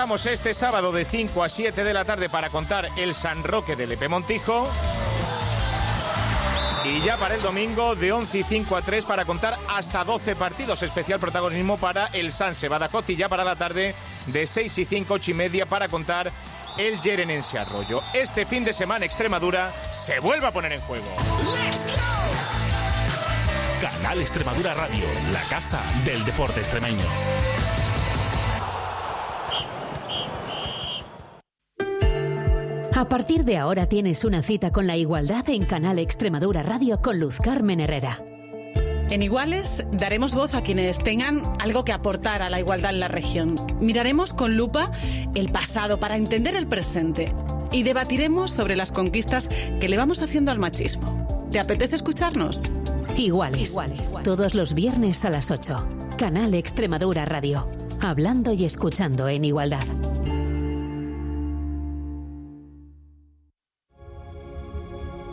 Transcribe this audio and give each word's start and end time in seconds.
arrancamos 0.00 0.24
este 0.24 0.54
sábado 0.54 0.92
de 0.92 1.04
5 1.04 1.44
a 1.44 1.48
7 1.50 1.84
de 1.84 1.92
la 1.92 2.06
tarde 2.06 2.30
para 2.30 2.48
contar 2.48 2.88
el 2.96 3.14
San 3.14 3.44
Roque 3.44 3.76
de 3.76 3.86
Lepe 3.86 4.08
Montijo. 4.08 4.66
Y 6.86 7.02
ya 7.02 7.18
para 7.18 7.34
el 7.34 7.42
domingo 7.42 7.94
de 7.94 8.10
11 8.10 8.38
y 8.38 8.42
5 8.42 8.76
a 8.76 8.80
3 8.80 9.04
para 9.04 9.26
contar 9.26 9.58
hasta 9.68 10.02
12 10.02 10.36
partidos. 10.36 10.82
Especial 10.82 11.20
protagonismo 11.20 11.76
para 11.76 12.06
el 12.14 12.32
San 12.32 12.54
Sebadacoz 12.54 13.10
y 13.10 13.16
ya 13.16 13.28
para 13.28 13.44
la 13.44 13.56
tarde 13.56 13.94
de 14.28 14.46
6 14.46 14.78
y 14.78 14.84
5, 14.86 15.12
8 15.12 15.32
y 15.32 15.34
media 15.34 15.66
para 15.66 15.88
contar 15.88 16.32
el 16.78 16.98
Yerenense 17.02 17.58
Arroyo. 17.58 18.00
Este 18.14 18.46
fin 18.46 18.64
de 18.64 18.72
semana 18.72 19.04
Extremadura 19.04 19.70
se 19.90 20.18
vuelve 20.18 20.46
a 20.46 20.50
poner 20.50 20.72
en 20.72 20.80
juego. 20.80 21.04
Canal 23.82 24.18
Extremadura 24.22 24.72
Radio, 24.72 25.04
la 25.30 25.42
casa 25.42 25.82
del 26.06 26.24
deporte 26.24 26.60
extremeño. 26.60 27.04
A 33.00 33.08
partir 33.08 33.44
de 33.44 33.56
ahora 33.56 33.86
tienes 33.86 34.26
una 34.26 34.42
cita 34.42 34.72
con 34.72 34.86
la 34.86 34.94
igualdad 34.94 35.48
en 35.48 35.64
Canal 35.64 35.98
Extremadura 35.98 36.62
Radio 36.62 37.00
con 37.00 37.18
Luz 37.18 37.38
Carmen 37.38 37.80
Herrera. 37.80 38.22
En 39.08 39.22
Iguales 39.22 39.86
daremos 39.90 40.34
voz 40.34 40.52
a 40.52 40.62
quienes 40.62 40.98
tengan 40.98 41.42
algo 41.60 41.82
que 41.82 41.92
aportar 41.92 42.42
a 42.42 42.50
la 42.50 42.60
igualdad 42.60 42.90
en 42.90 43.00
la 43.00 43.08
región. 43.08 43.54
Miraremos 43.80 44.34
con 44.34 44.54
lupa 44.54 44.92
el 45.34 45.50
pasado 45.50 45.98
para 45.98 46.18
entender 46.18 46.54
el 46.54 46.66
presente 46.66 47.32
y 47.72 47.84
debatiremos 47.84 48.50
sobre 48.50 48.76
las 48.76 48.92
conquistas 48.92 49.48
que 49.80 49.88
le 49.88 49.96
vamos 49.96 50.20
haciendo 50.20 50.50
al 50.50 50.58
machismo. 50.58 51.26
¿Te 51.50 51.58
apetece 51.58 51.96
escucharnos? 51.96 52.70
Iguales. 53.16 53.70
Iguales. 53.70 54.14
Todos 54.22 54.54
los 54.54 54.74
viernes 54.74 55.24
a 55.24 55.30
las 55.30 55.50
8. 55.50 55.88
Canal 56.18 56.52
Extremadura 56.52 57.24
Radio. 57.24 57.66
Hablando 58.02 58.52
y 58.52 58.66
escuchando 58.66 59.26
en 59.26 59.44
igualdad. 59.46 59.86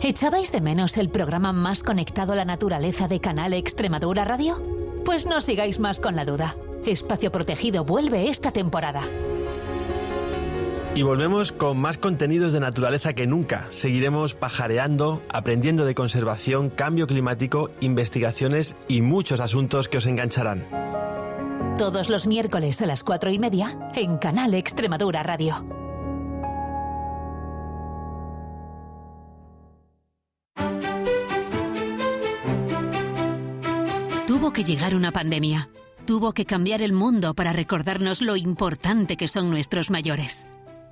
¿Echabais 0.00 0.52
de 0.52 0.60
menos 0.60 0.96
el 0.96 1.08
programa 1.08 1.52
más 1.52 1.82
conectado 1.82 2.32
a 2.32 2.36
la 2.36 2.44
naturaleza 2.44 3.08
de 3.08 3.20
Canal 3.20 3.52
Extremadura 3.52 4.24
Radio? 4.24 4.62
Pues 5.04 5.26
no 5.26 5.40
sigáis 5.40 5.80
más 5.80 5.98
con 5.98 6.14
la 6.14 6.24
duda. 6.24 6.54
Espacio 6.86 7.32
Protegido 7.32 7.84
vuelve 7.84 8.28
esta 8.28 8.52
temporada. 8.52 9.02
Y 10.94 11.02
volvemos 11.02 11.50
con 11.50 11.80
más 11.80 11.98
contenidos 11.98 12.52
de 12.52 12.60
naturaleza 12.60 13.12
que 13.12 13.26
nunca. 13.26 13.66
Seguiremos 13.70 14.34
pajareando, 14.34 15.20
aprendiendo 15.28 15.84
de 15.84 15.96
conservación, 15.96 16.70
cambio 16.70 17.08
climático, 17.08 17.70
investigaciones 17.80 18.76
y 18.86 19.02
muchos 19.02 19.40
asuntos 19.40 19.88
que 19.88 19.98
os 19.98 20.06
engancharán. 20.06 20.64
Todos 21.76 22.08
los 22.08 22.28
miércoles 22.28 22.80
a 22.82 22.86
las 22.86 23.02
cuatro 23.02 23.32
y 23.32 23.40
media 23.40 23.90
en 23.96 24.16
Canal 24.18 24.54
Extremadura 24.54 25.24
Radio. 25.24 25.87
Tuvo 34.38 34.52
que 34.52 34.62
llegar 34.62 34.94
una 34.94 35.10
pandemia. 35.10 35.68
Tuvo 36.06 36.32
que 36.32 36.46
cambiar 36.46 36.80
el 36.80 36.92
mundo 36.92 37.34
para 37.34 37.52
recordarnos 37.52 38.22
lo 38.22 38.36
importante 38.36 39.16
que 39.16 39.26
son 39.26 39.50
nuestros 39.50 39.90
mayores. 39.90 40.46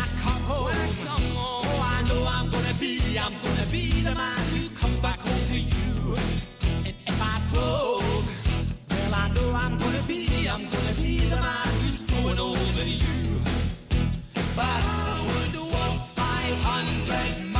Oh, 0.53 1.95
I 1.95 2.01
know 2.07 2.21
I'm 2.27 2.49
gonna 2.49 2.75
be, 2.79 2.99
I'm 3.17 3.33
gonna 3.33 3.67
be 3.71 4.01
the 4.01 4.13
man 4.15 4.37
who 4.53 4.67
comes 4.75 4.99
back 4.99 5.19
home 5.19 5.45
to 5.53 5.59
you. 5.59 6.15
And 6.87 6.95
if 7.07 7.17
I 7.21 7.35
don't, 7.55 8.25
well, 8.89 9.13
I 9.23 9.27
know 9.35 9.47
I'm 9.63 9.77
gonna 9.77 10.03
be, 10.07 10.47
I'm 10.47 10.63
gonna 10.75 10.95
be 10.99 11.19
the 11.29 11.39
man 11.39 11.67
who's 11.79 12.03
you. 12.85 13.39
But 14.55 14.65
I 14.65 15.15
would 15.27 15.55
walk 15.71 15.97
500 16.15 17.50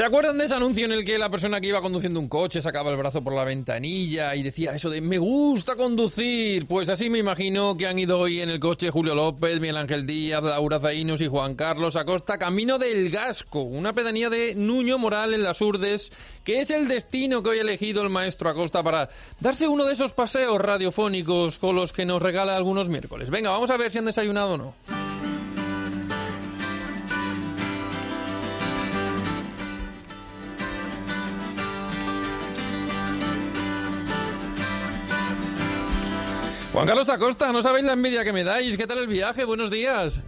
¿Se 0.00 0.06
acuerdan 0.06 0.38
de 0.38 0.46
ese 0.46 0.54
anuncio 0.54 0.86
en 0.86 0.92
el 0.92 1.04
que 1.04 1.18
la 1.18 1.28
persona 1.28 1.60
que 1.60 1.68
iba 1.68 1.82
conduciendo 1.82 2.20
un 2.20 2.28
coche 2.30 2.62
sacaba 2.62 2.90
el 2.90 2.96
brazo 2.96 3.22
por 3.22 3.34
la 3.34 3.44
ventanilla 3.44 4.34
y 4.34 4.42
decía 4.42 4.74
eso 4.74 4.88
de 4.88 5.02
me 5.02 5.18
gusta 5.18 5.76
conducir? 5.76 6.66
Pues 6.66 6.88
así 6.88 7.10
me 7.10 7.18
imagino 7.18 7.76
que 7.76 7.86
han 7.86 7.98
ido 7.98 8.18
hoy 8.18 8.40
en 8.40 8.48
el 8.48 8.60
coche 8.60 8.88
Julio 8.88 9.14
López, 9.14 9.60
Miguel 9.60 9.76
Ángel 9.76 10.06
Díaz, 10.06 10.42
Laura 10.42 10.80
Zainos 10.80 11.20
y 11.20 11.26
Juan 11.28 11.54
Carlos 11.54 11.96
Acosta 11.96 12.38
camino 12.38 12.78
del 12.78 13.10
Gasco, 13.10 13.60
una 13.60 13.92
pedanía 13.92 14.30
de 14.30 14.54
Nuño 14.54 14.96
Moral 14.96 15.34
en 15.34 15.42
las 15.42 15.60
Urdes, 15.60 16.12
que 16.44 16.60
es 16.60 16.70
el 16.70 16.88
destino 16.88 17.42
que 17.42 17.50
hoy 17.50 17.58
ha 17.58 17.60
elegido 17.60 18.02
el 18.02 18.08
maestro 18.08 18.48
Acosta 18.48 18.82
para 18.82 19.10
darse 19.40 19.68
uno 19.68 19.84
de 19.84 19.92
esos 19.92 20.14
paseos 20.14 20.62
radiofónicos 20.62 21.58
con 21.58 21.76
los 21.76 21.92
que 21.92 22.06
nos 22.06 22.22
regala 22.22 22.56
algunos 22.56 22.88
miércoles. 22.88 23.28
Venga, 23.28 23.50
vamos 23.50 23.68
a 23.68 23.76
ver 23.76 23.92
si 23.92 23.98
han 23.98 24.06
desayunado 24.06 24.54
o 24.54 24.56
no. 24.56 24.99
Juan 36.80 36.88
Carlos 36.88 37.10
Acosta, 37.10 37.52
no 37.52 37.62
sabéis 37.62 37.84
la 37.84 37.92
envidia 37.92 38.24
que 38.24 38.32
me 38.32 38.42
dais. 38.42 38.74
¿Qué 38.78 38.86
tal 38.86 39.00
el 39.00 39.06
viaje? 39.06 39.44
Buenos 39.44 39.70
días. 39.70 40.22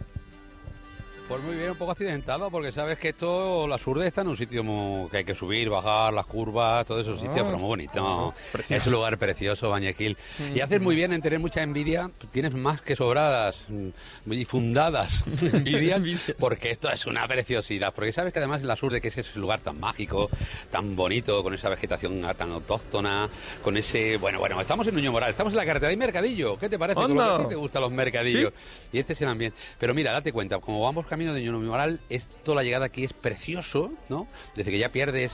Pues 1.29 1.43
muy 1.45 1.57
bien, 1.57 1.71
un 1.71 1.77
poco 1.77 1.93
accidentado, 1.93 2.51
porque 2.51 2.73
sabes 2.73 2.99
que 2.99 3.09
esto, 3.11 3.67
la 3.67 3.79
Surde 3.79 4.07
está 4.07 4.21
en 4.21 4.29
un 4.29 4.37
sitio 4.37 4.63
muy- 4.63 5.09
que 5.09 5.19
hay 5.19 5.25
que 5.25 5.35
subir, 5.35 5.71
bajar, 5.71 6.13
las 6.13 6.27
curvas, 6.27 6.85
todo 6.85 7.01
esos 7.01 7.19
sitios, 7.19 7.37
pero 7.47 7.57
muy 7.59 7.69
bonito. 7.69 8.35
Es 8.69 8.87
un 8.87 8.93
lugar 8.93 9.17
precioso, 9.17 9.71
Bañequil. 9.71 10.19
Y 10.55 10.61
haces 10.61 10.83
muy 10.83 10.95
bien 10.95 11.11
en 11.15 11.23
tener 11.23 11.39
mucha 11.39 11.63
envidia, 11.63 12.11
tienes 12.33 12.53
más 12.53 12.83
que 12.83 12.97
sobradas 12.97 13.57
mm, 13.69 14.33
y 14.33 14.45
fundadas 14.45 15.23
envidias, 15.55 16.03
porque 16.39 16.71
esto 16.73 16.91
es 16.91 17.07
una 17.07 17.27
preciosidad. 17.27 17.95
Porque 17.95 18.13
sabes 18.13 18.35
que 18.35 18.39
además 18.41 18.61
en 18.61 18.67
la 18.67 18.77
Surde, 18.77 19.01
que 19.01 19.09
es 19.09 19.17
ese 19.17 19.39
lugar 19.39 19.61
tan 19.61 19.81
mágico, 19.81 20.29
tan 20.71 20.95
bonito, 20.97 21.43
con 21.43 21.55
esa 21.55 21.71
vegetación 21.71 22.21
tan 22.37 22.51
autóctona, 22.53 23.31
con 23.63 23.79
ese. 23.79 24.19
Bueno, 24.19 24.39
bueno, 24.39 24.61
estamos 24.61 24.87
en 24.87 24.95
Nuño 24.97 25.13
Moral, 25.13 25.31
estamos 25.31 25.55
en 25.55 25.57
la 25.59 25.65
carretera, 25.65 25.89
hay 25.89 25.97
mercadillo. 25.97 26.59
¿Qué 26.59 26.69
te 26.69 26.79
parece? 26.79 26.97
Con 27.01 27.15
lo 27.15 27.17
que 27.17 27.23
a 27.23 27.27
ti 27.29 27.33
Anda. 27.45 27.49
te 27.49 27.55
gustan 27.57 27.81
los 27.81 27.91
mercadillos. 27.93 28.53
Y 28.93 28.99
este 28.99 29.15
serán 29.15 29.39
bien. 29.39 29.55
Pero 29.79 29.95
mira, 29.95 30.13
date 30.13 30.31
cuenta, 30.31 30.59
como 30.59 30.83
vamos 30.83 31.07
camino 31.13 31.35
de 31.35 31.51
Moral, 31.51 32.01
esto, 32.09 32.55
la 32.55 32.63
llegada 32.63 32.87
aquí 32.87 33.05
es 33.05 33.13
precioso, 33.13 33.93
¿no? 34.09 34.27
Desde 34.57 34.71
que 34.71 34.79
ya 34.79 34.91
pierdes 34.93 35.31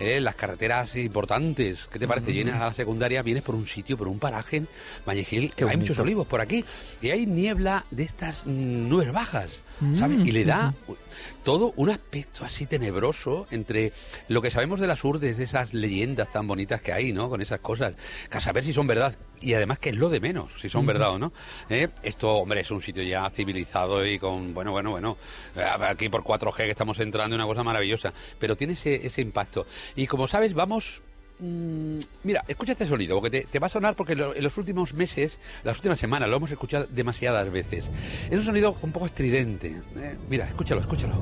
eh, 0.00 0.20
las 0.20 0.36
carreteras 0.36 0.96
importantes, 0.96 1.80
¿qué 1.92 1.98
te 1.98 2.08
parece? 2.08 2.32
Llenas 2.32 2.62
a 2.62 2.68
la 2.68 2.72
secundaria, 2.72 3.20
vienes 3.20 3.42
por 3.42 3.54
un 3.54 3.66
sitio, 3.66 3.98
por 3.98 4.08
un 4.08 4.18
paraje, 4.18 4.64
Bañegil, 5.04 5.52
que 5.52 5.64
hay 5.64 5.72
bonito. 5.72 5.80
muchos 5.80 5.98
olivos 5.98 6.26
por 6.26 6.40
aquí, 6.40 6.64
y 7.02 7.10
hay 7.10 7.26
niebla 7.26 7.84
de 7.90 8.04
estas 8.04 8.46
mm, 8.46 8.88
nubes 8.88 9.12
bajas, 9.12 9.50
¿sabes? 9.98 10.16
Mm, 10.16 10.26
Y 10.26 10.32
le 10.32 10.46
da 10.46 10.72
todo 11.44 11.74
un 11.76 11.90
aspecto 11.90 12.46
así 12.46 12.64
tenebroso 12.64 13.46
entre 13.50 13.92
lo 14.28 14.40
que 14.40 14.50
sabemos 14.50 14.80
de 14.80 14.86
las 14.86 15.04
urdes, 15.04 15.36
de 15.36 15.44
esas 15.44 15.74
leyendas 15.74 16.32
tan 16.32 16.46
bonitas 16.46 16.80
que 16.80 16.94
hay, 16.94 17.12
¿no? 17.12 17.28
Con 17.28 17.42
esas 17.42 17.60
cosas, 17.60 17.92
que 18.30 18.38
a 18.38 18.40
saber 18.40 18.64
si 18.64 18.72
son 18.72 18.86
verdad. 18.86 19.14
Y 19.40 19.54
además 19.54 19.78
que 19.78 19.90
es 19.90 19.96
lo 19.96 20.08
de 20.08 20.20
menos, 20.20 20.50
si 20.60 20.68
son 20.68 20.84
verdad 20.86 21.10
o 21.10 21.18
no. 21.18 21.32
¿eh? 21.70 21.88
Esto, 22.02 22.34
hombre, 22.36 22.60
es 22.60 22.70
un 22.70 22.82
sitio 22.82 23.02
ya 23.02 23.28
civilizado 23.30 24.04
y 24.06 24.18
con, 24.18 24.52
bueno, 24.54 24.72
bueno, 24.72 24.90
bueno, 24.90 25.16
eh, 25.56 25.62
aquí 25.82 26.08
por 26.08 26.22
4G 26.24 26.56
que 26.56 26.70
estamos 26.70 26.98
entrando, 27.00 27.36
una 27.36 27.46
cosa 27.46 27.62
maravillosa. 27.62 28.12
Pero 28.38 28.56
tiene 28.56 28.72
ese, 28.74 29.06
ese 29.06 29.20
impacto. 29.20 29.66
Y 29.96 30.06
como 30.06 30.26
sabes, 30.28 30.54
vamos 30.54 31.00
Mm, 31.40 31.98
Mira, 32.24 32.42
escucha 32.48 32.72
este 32.72 32.84
sonido, 32.84 33.14
porque 33.20 33.30
te, 33.30 33.46
te 33.46 33.60
va 33.60 33.68
a 33.68 33.70
sonar 33.70 33.94
porque 33.94 34.16
lo- 34.16 34.34
en 34.34 34.42
los 34.42 34.58
últimos 34.58 34.92
meses, 34.92 35.38
las 35.62 35.76
últimas 35.76 36.00
semanas, 36.00 36.28
lo 36.28 36.34
hemos 36.36 36.50
escuchado 36.50 36.88
demasiadas 36.90 37.48
veces. 37.52 37.88
Es 38.28 38.36
un 38.36 38.44
sonido 38.44 38.76
un 38.82 38.90
poco 38.90 39.06
estridente. 39.06 39.68
eh. 39.96 40.16
Mira, 40.28 40.46
escúchalo, 40.46 40.80
escúchalo. 40.80 41.14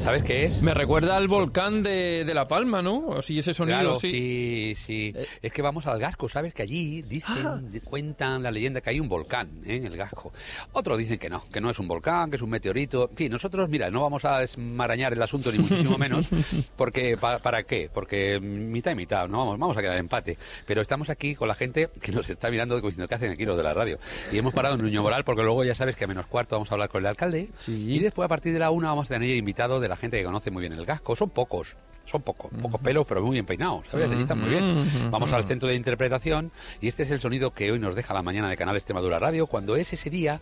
¿Sabes 0.00 0.24
qué 0.24 0.46
es? 0.46 0.62
Me 0.62 0.72
recuerda 0.72 1.16
al 1.18 1.28
volcán 1.28 1.82
de, 1.82 2.24
de 2.24 2.34
La 2.34 2.48
Palma, 2.48 2.80
¿no? 2.80 3.12
Así 3.18 3.38
ese 3.38 3.52
sonido, 3.52 3.78
Claro, 3.78 4.00
sí. 4.00 4.10
sí, 4.10 5.12
sí. 5.14 5.14
Es 5.42 5.52
que 5.52 5.60
vamos 5.60 5.86
al 5.86 6.00
Gasco, 6.00 6.26
¿sabes? 6.28 6.54
Que 6.54 6.62
allí 6.62 7.02
dicen, 7.02 7.34
Ah. 7.46 7.60
cuentan 7.84 8.42
la 8.42 8.50
leyenda 8.50 8.80
que 8.80 8.90
hay 8.90 8.98
un 8.98 9.08
volcán 9.10 9.48
¿eh? 9.66 9.76
en 9.76 9.84
el 9.86 9.96
Gasco. 9.98 10.32
Otros 10.72 10.98
dicen 10.98 11.18
que 11.18 11.28
no, 11.28 11.44
que 11.52 11.60
no 11.60 11.68
es 11.70 11.78
un 11.78 11.86
volcán, 11.86 12.30
que 12.30 12.36
es 12.36 12.42
un 12.42 12.48
meteorito. 12.48 13.08
En 13.10 13.16
fin, 13.16 13.30
nosotros, 13.32 13.68
mira, 13.68 13.90
no 13.90 14.00
vamos 14.00 14.24
a 14.24 14.40
desmarañar 14.40 15.12
el 15.12 15.20
asunto 15.22 15.52
ni 15.52 15.58
muchísimo 15.58 15.98
menos, 15.98 16.26
porque 16.76 17.18
pa- 17.18 17.38
¿para 17.38 17.62
qué? 17.64 17.90
Porque 17.92 18.40
mitad 18.40 18.92
y 18.92 18.94
mitad, 18.96 19.28
no 19.28 19.38
vamos, 19.38 19.58
vamos 19.58 19.76
a 19.76 19.82
quedar 19.82 19.98
empate. 19.98 20.38
Pero 20.66 20.80
estamos 20.80 21.10
aquí 21.10 21.34
con 21.34 21.46
la 21.46 21.54
gente 21.54 21.90
que 22.00 22.10
nos 22.10 22.28
está 22.28 22.50
mirando 22.50 22.76
diciendo, 22.80 23.06
¿qué 23.06 23.14
hacen 23.16 23.32
aquí 23.32 23.44
los 23.44 23.56
de 23.58 23.62
la 23.64 23.74
radio? 23.74 23.98
Y 24.32 24.38
hemos 24.38 24.54
parado 24.54 24.76
en 24.76 24.80
Nuño 24.82 25.02
Moral 25.02 25.24
porque 25.24 25.42
luego 25.42 25.62
ya 25.62 25.74
sabes 25.74 25.94
que 25.94 26.04
a 26.04 26.08
menos 26.08 26.26
cuarto 26.26 26.56
vamos 26.56 26.70
a 26.70 26.74
hablar 26.74 26.88
con 26.88 27.02
el 27.02 27.06
alcalde. 27.06 27.48
Y 27.68 27.98
después 27.98 28.24
a 28.24 28.28
partir 28.30 28.54
de 28.54 28.58
la 28.58 28.70
una 28.70 28.88
vamos 28.88 29.04
a 29.10 29.14
tener 29.14 29.28
invitados 29.36 29.82
de 29.82 29.89
la 29.90 29.96
gente 29.96 30.16
que 30.16 30.24
conoce 30.24 30.50
muy 30.50 30.60
bien 30.62 30.72
el 30.72 30.86
Gasco. 30.86 31.14
Son 31.16 31.28
pocos. 31.28 31.76
Son 32.06 32.22
pocos, 32.22 32.50
pocos 32.60 32.80
pelos, 32.80 33.06
pero 33.06 33.22
muy 33.22 33.34
bien 33.34 33.46
peinados, 33.46 33.84
¿sabes? 33.88 34.08
Muy 34.08 34.48
bien. 34.48 35.10
Vamos 35.12 35.30
al 35.30 35.44
centro 35.44 35.68
de 35.68 35.76
interpretación 35.76 36.50
y 36.80 36.88
este 36.88 37.04
es 37.04 37.10
el 37.12 37.20
sonido 37.20 37.52
que 37.54 37.70
hoy 37.70 37.78
nos 37.78 37.94
deja 37.94 38.12
la 38.14 38.22
mañana 38.22 38.48
de 38.48 38.56
Canal 38.56 38.74
Extremadura 38.74 39.20
Radio, 39.20 39.46
cuando 39.46 39.76
es 39.76 39.92
ese 39.92 40.10
día 40.10 40.40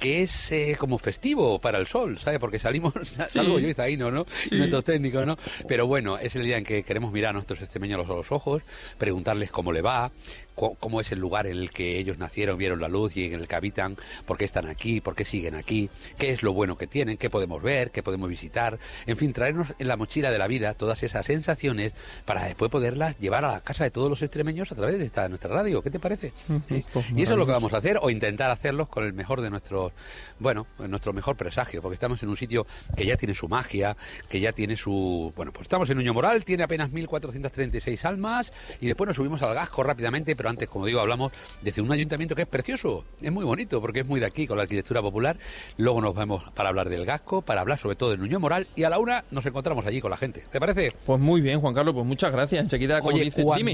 que 0.00 0.22
es 0.22 0.50
eh, 0.52 0.76
como 0.78 0.96
festivo 0.96 1.58
para 1.58 1.76
el 1.76 1.86
sol, 1.86 2.18
¿sabes? 2.18 2.38
Porque 2.38 2.58
salimos, 2.58 2.94
salgo 3.28 3.58
yo 3.58 3.68
y 3.68 3.74
Zaino, 3.74 4.10
¿no? 4.10 4.24
Sí. 4.48 4.56
Nuestros 4.56 4.84
técnicos, 4.84 5.26
¿no? 5.26 5.36
Pero 5.68 5.86
bueno, 5.86 6.16
es 6.16 6.34
el 6.34 6.44
día 6.44 6.56
en 6.56 6.64
que 6.64 6.82
queremos 6.82 7.12
mirar 7.12 7.30
a 7.30 7.32
nuestros 7.34 7.60
extremeños 7.60 8.08
a 8.08 8.14
los 8.14 8.32
ojos, 8.32 8.62
preguntarles 8.96 9.50
cómo 9.50 9.70
le 9.70 9.82
va, 9.82 10.12
cómo 10.54 11.00
es 11.00 11.12
el 11.12 11.18
lugar 11.18 11.46
en 11.46 11.56
el 11.56 11.70
que 11.70 11.98
ellos 11.98 12.18
nacieron, 12.18 12.58
vieron 12.58 12.80
la 12.80 12.88
luz 12.88 13.16
y 13.16 13.26
en 13.26 13.34
el 13.34 13.48
que 13.48 13.54
habitan, 13.54 13.96
por 14.26 14.38
qué 14.38 14.44
están 14.44 14.66
aquí, 14.66 15.00
por 15.00 15.14
qué 15.14 15.24
siguen 15.24 15.54
aquí, 15.54 15.90
qué 16.18 16.30
es 16.30 16.42
lo 16.42 16.52
bueno 16.52 16.76
que 16.76 16.86
tienen, 16.86 17.16
qué 17.16 17.30
podemos 17.30 17.62
ver, 17.62 17.90
qué 17.90 18.02
podemos 18.02 18.28
visitar, 18.28 18.78
en 19.06 19.16
fin, 19.16 19.32
traernos 19.32 19.74
en 19.78 19.88
la 19.88 19.96
mochila 19.96 20.30
de 20.30 20.38
la 20.38 20.46
vida 20.46 20.74
todas 20.74 21.02
esas 21.02 21.26
sensaciones 21.26 21.92
para 22.24 22.44
después 22.44 22.70
poderlas 22.70 23.18
llevar 23.18 23.44
a 23.44 23.52
la 23.52 23.60
casa 23.60 23.84
de 23.84 23.90
todos 23.90 24.08
los 24.10 24.22
extremeños 24.22 24.70
a 24.72 24.74
través 24.74 24.98
de 24.98 25.04
esta 25.04 25.28
nuestra 25.28 25.52
radio. 25.52 25.82
¿Qué 25.82 25.90
te 25.90 25.98
parece? 25.98 26.32
Pues 26.68 26.86
y 27.14 27.22
eso 27.22 27.32
es 27.32 27.38
lo 27.38 27.46
que 27.46 27.52
vamos 27.52 27.72
a 27.72 27.78
hacer 27.78 27.98
o 28.00 28.10
intentar 28.10 28.50
hacerlos 28.50 28.88
con 28.88 29.04
el 29.04 29.12
mejor 29.12 29.40
de 29.40 29.50
nuestros, 29.50 29.92
bueno, 30.38 30.66
nuestro 30.78 31.12
mejor 31.12 31.36
presagio, 31.36 31.82
porque 31.82 31.94
estamos 31.94 32.22
en 32.22 32.28
un 32.28 32.36
sitio 32.36 32.66
que 32.96 33.06
ya 33.06 33.16
tiene 33.16 33.34
su 33.34 33.48
magia, 33.48 33.96
que 34.28 34.40
ya 34.40 34.52
tiene 34.52 34.76
su, 34.76 35.32
bueno, 35.36 35.52
pues 35.52 35.62
estamos 35.62 35.88
en 35.90 35.96
Nuño 35.96 36.14
Moral, 36.14 36.44
tiene 36.44 36.64
apenas 36.64 36.90
1436 36.90 38.04
almas 38.04 38.52
y 38.80 38.86
después 38.86 39.06
nos 39.06 39.16
subimos 39.16 39.42
al 39.42 39.54
Gasco 39.54 39.82
rápidamente, 39.82 40.36
pero 40.42 40.50
antes, 40.50 40.68
como 40.68 40.86
digo, 40.86 40.98
hablamos 40.98 41.30
desde 41.60 41.82
un 41.82 41.92
ayuntamiento 41.92 42.34
que 42.34 42.42
es 42.42 42.48
precioso, 42.48 43.04
es 43.20 43.30
muy 43.30 43.44
bonito 43.44 43.80
porque 43.80 44.00
es 44.00 44.06
muy 44.06 44.18
de 44.18 44.26
aquí 44.26 44.48
con 44.48 44.56
la 44.56 44.64
arquitectura 44.64 45.00
popular. 45.00 45.38
Luego 45.76 46.00
nos 46.00 46.16
vemos 46.16 46.42
para 46.50 46.68
hablar 46.68 46.88
del 46.88 47.06
Gasco, 47.06 47.42
para 47.42 47.60
hablar 47.60 47.78
sobre 47.78 47.94
todo 47.94 48.10
de 48.10 48.16
Nuño 48.16 48.40
Moral 48.40 48.66
y 48.74 48.82
a 48.82 48.90
la 48.90 48.98
una 48.98 49.24
nos 49.30 49.46
encontramos 49.46 49.86
allí 49.86 50.00
con 50.00 50.10
la 50.10 50.16
gente. 50.16 50.42
¿Te 50.50 50.58
parece? 50.58 50.94
Pues 51.06 51.20
muy 51.20 51.40
bien, 51.40 51.60
Juan 51.60 51.74
Carlos, 51.74 51.94
pues 51.94 52.04
muchas 52.04 52.32
gracias. 52.32 52.60
Enseguida, 52.60 53.00
como 53.00 53.14
Oye, 53.14 53.22
dice, 53.22 53.44
dime. 53.56 53.72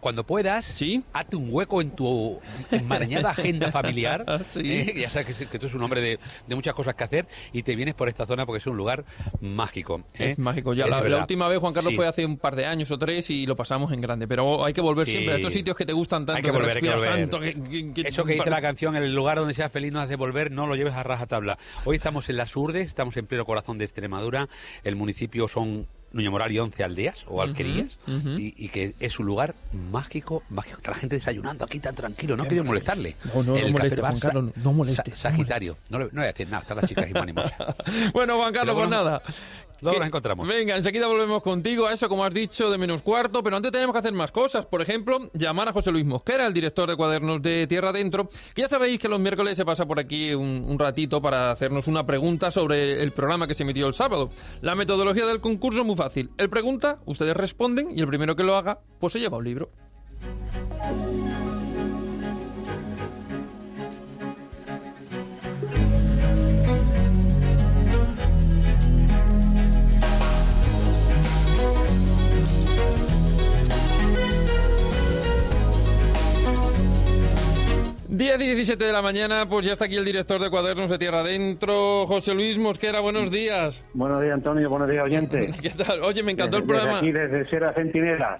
Cuando, 0.00 0.24
puedas, 0.24 0.66
hazte 1.12 1.36
un 1.36 1.48
hueco 1.52 1.80
en 1.80 1.90
tu 1.90 2.38
enmarañada 2.70 3.30
agenda 3.30 3.70
familiar. 3.70 4.24
Sí. 4.50 4.60
¿eh? 4.64 4.94
Ya 4.96 5.10
sabes 5.10 5.36
que, 5.36 5.46
que 5.46 5.58
tú 5.58 5.66
eres 5.66 5.74
un 5.76 5.82
hombre 5.82 6.00
de, 6.00 6.18
de 6.46 6.54
muchas 6.54 6.74
cosas 6.74 6.94
que 6.94 7.04
hacer 7.04 7.26
y 7.52 7.62
te 7.62 7.76
vienes 7.76 7.94
por 7.94 8.08
esta 8.08 8.26
zona 8.26 8.46
porque 8.46 8.58
es 8.58 8.66
un 8.66 8.76
lugar 8.76 9.04
mágico. 9.40 10.02
¿eh? 10.18 10.30
Es 10.32 10.38
mágico. 10.38 10.74
Ya 10.74 10.84
Es 10.84 10.90
la, 10.90 11.18
última 11.20 11.46
vez, 11.48 11.58
Juan 11.58 11.72
Carlos, 11.72 11.90
Sí. 11.90 11.96
fue 11.96 12.06
hace 12.06 12.24
un 12.26 12.36
par 12.36 12.56
de 12.56 12.66
años 12.66 12.90
o 12.90 12.98
tres 12.98 13.28
y 13.30 13.46
lo 13.46 13.56
pasamos 13.56 13.92
en 13.92 14.00
grande. 14.00 14.26
Pero 14.26 14.64
hay 14.64 14.72
que 14.72 14.80
volver 14.80 15.06
Sí. 15.06 15.12
siempre 15.12 15.34
a 15.34 15.36
estos 15.36 15.52
sitios 15.52 15.76
que 15.76 15.84
te 15.86 15.92
gustan 15.92 16.26
tanto, 16.26 16.36
Hay 16.38 16.42
que 16.42 16.50
volver, 16.50 16.76
hay 16.76 16.82
que 16.82 16.90
volver. 16.90 17.10
tanto. 17.10 17.40
que- 17.40 17.92
que- 17.94 18.08
Eso 18.08 18.24
que 18.24 18.34
dice 18.34 18.50
la 18.50 18.62
canción, 18.62 18.96
el 18.96 19.14
lugar 19.14 19.38
donde 19.38 19.54
seas 19.54 19.70
feliz 19.70 19.92
no 19.92 20.00
has 20.00 20.08
de 20.08 20.16
volver, 20.16 20.50
no 20.50 20.66
lo 20.66 20.74
lleves 20.76 20.94
a 20.94 21.02
rajatabla. 21.02 21.58
Hoy 21.84 21.96
estamos 21.96 22.28
en 22.28 22.36
las 22.36 22.54
Urdes, 22.56 22.86
estamos 22.86 23.16
en 23.16 23.26
pleno 23.26 23.44
corazón 23.44 23.78
de 23.78 23.84
Extremadura. 23.84 24.48
El 24.84 24.96
municipio 24.96 25.48
son 25.48 25.86
Nuño 26.12 26.30
Moral 26.30 26.50
y 26.52 26.58
11 26.58 26.82
aldeas 26.84 27.16
o 27.26 27.40
alquerías. 27.42 27.88
ujú. 28.06 28.30
y, 28.38 28.54
y 28.56 28.68
que 28.68 28.94
es 28.98 29.18
un 29.20 29.26
lugar 29.26 29.54
mágico, 29.92 30.42
mágico. 30.48 30.76
Está 30.78 30.90
la 30.90 30.96
gente 30.96 31.16
desayunando 31.16 31.64
aquí 31.64 31.78
tan 31.80 31.94
tranquilo, 31.94 32.36
no 32.36 32.46
quiero 32.46 32.64
molestarle. 32.64 33.14
No, 33.24 33.42
no, 33.42 33.52
no 33.52 33.56
El 33.56 33.72
moleste, 33.72 33.96
café 33.96 34.00
Juan 34.08 34.18
Carlos, 34.18 34.44
no- 34.56 34.62
no 34.64 34.72
moleste, 34.72 35.10
Sa- 35.12 35.30
Sagitario, 35.30 35.76
no, 35.88 35.98
le- 35.98 36.04
no 36.06 36.10
voy 36.12 36.24
a 36.24 36.26
decir 36.26 36.48
nada, 36.48 36.62
están 36.62 36.76
las 36.78 36.86
chicas 36.88 37.08
y. 37.08 37.12
Bueno, 38.12 38.36
Juan 38.38 38.52
Carlos, 38.52 38.74
pues 38.76 38.90
nada. 38.90 39.22
Luego 39.80 39.94
Que- 39.94 39.98
nos 40.00 40.06
encontramos. 40.08 40.46
Venga, 40.48 40.76
enseguida 40.76 41.06
volvemos 41.06 41.42
contigo 41.42 41.86
a 41.86 41.92
eso, 41.92 42.08
como 42.08 42.24
has 42.24 42.34
dicho, 42.34 42.70
de 42.70 42.78
menos 42.78 43.02
cuarto, 43.02 43.42
pero 43.42 43.56
antes 43.56 43.72
tenemos 43.72 43.92
que 43.92 43.98
hacer 44.00 44.12
más 44.12 44.30
cosas. 44.30 44.66
Por 44.66 44.82
ejemplo, 44.82 45.18
llamar 45.34 45.68
a 45.68 45.72
José 45.72 45.90
Luis 45.90 46.04
Mosquera, 46.04 46.46
el 46.46 46.54
director 46.54 46.88
de 46.88 46.96
cuadernos 46.96 47.40
de 47.42 47.66
Tierra 47.66 47.90
Adentro, 47.90 48.28
que 48.54 48.62
ya 48.62 48.68
sabéis 48.68 48.98
que 48.98 49.08
los 49.08 49.20
miércoles 49.20 49.56
se 49.56 49.64
pasa 49.64 49.86
por 49.86 49.98
aquí 49.98 50.34
un, 50.34 50.64
un 50.66 50.78
ratito 50.78 51.20
para 51.22 51.50
hacernos 51.50 51.86
una 51.86 52.04
pregunta 52.06 52.50
sobre 52.50 53.02
el 53.02 53.12
programa 53.12 53.46
que 53.46 53.54
se 53.54 53.62
emitió 53.62 53.86
el 53.86 53.94
sábado. 53.94 54.28
La 54.60 54.74
metodología 54.74 55.26
del 55.26 55.40
concurso 55.40 55.80
es 55.80 55.86
muy 55.86 55.96
fácil. 55.96 56.30
Él 56.38 56.50
pregunta, 56.50 56.98
ustedes 57.06 57.36
responden 57.36 57.88
y 57.96 58.00
el 58.00 58.06
primero 58.08 58.36
que 58.36 58.42
lo 58.44 58.56
haga, 58.56 58.80
pues 58.98 59.12
se 59.14 59.20
lleva 59.20 59.38
un 59.38 59.44
libro. 59.44 59.70
Día 78.12 78.36
17 78.36 78.84
de 78.84 78.92
la 78.92 79.02
mañana, 79.02 79.46
pues 79.48 79.64
ya 79.64 79.72
está 79.74 79.84
aquí 79.84 79.94
el 79.94 80.04
director 80.04 80.40
de 80.40 80.50
cuadernos 80.50 80.90
de 80.90 80.98
Tierra 80.98 81.20
Adentro, 81.20 82.06
José 82.08 82.34
Luis 82.34 82.58
Mosquera, 82.58 82.98
buenos 82.98 83.30
días. 83.30 83.84
Buenos 83.94 84.20
días, 84.20 84.34
Antonio. 84.34 84.68
Buenos 84.68 84.90
días, 84.90 85.04
oyente. 85.04 85.54
¿Qué 85.62 85.70
tal? 85.70 86.02
Oye, 86.02 86.24
me 86.24 86.32
encantó 86.32 86.56
el 86.56 86.64
Desde 86.66 86.74
programa. 86.74 86.98
aquí, 86.98 87.12
desde 87.12 87.48
Sierra 87.48 87.72
Centinela, 87.72 88.36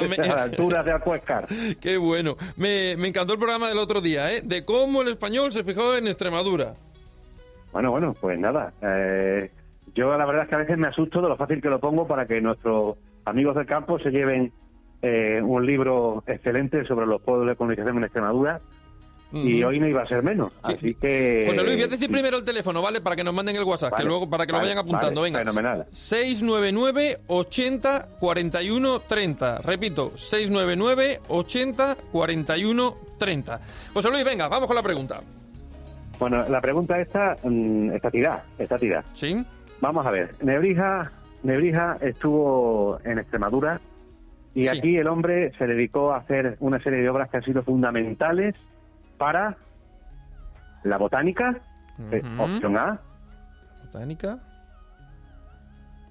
desde 0.00 0.22
a 0.30 0.34
la 0.34 0.42
altura 0.44 0.82
de 0.82 0.92
Alcuéscar. 0.92 1.46
Qué 1.80 1.98
bueno. 1.98 2.36
Me, 2.56 2.96
me 2.96 3.08
encantó 3.08 3.34
el 3.34 3.38
programa 3.38 3.68
del 3.68 3.76
otro 3.76 4.00
día, 4.00 4.32
¿eh? 4.32 4.40
De 4.42 4.64
cómo 4.64 5.02
el 5.02 5.08
español 5.08 5.52
se 5.52 5.62
fijó 5.62 5.94
en 5.94 6.06
Extremadura. 6.08 6.72
Bueno, 7.70 7.90
bueno, 7.90 8.14
pues 8.18 8.38
nada. 8.38 8.72
eh, 8.80 9.50
yo 9.94 10.16
la 10.16 10.24
verdad 10.24 10.44
es 10.44 10.48
que 10.48 10.54
a 10.54 10.58
veces 10.58 10.78
me 10.78 10.88
asusto 10.88 11.20
de 11.20 11.28
lo 11.28 11.36
fácil 11.36 11.60
que 11.60 11.68
lo 11.68 11.80
pongo 11.80 12.06
para 12.06 12.24
que 12.24 12.40
nuestros 12.40 12.96
amigos 13.26 13.56
del 13.56 13.66
campo 13.66 13.98
se 13.98 14.10
lleven 14.10 14.52
eh, 15.02 15.38
un 15.42 15.66
libro 15.66 16.24
excelente 16.26 16.86
sobre 16.86 17.04
los 17.06 17.20
pueblos 17.20 17.46
de 17.48 17.56
colonización 17.56 17.98
en 17.98 18.04
Extremadura. 18.04 18.58
Y 19.32 19.62
hoy 19.64 19.80
no 19.80 19.86
iba 19.88 20.02
a 20.02 20.06
ser 20.06 20.22
menos. 20.22 20.52
Así 20.62 20.94
que. 20.94 21.44
José 21.48 21.62
Luis, 21.62 21.74
voy 21.76 21.84
a 21.84 21.88
decir 21.88 22.10
primero 22.10 22.36
el 22.38 22.44
teléfono, 22.44 22.82
¿vale? 22.82 23.00
Para 23.00 23.16
que 23.16 23.24
nos 23.24 23.32
manden 23.32 23.56
el 23.56 23.64
WhatsApp, 23.64 23.94
que 23.96 24.04
luego 24.04 24.28
para 24.28 24.44
que 24.46 24.52
lo 24.52 24.58
vayan 24.58 24.76
apuntando. 24.78 25.20
vale, 25.22 25.32
Venga. 25.32 25.38
fenomenal. 25.38 25.86
699 25.92 27.20
80 27.28 28.08
41 28.20 29.00
30. 29.00 29.58
Repito, 29.62 30.12
699 30.16 31.20
80 31.28 31.96
41 32.12 32.94
30. 33.18 33.60
José 33.94 34.10
Luis, 34.10 34.24
venga, 34.24 34.48
vamos 34.48 34.66
con 34.66 34.76
la 34.76 34.82
pregunta. 34.82 35.20
Bueno, 36.18 36.44
la 36.48 36.60
pregunta 36.60 37.00
esta 37.00 37.36
mm, 37.42 37.92
está 37.92 38.10
tirada, 38.10 38.44
está 38.58 38.78
tirada. 38.78 39.04
¿Sí? 39.14 39.44
Vamos 39.80 40.04
a 40.06 40.10
ver. 40.10 40.30
Nebrija, 40.42 41.10
Nebrija 41.42 41.96
estuvo 42.00 42.98
en 43.04 43.18
Extremadura 43.18 43.80
y 44.54 44.66
Sí. 44.66 44.78
aquí 44.78 44.96
el 44.98 45.06
hombre 45.08 45.52
se 45.58 45.66
dedicó 45.66 46.12
a 46.12 46.18
hacer 46.18 46.56
una 46.60 46.78
serie 46.80 47.00
de 47.00 47.08
obras 47.08 47.30
que 47.30 47.38
han 47.38 47.42
sido 47.44 47.62
fundamentales 47.62 48.54
para 49.22 49.56
la 50.82 50.98
botánica, 50.98 51.60
eh, 52.10 52.22
opción 52.40 52.76
A, 52.76 53.00
Botánica, 53.84 54.40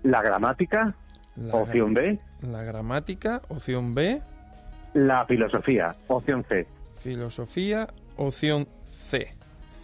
la 0.04 0.22
gramática, 0.22 0.96
la, 1.36 1.56
opción 1.56 1.94
B, 1.94 2.18
la 2.42 2.64
gramática, 2.64 3.42
opción 3.50 3.94
B, 3.94 4.22
la 4.94 5.26
filosofía, 5.26 5.92
opción 6.08 6.46
C. 6.48 6.66
filosofía, 7.02 7.90
opción 8.16 8.66
C. 9.10 9.36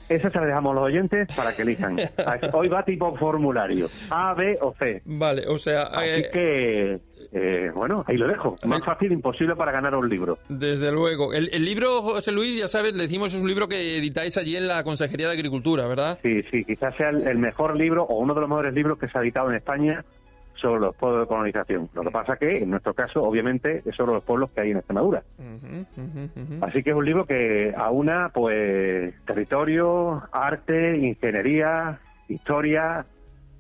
Esa 0.08 0.32
se 0.32 0.40
la 0.40 0.46
dejamos 0.46 0.72
a 0.72 0.76
los 0.76 0.84
oyentes 0.86 1.28
para 1.36 1.54
que 1.54 1.64
elijan. 1.64 1.98
Hoy 2.54 2.70
va 2.70 2.86
tipo 2.86 3.14
formulario, 3.18 3.90
A, 4.10 4.36
B 4.36 4.58
o 4.62 4.74
C. 4.80 5.02
Vale, 5.04 5.46
o 5.50 5.58
sea, 5.58 5.84
Así 5.84 6.22
eh, 6.22 6.30
que, 6.32 7.02
eh, 7.32 7.72
bueno, 7.76 8.04
ahí 8.08 8.18
lo 8.18 8.28
dejo. 8.28 8.56
Más 8.66 8.84
fácil 8.84 9.12
imposible 9.12 9.56
para 9.56 9.72
ganar 9.72 9.96
un 9.96 10.08
libro. 10.10 10.38
desde 10.50 10.92
luego. 10.92 11.34
El, 11.34 11.50
el 11.54 11.66
libro, 11.66 12.02
José 12.02 12.32
Luis, 12.32 12.58
ya 12.58 12.68
sabes, 12.68 12.96
le 12.96 13.04
decimos, 13.04 13.34
es 13.34 13.42
un 13.42 13.48
libro 13.48 13.68
que 13.68 13.98
editáis 13.98 14.38
allí 14.38 14.56
en 14.56 14.68
la 14.68 14.84
Consejería 14.84 15.28
de 15.28 15.34
Agricultura, 15.34 15.88
¿verdad? 15.88 16.20
Sí, 16.24 16.44
sí, 16.52 16.64
quizás 16.64 16.96
sea 16.96 17.10
el, 17.10 17.28
el 17.28 17.38
mejor 17.38 17.76
libro 17.76 18.04
o 18.04 18.20
uno 18.20 18.34
de 18.34 18.42
los 18.42 18.50
mejores 18.50 18.74
libros 18.74 18.98
que 18.98 19.08
se 19.08 19.18
ha 19.18 19.22
editado 19.22 19.50
en 19.50 19.56
España 19.56 20.04
sobre 20.56 20.82
los 20.82 20.96
pueblos 20.96 21.22
de 21.22 21.28
colonización. 21.28 21.90
Lo 21.94 22.02
que 22.02 22.10
pasa 22.12 22.36
que, 22.36 22.58
en 22.58 22.72
nuestro 22.72 22.94
caso, 22.94 23.22
obviamente, 23.24 23.84
es 23.86 23.96
sobre 23.96 24.14
los 24.14 24.24
pueblos 24.24 24.52
que 24.52 24.62
hay 24.62 24.72
en 24.72 24.78
Extremadura. 24.78 25.24
Así 26.62 26.82
que 26.82 26.90
es 26.90 26.96
un 26.96 27.06
libro 27.06 27.26
que 27.26 27.74
aúna, 27.78 28.32
pues, 28.34 29.14
territorio, 29.26 30.24
arte, 30.32 30.98
ingeniería, 30.98 32.00
historia, 32.28 33.06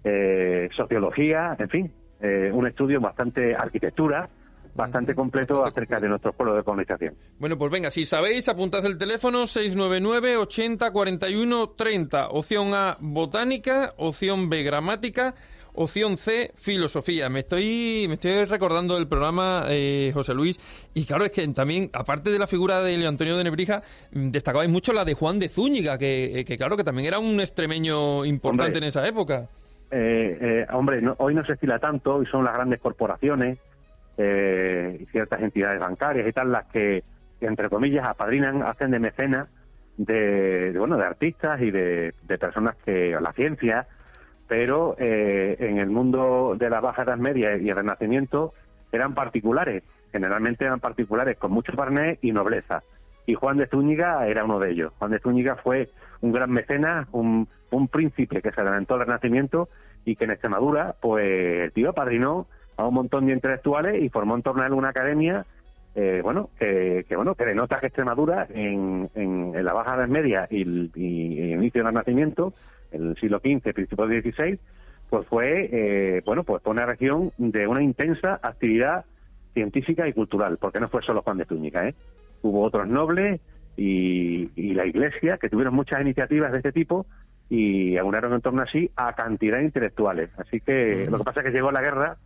eh, 0.03 0.69
sociología, 0.71 1.55
en 1.59 1.69
fin, 1.69 1.91
eh, 2.21 2.51
un 2.53 2.67
estudio 2.67 2.99
bastante 2.99 3.55
arquitectura, 3.55 4.29
bastante 4.75 5.15
completo 5.15 5.63
acerca 5.65 5.99
de 5.99 6.07
nuestros 6.07 6.35
pueblos 6.35 6.57
de 6.57 6.63
colonización. 6.63 7.15
Bueno, 7.39 7.57
pues 7.57 7.71
venga, 7.71 7.91
si 7.91 8.05
sabéis, 8.05 8.47
apuntad 8.47 8.85
el 8.85 8.97
teléfono 8.97 9.47
699 9.47 10.37
80 10.37 10.91
41 10.91 11.69
30. 11.71 12.29
Opción 12.29 12.73
A, 12.73 12.97
botánica. 12.99 13.93
Opción 13.97 14.49
B, 14.49 14.63
gramática. 14.63 15.35
Opción 15.79 16.17
C, 16.17 16.51
filosofía. 16.55 17.29
Me 17.29 17.41
estoy, 17.41 18.05
me 18.07 18.15
estoy 18.15 18.45
recordando 18.45 18.95
del 18.95 19.07
programa, 19.07 19.65
eh, 19.69 20.09
José 20.11 20.33
Luis, 20.33 20.59
y 20.95 21.05
claro, 21.05 21.23
es 21.23 21.29
que 21.29 21.47
también, 21.49 21.91
aparte 21.93 22.31
de 22.31 22.39
la 22.39 22.47
figura 22.47 22.81
de 22.81 22.97
Leo 22.97 23.07
Antonio 23.07 23.37
de 23.37 23.43
Nebrija, 23.43 23.83
mm, 24.11 24.31
destacabais 24.31 24.71
mucho 24.71 24.91
la 24.91 25.05
de 25.05 25.13
Juan 25.13 25.37
de 25.37 25.49
Zúñiga, 25.49 25.99
que, 25.99 26.39
eh, 26.39 26.45
que 26.45 26.57
claro, 26.57 26.77
que 26.77 26.83
también 26.83 27.07
era 27.07 27.19
un 27.19 27.39
extremeño 27.39 28.25
importante 28.25 28.77
Hombre. 28.77 28.77
en 28.79 28.83
esa 28.85 29.07
época. 29.07 29.49
Eh, 29.89 30.37
eh, 30.41 30.67
hombre, 30.73 31.01
no- 31.01 31.15
hoy 31.19 31.33
no 31.33 31.45
se 31.45 31.53
estila 31.53 31.79
tanto, 31.79 32.15
hoy 32.15 32.25
son 32.25 32.43
las 32.43 32.53
grandes 32.53 32.79
corporaciones 32.79 33.57
eh, 34.17 34.97
y 34.99 35.05
ciertas 35.05 35.41
entidades 35.41 35.79
bancarias 35.79 36.27
y 36.27 36.33
tal 36.33 36.51
las 36.51 36.65
que, 36.65 37.03
entre 37.41 37.69
comillas, 37.69 38.05
apadrinan, 38.05 38.63
hacen 38.63 38.91
de 38.91 38.99
mecenas 38.99 39.47
de, 39.97 40.73
bueno, 40.77 40.97
de 40.97 41.05
artistas 41.05 41.61
y 41.61 41.71
de, 41.71 42.13
de 42.23 42.37
personas 42.37 42.75
que, 42.83 43.17
la 43.19 43.31
ciencia, 43.33 43.87
pero 44.47 44.95
eh, 44.99 45.55
en 45.59 45.77
el 45.77 45.89
mundo 45.89 46.55
de 46.57 46.69
la 46.69 46.79
Baja 46.81 47.03
Edad 47.03 47.17
Media 47.17 47.57
y 47.57 47.69
el 47.69 47.75
Renacimiento 47.75 48.53
eran 48.91 49.13
particulares, 49.13 49.83
generalmente 50.11 50.65
eran 50.65 50.79
particulares 50.79 51.37
con 51.37 51.51
mucho 51.51 51.73
parné 51.73 52.19
y 52.21 52.31
nobleza. 52.31 52.83
Y 53.25 53.33
Juan 53.33 53.57
de 53.57 53.67
Zúñiga 53.67 54.25
era 54.27 54.45
uno 54.45 54.57
de 54.59 54.71
ellos. 54.71 54.93
Juan 54.99 55.11
de 55.11 55.19
Zúñiga 55.19 55.57
fue 55.57 55.89
un 56.21 56.31
gran 56.31 56.49
mecenas, 56.51 57.07
un, 57.11 57.47
un 57.71 57.87
príncipe 57.87 58.41
que 58.41 58.51
se 58.51 58.61
adelantó 58.61 58.95
al 58.95 59.01
Renacimiento 59.01 59.69
y 60.05 60.15
que 60.15 60.23
en 60.23 60.31
Extremadura, 60.31 60.95
pues 61.01 61.25
el 61.25 61.71
tío 61.73 61.89
apadrinó 61.89 62.47
a 62.77 62.87
un 62.87 62.93
montón 62.93 63.25
de 63.25 63.33
intelectuales 63.33 64.01
y 64.01 64.09
formó 64.09 64.35
en 64.35 64.43
torno 64.43 64.63
a 64.63 64.67
él 64.67 64.73
una 64.73 64.89
academia, 64.89 65.45
eh, 65.95 66.21
bueno, 66.23 66.49
que, 66.57 67.05
que, 67.09 67.15
bueno, 67.15 67.35
que 67.35 67.45
denota 67.45 67.79
que 67.79 67.87
Extremadura 67.87 68.47
en, 68.49 69.09
en, 69.15 69.65
la 69.65 69.73
Baja 69.73 69.95
Edad 69.95 70.07
Media 70.07 70.47
y 70.49 70.61
el, 70.61 70.91
inicio 70.95 71.83
del 71.83 71.91
Renacimiento, 71.91 72.53
el 72.91 73.17
siglo 73.17 73.39
XV, 73.39 73.73
principios 73.73 74.07
XVI, 74.07 74.59
pues 75.09 75.27
fue, 75.27 75.69
eh, 75.71 76.21
bueno, 76.25 76.43
pues 76.43 76.61
fue 76.63 76.71
una 76.71 76.85
región 76.85 77.31
de 77.37 77.67
una 77.67 77.81
intensa 77.81 78.39
actividad 78.41 79.05
científica 79.53 80.07
y 80.07 80.13
cultural, 80.13 80.57
porque 80.57 80.79
no 80.79 80.87
fue 80.87 81.01
solo 81.01 81.23
Juan 81.23 81.37
de 81.37 81.45
Zúñiga, 81.45 81.87
¿eh? 81.87 81.95
Hubo 82.43 82.61
otros 82.61 82.87
nobles 82.87 83.41
y 83.75 84.73
la 84.73 84.85
Iglesia 84.85 85.37
que 85.37 85.49
tuvieron 85.49 85.75
muchas 85.75 86.01
iniciativas 86.01 86.51
de 86.51 86.57
este 86.57 86.71
tipo 86.71 87.05
y 87.49 87.97
aunaron 87.97 88.33
en 88.33 88.41
torno 88.41 88.61
así 88.61 88.91
a 88.95 89.13
cantidad 89.13 89.57
de 89.57 89.65
intelectuales. 89.65 90.29
Así 90.37 90.59
que 90.59 91.07
lo 91.09 91.17
que 91.19 91.23
pasa 91.23 91.39
es 91.39 91.45
que 91.45 91.51
llegó 91.51 91.71
la 91.71 91.81
guerra 91.81 92.17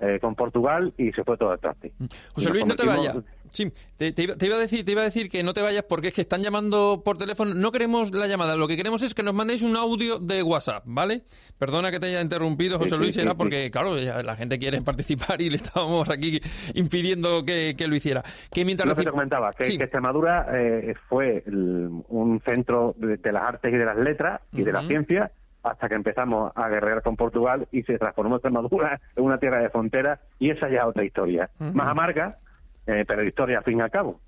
eh, 0.00 0.18
con 0.20 0.34
Portugal 0.34 0.92
y 0.98 1.12
se 1.12 1.24
fue 1.24 1.36
todo 1.36 1.50
al 1.50 1.60
traste. 1.60 1.92
José 1.98 2.10
Y 2.36 2.44
nos 2.44 2.52
Luis, 2.52 2.66
no 2.66 2.76
te 2.76 2.86
vayas. 2.86 3.16
Sí, 3.50 3.70
te, 3.96 4.10
te 4.12 4.24
iba, 4.24 4.34
te 4.34 4.46
iba 4.46 4.56
a 4.56 4.58
decir, 4.58 4.84
te 4.84 4.90
iba 4.92 5.02
a 5.02 5.04
decir 5.04 5.30
que 5.30 5.44
no 5.44 5.54
te 5.54 5.62
vayas 5.62 5.84
porque 5.88 6.08
es 6.08 6.14
que 6.14 6.22
están 6.22 6.42
llamando 6.42 7.02
por 7.04 7.16
teléfono. 7.18 7.54
No 7.54 7.70
queremos 7.70 8.12
la 8.12 8.26
llamada, 8.26 8.56
lo 8.56 8.66
que 8.66 8.76
queremos 8.76 9.02
es 9.02 9.14
que 9.14 9.22
nos 9.22 9.32
mandéis 9.32 9.62
un 9.62 9.76
audio 9.76 10.18
de 10.18 10.42
WhatsApp, 10.42 10.82
¿vale? 10.86 11.22
Perdona 11.56 11.92
que 11.92 12.00
te 12.00 12.06
haya 12.06 12.20
interrumpido, 12.20 12.78
José 12.78 12.90
Sí, 12.90 12.96
Luis, 12.96 13.14
sí, 13.14 13.20
era 13.20 13.30
sí, 13.30 13.36
porque, 13.38 13.70
claro, 13.70 13.96
ya 13.98 14.22
la 14.24 14.34
gente 14.34 14.58
quiere 14.58 14.82
participar 14.82 15.40
y 15.40 15.50
le 15.50 15.56
estábamos 15.56 16.10
aquí 16.10 16.40
impidiendo 16.74 17.44
que, 17.44 17.74
que 17.76 17.86
lo 17.86 17.94
hiciera. 17.94 18.22
Que 18.52 18.64
mientras 18.64 18.88
Lo 18.88 18.96
que 18.96 19.04
te 19.04 19.10
comentaba, 19.10 19.52
que, 19.52 19.78
que 19.78 19.84
Extremadura 19.84 20.46
eh, 20.52 20.94
fue 21.08 21.44
el- 21.46 21.90
un 22.08 22.42
centro 22.44 22.94
de, 22.98 23.18
de 23.18 23.32
las 23.32 23.42
artes 23.44 23.72
y 23.72 23.76
de 23.76 23.84
las 23.84 23.96
letras 23.96 24.40
y 24.52 24.62
de 24.62 24.72
la 24.72 24.82
ciencia 24.86 25.30
hasta 25.64 25.88
que 25.88 25.94
empezamos 25.94 26.52
a 26.54 26.68
guerrear 26.68 27.02
con 27.02 27.16
Portugal 27.16 27.66
y 27.72 27.82
se 27.82 27.98
transformó 27.98 28.36
Extremadura 28.36 29.00
en 29.16 29.24
una 29.24 29.38
tierra 29.38 29.60
de 29.60 29.70
frontera 29.70 30.20
y 30.38 30.50
esa 30.50 30.68
ya 30.68 30.80
es 30.80 30.84
otra 30.84 31.04
historia, 31.04 31.50
más 31.58 31.88
amarga, 31.88 32.38
eh, 32.86 33.04
pero 33.08 33.24
historia 33.24 33.58
al 33.58 33.64
fin 33.64 33.78
y 33.78 33.82
al 33.82 33.90
cabo. 33.90 34.20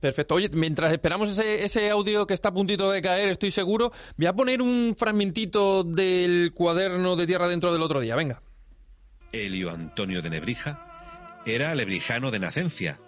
Perfecto. 0.00 0.36
Oye, 0.36 0.48
mientras 0.54 0.92
esperamos 0.92 1.30
ese, 1.30 1.64
ese 1.64 1.90
audio 1.90 2.26
que 2.26 2.32
está 2.32 2.48
a 2.48 2.54
puntito 2.54 2.90
de 2.90 3.02
caer, 3.02 3.28
estoy 3.28 3.50
seguro, 3.50 3.92
voy 4.16 4.26
a 4.26 4.32
poner 4.32 4.62
un 4.62 4.94
fragmentito 4.96 5.84
del 5.84 6.52
cuaderno 6.54 7.16
de 7.16 7.26
Tierra 7.26 7.48
Dentro 7.48 7.70
del 7.70 7.82
otro 7.82 8.00
día. 8.00 8.16
Venga. 8.16 8.40
Elio 9.30 9.70
Antonio 9.70 10.22
de 10.22 10.30
Nebrija 10.30 11.40
era 11.44 11.74
lebrijano 11.74 12.30
de 12.30 12.38
nacencia, 12.38 12.98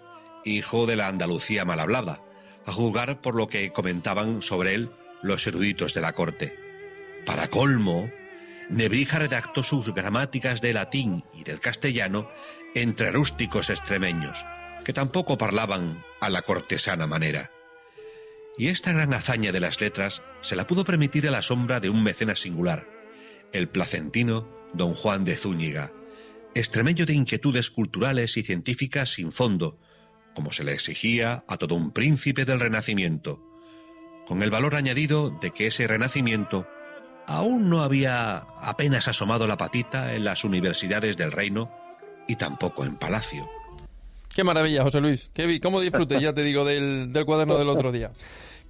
hijo 0.43 0.85
de 0.85 0.95
la 0.95 1.07
Andalucía 1.07 1.65
mal 1.65 1.79
hablada, 1.79 2.19
a 2.65 2.71
juzgar 2.71 3.21
por 3.21 3.35
lo 3.35 3.47
que 3.47 3.71
comentaban 3.71 4.43
sobre 4.43 4.75
él 4.75 4.89
los 5.23 5.47
eruditos 5.47 5.95
de 5.95 6.01
la 6.01 6.13
corte. 6.13 6.64
Para 7.25 7.47
colmo, 7.47 8.09
Nebrija 8.69 9.19
redactó 9.19 9.63
sus 9.63 9.93
gramáticas 9.93 10.61
de 10.61 10.73
latín 10.73 11.23
y 11.33 11.43
del 11.43 11.59
castellano 11.59 12.29
entre 12.75 13.11
rústicos 13.11 13.69
extremeños, 13.69 14.45
que 14.83 14.93
tampoco 14.93 15.37
parlaban 15.37 16.03
a 16.19 16.29
la 16.29 16.43
cortesana 16.43 17.07
manera. 17.07 17.51
Y 18.57 18.67
esta 18.67 18.93
gran 18.93 19.13
hazaña 19.13 19.51
de 19.51 19.59
las 19.59 19.81
letras 19.81 20.21
se 20.41 20.55
la 20.55 20.67
pudo 20.67 20.85
permitir 20.85 21.27
a 21.27 21.31
la 21.31 21.41
sombra 21.41 21.79
de 21.79 21.89
un 21.89 22.03
mecenas 22.03 22.39
singular, 22.39 22.87
el 23.51 23.69
placentino 23.69 24.47
don 24.73 24.93
Juan 24.93 25.25
de 25.25 25.35
Zúñiga, 25.35 25.91
extremeño 26.53 27.05
de 27.05 27.13
inquietudes 27.13 27.71
culturales 27.71 28.37
y 28.37 28.43
científicas 28.43 29.09
sin 29.09 29.31
fondo, 29.31 29.79
como 30.35 30.51
se 30.51 30.63
le 30.63 30.73
exigía 30.73 31.43
a 31.47 31.57
todo 31.57 31.75
un 31.75 31.91
príncipe 31.91 32.45
del 32.45 32.59
Renacimiento, 32.59 33.41
con 34.27 34.43
el 34.43 34.51
valor 34.51 34.75
añadido 34.75 35.31
de 35.41 35.51
que 35.51 35.67
ese 35.67 35.87
Renacimiento 35.87 36.67
aún 37.27 37.69
no 37.69 37.81
había 37.81 38.37
apenas 38.61 39.07
asomado 39.07 39.47
la 39.47 39.57
patita 39.57 40.13
en 40.13 40.23
las 40.23 40.43
universidades 40.43 41.17
del 41.17 41.31
reino 41.31 41.71
y 42.27 42.35
tampoco 42.35 42.85
en 42.85 42.97
palacio. 42.97 43.47
Qué 44.33 44.43
maravilla, 44.43 44.83
José 44.83 44.99
Luis. 44.99 45.29
Qué, 45.33 45.59
¿Cómo 45.61 45.79
disfrute, 45.79 46.19
ya 46.19 46.33
te 46.33 46.43
digo, 46.43 46.65
del, 46.65 47.13
del 47.13 47.25
cuaderno 47.25 47.57
del 47.57 47.69
otro 47.69 47.91
día? 47.91 48.11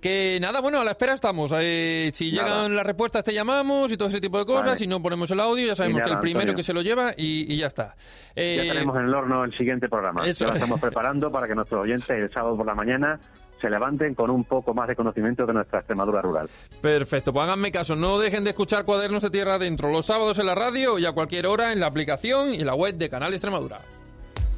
Que 0.06 0.38
nada, 0.40 0.62
bueno, 0.62 0.80
a 0.80 0.84
la 0.84 0.92
espera 0.92 1.14
estamos. 1.16 1.52
Eh, 1.58 2.12
si 2.14 2.30
llegan 2.30 2.76
las 2.76 2.86
respuestas 2.86 3.24
te 3.24 3.34
llamamos 3.34 3.92
y 3.92 3.98
todo 3.98 4.10
ese 4.10 4.22
tipo 4.22 4.38
de 4.38 4.46
cosas. 4.46 4.78
Si 4.78 4.86
no 4.86 5.02
ponemos 5.02 5.32
el 5.32 5.40
audio, 5.40 5.66
ya 5.66 5.76
sabemos 5.76 6.04
que 6.04 6.12
el 6.12 6.20
primero 6.20 6.54
que 6.54 6.62
se 6.62 6.74
lo 6.74 6.84
lleva 6.84 7.14
y, 7.18 7.58
ya 7.58 7.66
está. 7.66 7.96
Eh, 8.36 8.66
ya 8.68 8.74
tenemos 8.74 8.96
en 8.98 9.06
el 9.06 9.16
horno 9.16 9.44
el 9.44 9.58
siguiente 9.58 9.90
programa. 9.90 10.28
Eso. 10.28 10.46
Ya 10.46 10.52
lo 10.52 10.58
estamos 10.58 10.80
preparando 10.80 11.32
para 11.32 11.48
que 11.48 11.56
nuestros 11.56 11.82
oyentes 11.82 12.08
el 12.10 12.32
sábado 12.32 12.56
por 12.56 12.68
la 12.68 12.76
mañana 12.76 13.20
se 13.60 13.70
levanten 13.70 14.16
con 14.16 14.30
un 14.30 14.44
poco 14.44 14.74
más 14.74 14.88
de 14.88 14.96
conocimiento 14.96 15.46
de 15.46 15.54
nuestra 15.54 15.80
Extremadura 15.80 16.22
rural. 16.22 16.50
Perfecto, 16.82 17.34
pues 17.34 17.44
háganme 17.44 17.72
caso, 17.72 17.96
no 17.96 18.20
dejen 18.20 18.44
de 18.44 18.52
escuchar 18.52 18.86
Cuadernos 18.86 19.24
de 19.24 19.30
Tierra 19.30 19.56
Adentro 19.56 19.92
los 19.92 20.06
sábados 20.06 20.40
en 20.40 20.46
la 20.46 20.56
radio 20.56 21.00
y 21.00 21.06
a 21.06 21.14
cualquier 21.14 21.48
hora 21.48 21.72
en 21.72 21.80
la 21.80 21.88
aplicación 21.88 22.54
y 22.54 22.60
la 22.60 22.76
web 22.76 22.96
de 22.96 23.10
Canal 23.10 23.34
Extremadura. 23.34 23.80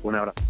Un 0.04 0.16
abrazo. 0.16 0.44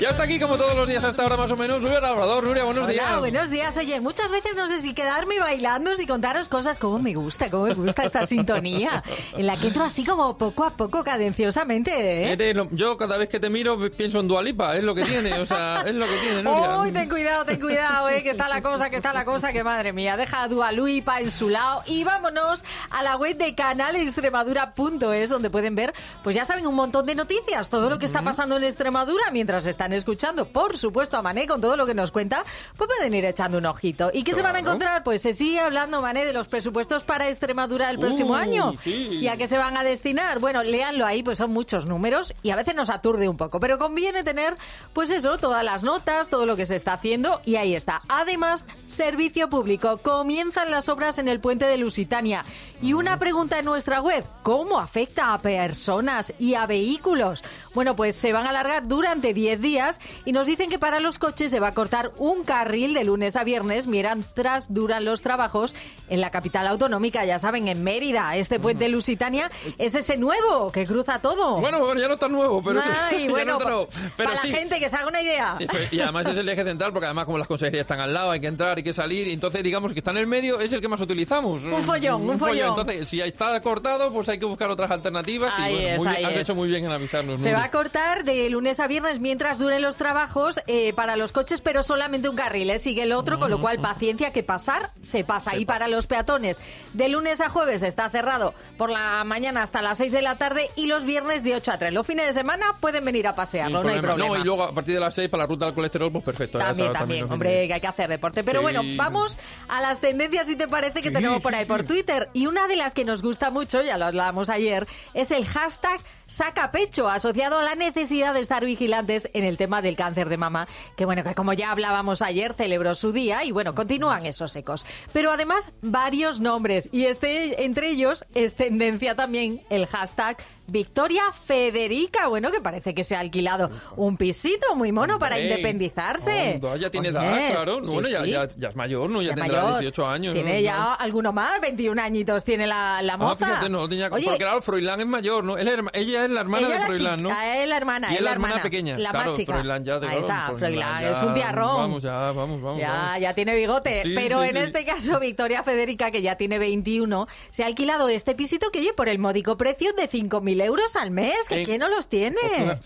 Ya 0.00 0.10
está 0.10 0.24
aquí 0.24 0.40
como 0.40 0.56
todos 0.56 0.76
los 0.76 0.88
días 0.88 1.02
hasta 1.04 1.22
ahora 1.22 1.36
más 1.36 1.50
o 1.50 1.56
menos 1.56 1.80
Nuria 1.80 2.00
Labrador. 2.00 2.44
Nuria, 2.44 2.64
buenos 2.64 2.84
Hola, 2.84 2.92
días. 2.92 3.18
buenos 3.20 3.50
días. 3.50 3.76
Oye, 3.76 4.00
muchas 4.00 4.30
veces 4.30 4.56
no 4.56 4.66
sé 4.68 4.80
si 4.80 4.92
quedarme 4.92 5.38
bailando, 5.38 5.94
si 5.96 6.06
contaros 6.06 6.48
cosas 6.48 6.78
como 6.78 6.98
me 6.98 7.14
gusta, 7.14 7.50
como 7.50 7.66
me 7.66 7.74
gusta 7.74 8.02
esta 8.02 8.26
sintonía, 8.26 9.02
en 9.32 9.46
la 9.46 9.56
que 9.56 9.68
entro 9.68 9.84
así 9.84 10.04
como 10.04 10.36
poco 10.36 10.64
a 10.64 10.70
poco, 10.70 11.04
cadenciosamente. 11.04 12.32
¿eh? 12.32 12.54
yo 12.72 12.96
cada 12.96 13.16
vez 13.16 13.28
que 13.28 13.38
te 13.38 13.48
miro 13.48 13.78
pienso 13.92 14.18
en 14.20 14.28
Dualipa, 14.28 14.76
es 14.76 14.82
lo 14.84 14.94
que 14.94 15.04
tiene, 15.04 15.32
o 15.34 15.46
sea, 15.46 15.82
es 15.86 15.94
lo 15.94 16.06
que 16.06 16.16
tiene, 16.16 16.42
Nuria. 16.42 16.80
Uy, 16.80 16.90
ten 16.92 17.08
cuidado, 17.08 17.44
ten 17.44 17.60
cuidado, 17.60 18.08
eh, 18.08 18.22
que 18.22 18.30
está 18.30 18.48
la 18.48 18.60
cosa, 18.60 18.90
que 18.90 18.96
está 18.96 19.12
la 19.12 19.24
cosa, 19.24 19.52
que 19.52 19.62
madre 19.62 19.92
mía, 19.92 20.16
deja 20.16 20.42
a 20.42 20.48
Dualipa 20.48 21.20
en 21.20 21.30
su 21.30 21.48
lado 21.48 21.82
y 21.86 22.02
vámonos 22.02 22.64
a 22.90 23.02
la 23.02 23.16
web 23.16 23.36
de 23.36 23.54
canalextremadura.es 23.54 25.30
donde 25.30 25.48
pueden 25.48 25.74
ver, 25.76 25.94
pues 26.22 26.34
ya 26.34 26.44
saben, 26.44 26.66
un 26.66 26.74
montón 26.74 27.06
de 27.06 27.14
noticias, 27.14 27.68
todo 27.70 27.88
lo 27.88 27.98
que 27.98 28.06
está 28.06 28.22
pasando 28.22 28.56
en 28.56 28.63
Extremadura 28.64 29.24
mientras 29.32 29.66
están 29.66 29.92
escuchando, 29.92 30.46
por 30.46 30.76
supuesto, 30.76 31.16
a 31.16 31.22
Mané 31.22 31.46
con 31.46 31.60
todo 31.60 31.76
lo 31.76 31.86
que 31.86 31.94
nos 31.94 32.10
cuenta, 32.10 32.44
pues 32.76 32.88
pueden 32.96 33.14
ir 33.14 33.24
echando 33.24 33.58
un 33.58 33.66
ojito. 33.66 34.10
¿Y 34.12 34.22
qué 34.24 34.34
se 34.34 34.42
van 34.42 34.56
a 34.56 34.60
encontrar? 34.60 35.02
Pues 35.04 35.22
se 35.22 35.34
sigue 35.34 35.60
hablando, 35.60 36.00
Mané, 36.02 36.24
de 36.24 36.32
los 36.32 36.48
presupuestos 36.48 37.04
para 37.04 37.28
Extremadura 37.28 37.90
el 37.90 37.98
próximo 37.98 38.32
Uh, 38.32 38.36
año. 38.36 38.74
sí. 38.82 39.08
¿Y 39.20 39.28
a 39.28 39.36
qué 39.36 39.46
se 39.46 39.58
van 39.58 39.76
a 39.76 39.84
destinar? 39.84 40.38
Bueno, 40.38 40.62
léanlo 40.62 41.04
ahí, 41.06 41.22
pues 41.22 41.38
son 41.38 41.52
muchos 41.52 41.86
números 41.86 42.34
y 42.42 42.50
a 42.50 42.56
veces 42.56 42.74
nos 42.74 42.90
aturde 42.90 43.28
un 43.28 43.36
poco, 43.36 43.60
pero 43.60 43.78
conviene 43.78 44.22
tener, 44.24 44.54
pues 44.92 45.10
eso, 45.10 45.38
todas 45.38 45.62
las 45.64 45.84
notas, 45.84 46.28
todo 46.28 46.46
lo 46.46 46.56
que 46.56 46.66
se 46.66 46.76
está 46.76 46.94
haciendo 46.94 47.40
y 47.44 47.56
ahí 47.56 47.74
está. 47.74 48.00
Además, 48.08 48.64
servicio 48.86 49.48
público. 49.48 49.98
Comienzan 49.98 50.70
las 50.70 50.88
obras 50.88 51.18
en 51.18 51.28
el 51.28 51.40
puente 51.40 51.66
de 51.66 51.76
Lusitania. 51.76 52.44
Y 52.84 52.92
una 52.92 53.18
pregunta 53.18 53.58
en 53.58 53.64
nuestra 53.64 54.02
web, 54.02 54.26
¿cómo 54.42 54.78
afecta 54.78 55.32
a 55.32 55.38
personas 55.38 56.34
y 56.38 56.52
a 56.52 56.66
vehículos? 56.66 57.42
Bueno, 57.72 57.96
pues 57.96 58.14
se 58.14 58.34
van 58.34 58.44
a 58.44 58.50
alargar 58.50 58.86
durante 58.86 59.32
10 59.32 59.58
días 59.62 60.00
y 60.26 60.32
nos 60.32 60.46
dicen 60.46 60.68
que 60.68 60.78
para 60.78 61.00
los 61.00 61.18
coches 61.18 61.50
se 61.50 61.60
va 61.60 61.68
a 61.68 61.74
cortar 61.74 62.12
un 62.18 62.44
carril 62.44 62.92
de 62.92 63.04
lunes 63.04 63.36
a 63.36 63.44
viernes 63.44 63.86
mientras 63.86 64.74
duran 64.74 65.06
los 65.06 65.22
trabajos 65.22 65.74
en 66.10 66.20
la 66.20 66.30
capital 66.30 66.66
autonómica, 66.66 67.24
ya 67.24 67.38
saben, 67.38 67.68
en 67.68 67.82
Mérida. 67.82 68.36
Este 68.36 68.60
puente 68.60 68.84
de 68.84 68.90
Lusitania 68.90 69.50
es 69.78 69.94
ese 69.94 70.18
nuevo 70.18 70.70
que 70.70 70.84
cruza 70.84 71.20
todo. 71.20 71.62
Bueno, 71.62 71.78
bueno, 71.78 71.98
ya 71.98 72.08
no 72.08 72.14
está 72.14 72.28
nuevo, 72.28 72.62
pero, 72.62 72.82
Ay, 72.84 73.22
ya 73.24 73.30
bueno, 73.30 73.52
no 73.52 73.58
está 73.60 73.70
nuevo. 73.70 73.88
Pero 74.14 74.28
para 74.28 74.42
sí. 74.42 74.50
la 74.50 74.58
gente 74.58 74.78
que 74.78 74.90
se 74.90 74.96
haga 74.96 75.06
una 75.06 75.22
idea. 75.22 75.56
Y, 75.90 75.96
y 75.96 76.00
además 76.02 76.26
es 76.26 76.36
el 76.36 76.46
eje 76.46 76.62
central, 76.62 76.92
porque 76.92 77.06
además 77.06 77.24
como 77.24 77.38
las 77.38 77.48
consejerías 77.48 77.84
están 77.84 78.00
al 78.00 78.12
lado, 78.12 78.30
hay 78.30 78.40
que 78.40 78.46
entrar, 78.46 78.76
hay 78.76 78.84
que 78.84 78.92
salir, 78.92 79.26
y 79.26 79.32
entonces 79.32 79.62
digamos 79.62 79.94
que 79.94 80.00
está 80.00 80.10
en 80.10 80.18
el 80.18 80.26
medio, 80.26 80.60
es 80.60 80.70
el 80.74 80.82
que 80.82 80.88
más 80.88 81.00
utilizamos. 81.00 81.64
Un 81.64 81.82
follón, 81.82 82.28
un 82.28 82.38
follón. 82.38 82.73
Entonces, 82.80 83.08
si 83.08 83.20
está 83.20 83.60
cortado, 83.60 84.12
pues 84.12 84.28
hay 84.28 84.38
que 84.38 84.46
buscar 84.46 84.70
otras 84.70 84.90
alternativas. 84.90 85.54
Ahí 85.56 85.72
y 85.72 85.76
bueno, 85.76 85.88
es, 85.88 85.98
muy 85.98 86.08
bien, 86.08 86.24
has 86.26 86.32
es. 86.34 86.38
hecho 86.40 86.54
muy 86.54 86.68
bien 86.68 86.84
en 86.84 86.92
avisarnos. 86.92 87.40
Se 87.40 87.52
va 87.52 87.64
a 87.64 87.70
cortar 87.70 88.24
de 88.24 88.48
lunes 88.50 88.80
a 88.80 88.86
viernes 88.86 89.20
mientras 89.20 89.58
duren 89.58 89.82
los 89.82 89.96
trabajos 89.96 90.60
eh, 90.66 90.92
para 90.94 91.16
los 91.16 91.32
coches, 91.32 91.60
pero 91.60 91.82
solamente 91.82 92.28
un 92.28 92.36
carril, 92.36 92.70
¿eh? 92.70 92.78
sigue 92.78 93.02
el 93.02 93.12
otro, 93.12 93.38
con 93.38 93.50
lo 93.50 93.60
cual 93.60 93.78
paciencia 93.78 94.32
que 94.32 94.42
pasar 94.42 94.90
se 95.00 95.24
pasa. 95.24 95.56
y 95.56 95.64
para 95.64 95.88
los 95.88 96.06
peatones, 96.06 96.60
de 96.92 97.08
lunes 97.08 97.40
a 97.40 97.48
jueves 97.48 97.82
está 97.82 98.08
cerrado 98.10 98.54
por 98.76 98.90
la 98.90 99.22
mañana 99.24 99.62
hasta 99.62 99.82
las 99.82 99.98
6 99.98 100.12
de 100.12 100.22
la 100.22 100.36
tarde 100.38 100.68
y 100.76 100.86
los 100.86 101.04
viernes 101.04 101.42
de 101.44 101.54
8 101.54 101.72
a 101.72 101.78
3. 101.78 101.92
Los 101.92 102.06
fines 102.06 102.26
de 102.26 102.32
semana 102.32 102.76
pueden 102.80 103.04
venir 103.04 103.26
a 103.26 103.34
pasearlo, 103.34 103.82
no 103.82 103.88
hay 103.88 104.00
problema. 104.00 104.34
No, 104.34 104.40
y 104.40 104.44
luego 104.44 104.62
a 104.64 104.72
partir 104.72 104.94
de 104.94 105.00
las 105.00 105.14
6 105.14 105.28
para 105.28 105.44
la 105.44 105.46
ruta 105.46 105.66
del 105.66 105.74
colesterol, 105.74 106.10
pues 106.12 106.24
perfecto. 106.24 106.58
También, 106.58 106.86
sabes, 106.88 106.98
también, 106.98 107.20
nos 107.22 107.30
hombre, 107.30 107.66
que 107.66 107.74
hay 107.74 107.80
que 107.80 107.86
hacer 107.86 108.08
deporte. 108.08 108.42
Pero 108.44 108.60
Sí. 108.60 108.62
bueno, 108.62 108.82
vamos 108.96 109.38
a 109.68 109.80
las 109.80 110.00
tendencias, 110.00 110.46
si 110.46 110.56
te 110.56 110.68
parece, 110.68 111.00
que 111.02 111.08
Sí, 111.08 111.14
tenemos 111.14 111.40
por 111.42 111.52
sí, 111.52 111.58
ahí 111.58 111.64
por 111.64 111.80
sí. 111.82 111.86
Twitter. 111.86 112.28
Y 112.32 112.46
una 112.46 112.63
de 112.66 112.76
las 112.76 112.94
que 112.94 113.04
nos 113.04 113.22
gusta 113.22 113.50
mucho, 113.50 113.82
ya 113.82 113.98
lo 113.98 114.06
hablábamos 114.06 114.48
ayer, 114.48 114.86
es 115.14 115.30
el 115.30 115.44
hashtag 115.46 116.00
saca 116.26 116.70
pecho, 116.70 117.08
asociado 117.08 117.58
a 117.58 117.62
la 117.62 117.74
necesidad 117.74 118.34
de 118.34 118.40
estar 118.40 118.64
vigilantes 118.64 119.28
en 119.34 119.44
el 119.44 119.56
tema 119.56 119.82
del 119.82 119.96
cáncer 119.96 120.28
de 120.28 120.36
mama, 120.36 120.66
que 120.96 121.04
bueno, 121.04 121.22
que 121.22 121.34
como 121.34 121.52
ya 121.52 121.70
hablábamos 121.70 122.22
ayer, 122.22 122.54
celebró 122.54 122.94
su 122.94 123.12
día 123.12 123.44
y 123.44 123.52
bueno, 123.52 123.74
continúan 123.74 124.26
esos 124.26 124.54
ecos. 124.56 124.86
Pero 125.12 125.30
además, 125.30 125.72
varios 125.82 126.40
nombres, 126.40 126.88
y 126.92 127.04
este 127.06 127.64
entre 127.64 127.90
ellos 127.90 128.24
es 128.34 128.54
tendencia 128.54 129.14
también 129.14 129.62
el 129.70 129.86
hashtag 129.86 130.38
Victoria 130.66 131.22
Federica, 131.32 132.28
bueno, 132.28 132.50
que 132.50 132.60
parece 132.60 132.94
que 132.94 133.04
se 133.04 133.14
ha 133.16 133.20
alquilado 133.20 133.70
un 133.96 134.16
pisito 134.16 134.74
muy 134.74 134.92
mono 134.92 135.18
para 135.18 135.36
Ey, 135.36 135.44
independizarse. 135.44 136.60
ya 136.80 136.90
tiene 136.90 137.08
edad, 137.08 137.52
claro. 137.52 137.84
sí, 137.84 137.90
bueno, 137.92 138.08
ya, 138.08 138.24
sí. 138.24 138.30
ya, 138.30 138.48
ya 138.56 138.68
es 138.68 138.76
mayor, 138.76 139.10
¿no? 139.10 139.20
Ya, 139.22 139.30
Ya 139.30 139.34
tendrá 139.34 139.62
mayor. 139.64 139.80
18 139.80 140.06
años. 140.06 140.34
Tiene 140.34 140.54
¿no? 140.54 140.60
ya 140.60 140.94
alguno 140.94 141.32
más, 141.32 141.60
21 141.60 142.00
añitos 142.00 142.44
tiene 142.44 142.66
la, 142.66 143.02
la 143.02 143.16
moza. 143.16 143.44
Ah, 143.44 143.48
fíjate, 143.48 143.68
no, 143.68 143.88
tenía, 143.88 144.08
Oye, 144.10 144.24
porque 144.24 144.38
claro, 144.38 144.62
Froilán 144.62 145.00
es 145.00 145.06
mayor, 145.06 145.44
¿no? 145.44 145.58
Él 145.58 145.68
es 145.68 145.78
ella 145.92 146.24
es 146.24 146.30
la 146.30 146.40
hermana 146.40 146.66
ella 146.66 146.78
de 146.78 146.84
Froilán, 146.86 147.22
¿no? 147.22 147.30
es 147.30 147.68
la 147.68 147.76
hermana, 147.76 148.08
Y 148.10 148.14
es 148.14 148.18
es 148.18 148.24
la 148.24 148.32
hermana 148.32 148.62
pequeña. 148.62 148.98
La 148.98 149.10
claro, 149.10 149.30
más 149.30 149.36
chica. 149.36 149.52
Froilán 149.52 149.84
ya, 149.84 149.98
de 149.98 150.08
Ahí 150.08 150.18
está, 150.18 150.52
Froilán, 150.56 151.04
es 151.04 151.22
un 151.22 151.34
tiarrón. 151.34 151.76
Vamos, 151.76 152.02
ya, 152.02 152.32
vamos, 152.32 152.62
vamos. 152.62 152.80
Ya, 152.80 152.90
vamos. 152.90 153.20
ya 153.20 153.34
tiene 153.34 153.54
bigote. 153.54 154.02
Sí, 154.02 154.12
Pero 154.14 154.42
en 154.42 154.56
este 154.56 154.84
caso, 154.84 155.20
Victoria 155.20 155.62
Federica, 155.62 156.10
que 156.10 156.22
ya 156.22 156.36
tiene 156.36 156.58
21, 156.58 157.28
se 157.50 157.62
ha 157.62 157.66
alquilado 157.66 158.08
este 158.08 158.34
pisito 158.34 158.70
que, 158.70 158.80
oye, 158.80 158.92
por 158.92 159.08
el 159.08 159.18
módico 159.18 159.56
precio 159.56 159.92
de 159.92 160.08
5.000 160.08 160.53
euros 160.60 160.96
al 160.96 161.10
mes. 161.10 161.34
¿Que 161.48 161.56
En- 161.60 161.64
quién 161.64 161.78
no 161.80 161.88
los 161.88 162.08
tiene? 162.08 162.36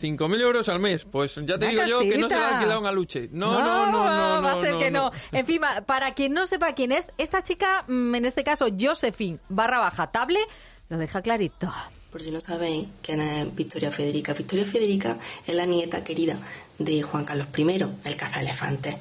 5.000 0.00 0.40
euros 0.40 0.68
al 0.68 0.78
mes. 0.78 1.04
Pues 1.04 1.34
ya 1.36 1.58
te 1.58 1.66
Una 1.66 1.68
digo 1.68 1.82
yo 1.86 2.00
que 2.00 2.18
no 2.18 2.28
se 2.28 2.34
casita. 2.34 2.48
ha 2.48 2.54
alquilado 2.58 2.80
un 2.80 2.86
aluche. 2.86 3.28
No, 3.32 3.60
no, 3.60 3.86
no, 3.86 4.36
no. 4.36 4.42
va 4.42 4.52
a 4.52 4.60
ser 4.62 4.72
no, 4.74 4.78
que 4.78 4.90
no. 4.90 5.10
no. 5.10 5.38
En 5.38 5.46
fin, 5.46 5.60
para 5.86 6.14
quien 6.14 6.32
no 6.32 6.46
sepa 6.46 6.74
quién 6.74 6.92
es, 6.92 7.12
esta 7.18 7.42
chica, 7.42 7.84
mm, 7.88 8.14
en 8.14 8.24
este 8.24 8.44
caso, 8.44 8.66
Josephine 8.78 9.38
barra 9.48 9.78
baja 9.78 10.10
table, 10.10 10.40
lo 10.88 10.98
deja 10.98 11.22
clarito. 11.22 11.72
Por 12.10 12.22
si 12.22 12.30
no 12.30 12.40
sabéis 12.40 12.88
quién 13.02 13.20
es 13.20 13.54
Victoria 13.54 13.90
Federica. 13.90 14.32
Victoria 14.32 14.64
Federica 14.64 15.18
es 15.46 15.54
la 15.54 15.66
nieta 15.66 16.02
querida 16.04 16.38
de 16.78 17.02
Juan 17.02 17.24
Carlos 17.26 17.48
I, 17.56 17.62
el 18.04 18.16
cazaelefantes. 18.16 18.96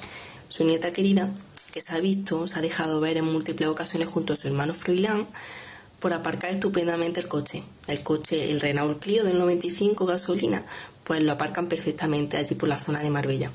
Su 0.48 0.64
nieta 0.64 0.92
querida, 0.92 1.30
que 1.72 1.80
se 1.80 1.94
ha 1.94 2.00
visto, 2.00 2.46
se 2.46 2.58
ha 2.58 2.62
dejado 2.62 3.00
ver 3.00 3.16
en 3.16 3.24
múltiples 3.24 3.68
ocasiones 3.68 4.08
junto 4.08 4.32
a 4.32 4.36
su 4.36 4.48
hermano 4.48 4.74
Froilán 4.74 5.26
por 6.00 6.12
aparcar 6.12 6.50
estupendamente 6.50 7.20
el 7.20 7.28
coche. 7.28 7.62
El 7.86 8.02
coche, 8.02 8.50
el 8.50 8.60
Renault 8.60 9.00
Clio 9.00 9.24
del 9.24 9.38
95 9.38 10.06
gasolina, 10.06 10.64
pues 11.04 11.22
lo 11.22 11.32
aparcan 11.32 11.68
perfectamente 11.68 12.36
allí 12.36 12.54
por 12.54 12.68
la 12.68 12.78
zona 12.78 13.02
de 13.02 13.10
Marbella. 13.10 13.50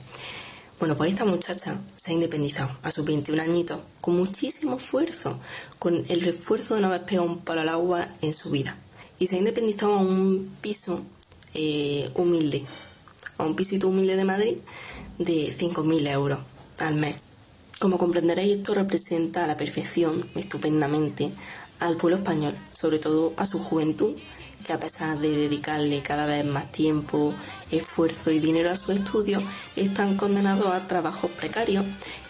Bueno, 0.79 0.97
pues 0.97 1.12
esta 1.12 1.23
muchacha 1.23 1.79
se 1.95 2.12
ha 2.12 2.13
independizado 2.13 2.75
a 2.84 2.91
sus 2.91 3.06
21 3.06 3.41
añitos 3.41 3.79
con 4.01 4.17
muchísimo 4.17 4.75
esfuerzo, 4.75 5.39
con 5.79 6.03
el 6.10 6.27
esfuerzo 6.27 6.75
de 6.75 6.82
no 6.82 6.88
haber 6.88 7.06
pegado 7.06 7.27
un 7.27 7.39
palo 7.39 7.62
al 7.62 7.69
agua 7.69 8.08
en 8.21 8.34
su 8.34 8.49
vida. 8.49 8.77
Y 9.19 9.27
se 9.27 9.36
ha 9.36 9.39
independizado 9.39 9.93
a 9.93 9.99
un 9.99 10.58
piso 10.60 11.01
eh, 11.53 12.10
humilde, 12.15 12.65
a 13.38 13.43
un 13.43 13.56
pisito 13.56 13.88
humilde 13.88 14.15
de 14.15 14.25
Madrid 14.25 14.58
de 15.19 15.56
5.000 15.58 16.10
euros 16.10 16.39
al 16.79 16.95
mes. 16.95 17.15
Como 17.79 17.97
comprenderéis, 17.97 18.58
esto 18.58 18.73
representa 18.73 19.43
a 19.43 19.47
la 19.47 19.58
perfección, 19.58 20.25
estupendamente, 20.36 21.32
al 21.84 21.98
pueblo 21.98 22.17
español, 22.17 22.56
sobre 22.74 22.98
todo 22.98 23.34
a 23.36 23.46
su 23.46 23.60
juventud, 23.60 24.15
que 24.65 24.72
a 24.72 24.80
pesar 24.80 25.19
de 25.19 25.30
dedicarle 25.30 26.02
cada 26.02 26.26
vez 26.26 26.46
más 26.46 26.72
tiempo, 26.72 27.34
esfuerzo 27.72 28.32
y 28.32 28.39
dinero 28.39 28.69
a 28.72 28.78
su 28.78 28.93
estudio, 28.93 29.41
están 29.76 30.15
condenados 30.15 30.67
a 30.67 30.88
trabajos 30.88 31.30
precarios 31.32 31.86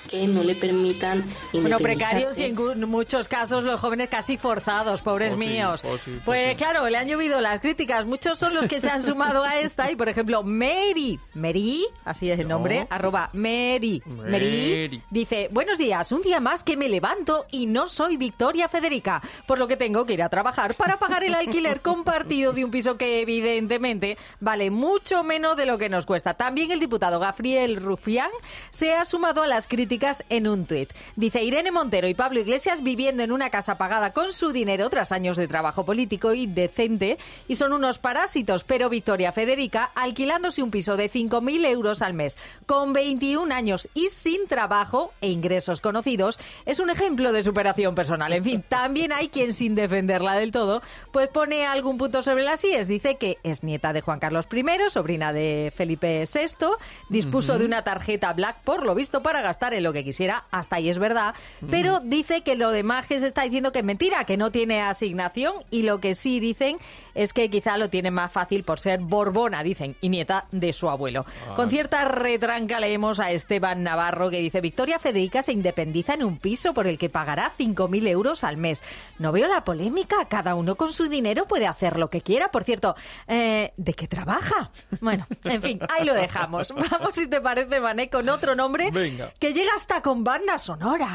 que 0.09 0.27
no 0.27 0.43
le 0.43 0.55
permitan 0.55 1.23
Bueno, 1.53 1.77
precarios 1.77 2.37
y 2.37 2.43
en 2.43 2.89
muchos 2.89 3.27
casos 3.27 3.63
los 3.63 3.79
jóvenes 3.79 4.09
casi 4.09 4.37
forzados, 4.37 5.01
pobres 5.01 5.33
Oh, 5.33 5.37
sí, 5.39 5.45
míos. 5.47 5.81
oh, 5.85 5.97
sí, 5.97 6.15
oh, 6.19 6.21
pues 6.25 6.49
sí. 6.51 6.55
claro, 6.57 6.87
le 6.89 6.97
han 6.97 7.07
llovido 7.07 7.39
las 7.41 7.61
críticas. 7.61 8.05
Muchos 8.05 8.37
son 8.37 8.53
los 8.53 8.67
que 8.67 8.79
se 8.79 8.89
han 8.89 9.01
sumado 9.03 9.43
a 9.43 9.59
esta 9.59 9.89
y, 9.91 9.95
por 9.95 10.09
ejemplo, 10.09 10.43
Mary, 10.43 11.19
Mary, 11.33 11.85
así 12.05 12.29
es 12.29 12.39
el 12.39 12.47
nombre, 12.47 12.85
arroba 12.89 13.29
Mary, 13.33 14.01
Mary, 14.05 14.31
Mary. 14.31 15.01
dice, 15.09 15.47
buenos 15.51 15.77
días, 15.77 16.11
un 16.11 16.21
día 16.21 16.39
más 16.39 16.63
que 16.63 16.75
me 16.77 16.89
levanto 16.89 17.45
y 17.51 17.65
no 17.65 17.87
soy 17.87 18.17
Victoria 18.17 18.67
Federica, 18.67 19.21
por 19.47 19.57
lo 19.59 19.67
que 19.67 19.77
tengo 19.77 20.05
que 20.05 20.13
ir 20.13 20.23
a 20.23 20.29
trabajar 20.29 20.75
para 20.75 20.97
pagar 20.97 21.23
el 21.23 21.33
alquiler 21.35 21.81
compartido 21.81 22.53
de 22.53 22.65
un 22.65 22.71
piso 22.71 22.97
que 22.97 23.21
evidentemente 23.21 24.17
vale 24.39 24.69
mucho 24.69 25.23
menos 25.23 25.55
de 25.57 25.65
lo 25.65 25.77
que 25.77 25.89
nos 25.89 26.05
cuesta. 26.05 26.33
También 26.33 26.71
el 26.71 26.79
diputado 26.79 27.19
Gabriel 27.19 27.77
Rufián 27.77 28.29
se 28.69 28.93
ha 28.93 29.05
sumado 29.05 29.41
a 29.43 29.47
las 29.47 29.67
críticas 29.67 29.92
en 30.29 30.47
un 30.47 30.65
tuit. 30.65 30.91
Dice 31.15 31.43
Irene 31.43 31.69
Montero 31.69 32.07
y 32.07 32.15
Pablo 32.15 32.39
Iglesias 32.39 32.81
viviendo 32.81 33.21
en 33.21 33.31
una 33.31 33.51
casa 33.51 33.77
pagada 33.77 34.11
con 34.11 34.33
su 34.33 34.51
dinero 34.51 34.89
tras 34.89 35.11
años 35.11 35.37
de 35.37 35.47
trabajo 35.47 35.85
político 35.85 36.33
y 36.33 36.47
decente 36.47 37.19
y 37.47 37.57
son 37.57 37.73
unos 37.73 37.99
parásitos, 37.99 38.63
pero 38.63 38.89
Victoria 38.89 39.31
Federica 39.31 39.91
alquilándose 39.93 40.63
un 40.63 40.71
piso 40.71 40.97
de 40.97 41.11
5.000 41.11 41.65
euros 41.67 42.01
al 42.01 42.15
mes 42.15 42.39
con 42.65 42.91
21 42.93 43.53
años 43.53 43.87
y 43.93 44.09
sin 44.09 44.47
trabajo 44.47 45.13
e 45.21 45.29
ingresos 45.29 45.79
conocidos 45.79 46.39
es 46.65 46.79
un 46.79 46.89
ejemplo 46.89 47.31
de 47.31 47.43
superación 47.43 47.93
personal. 47.93 48.33
En 48.33 48.43
fin, 48.43 48.63
también 48.67 49.13
hay 49.13 49.27
quien 49.27 49.53
sin 49.53 49.75
defenderla 49.75 50.33
del 50.33 50.51
todo 50.51 50.81
pues 51.11 51.29
pone 51.29 51.67
algún 51.67 51.99
punto 51.99 52.23
sobre 52.23 52.43
las 52.43 52.63
IES. 52.63 52.87
Dice 52.87 53.17
que 53.17 53.37
es 53.43 53.63
nieta 53.63 53.93
de 53.93 54.01
Juan 54.01 54.19
Carlos 54.19 54.47
I, 54.51 54.89
sobrina 54.89 55.33
de 55.33 55.71
Felipe 55.75 56.25
VI, 56.33 56.67
dispuso 57.09 57.53
Ujú. 57.53 57.59
de 57.59 57.65
una 57.65 57.83
tarjeta 57.83 58.33
Black 58.33 58.57
por 58.63 58.85
lo 58.85 58.95
visto 58.95 59.21
para 59.21 59.41
gastar 59.41 59.73
en 59.75 59.82
lo 59.83 59.93
que 59.93 60.03
quisiera, 60.03 60.45
hasta 60.51 60.77
ahí 60.77 60.89
es 60.89 60.97
verdad, 60.97 61.35
pero 61.69 61.99
dice 61.99 62.41
que 62.41 62.55
lo 62.55 62.71
demás 62.71 63.05
que 63.07 63.19
se 63.19 63.27
está 63.27 63.43
diciendo 63.43 63.71
que 63.71 63.79
es 63.79 63.85
mentira, 63.85 64.23
que 64.23 64.37
no 64.37 64.51
tiene 64.51 64.81
asignación 64.81 65.53
y 65.69 65.83
lo 65.83 65.99
que 65.99 66.15
sí 66.15 66.39
dicen 66.39 66.77
es 67.15 67.33
que 67.33 67.49
quizá 67.49 67.77
lo 67.77 67.89
tiene 67.89 68.11
más 68.11 68.31
fácil 68.31 68.63
por 68.63 68.79
ser 68.79 68.99
Borbona, 68.99 69.63
dicen, 69.63 69.95
y 70.01 70.09
nieta 70.09 70.45
de 70.51 70.73
su 70.73 70.89
abuelo. 70.89 71.25
Ah. 71.49 71.55
Con 71.55 71.69
cierta 71.69 72.05
retranca 72.05 72.79
leemos 72.79 73.19
a 73.19 73.31
Esteban 73.31 73.83
Navarro 73.83 74.29
que 74.29 74.39
dice, 74.39 74.61
Victoria 74.61 74.99
Federica 74.99 75.41
se 75.41 75.51
independiza 75.51 76.13
en 76.13 76.23
un 76.23 76.37
piso 76.37 76.73
por 76.73 76.87
el 76.87 76.97
que 76.97 77.09
pagará 77.09 77.51
5.000 77.57 78.07
euros 78.07 78.43
al 78.43 78.57
mes. 78.57 78.83
No 79.19 79.31
veo 79.31 79.47
la 79.47 79.63
polémica, 79.63 80.25
cada 80.25 80.55
uno 80.55 80.75
con 80.75 80.93
su 80.93 81.07
dinero 81.07 81.45
puede 81.45 81.67
hacer 81.67 81.97
lo 81.97 82.09
que 82.09 82.21
quiera. 82.21 82.51
Por 82.51 82.63
cierto, 82.63 82.95
eh, 83.27 83.73
¿de 83.77 83.93
qué 83.93 84.07
trabaja? 84.07 84.71
Bueno, 85.01 85.27
en 85.43 85.61
fin, 85.61 85.79
ahí 85.89 86.05
lo 86.05 86.13
dejamos. 86.13 86.73
Vamos, 86.91 87.15
si 87.15 87.27
te 87.27 87.41
parece, 87.41 87.79
Mané, 87.79 88.09
con 88.09 88.27
otro 88.29 88.55
nombre 88.55 88.89
Venga. 88.91 89.31
que 89.39 89.53
llega 89.53 89.71
hasta 89.75 90.01
con 90.01 90.23
banda 90.23 90.57
sonora. 90.57 91.09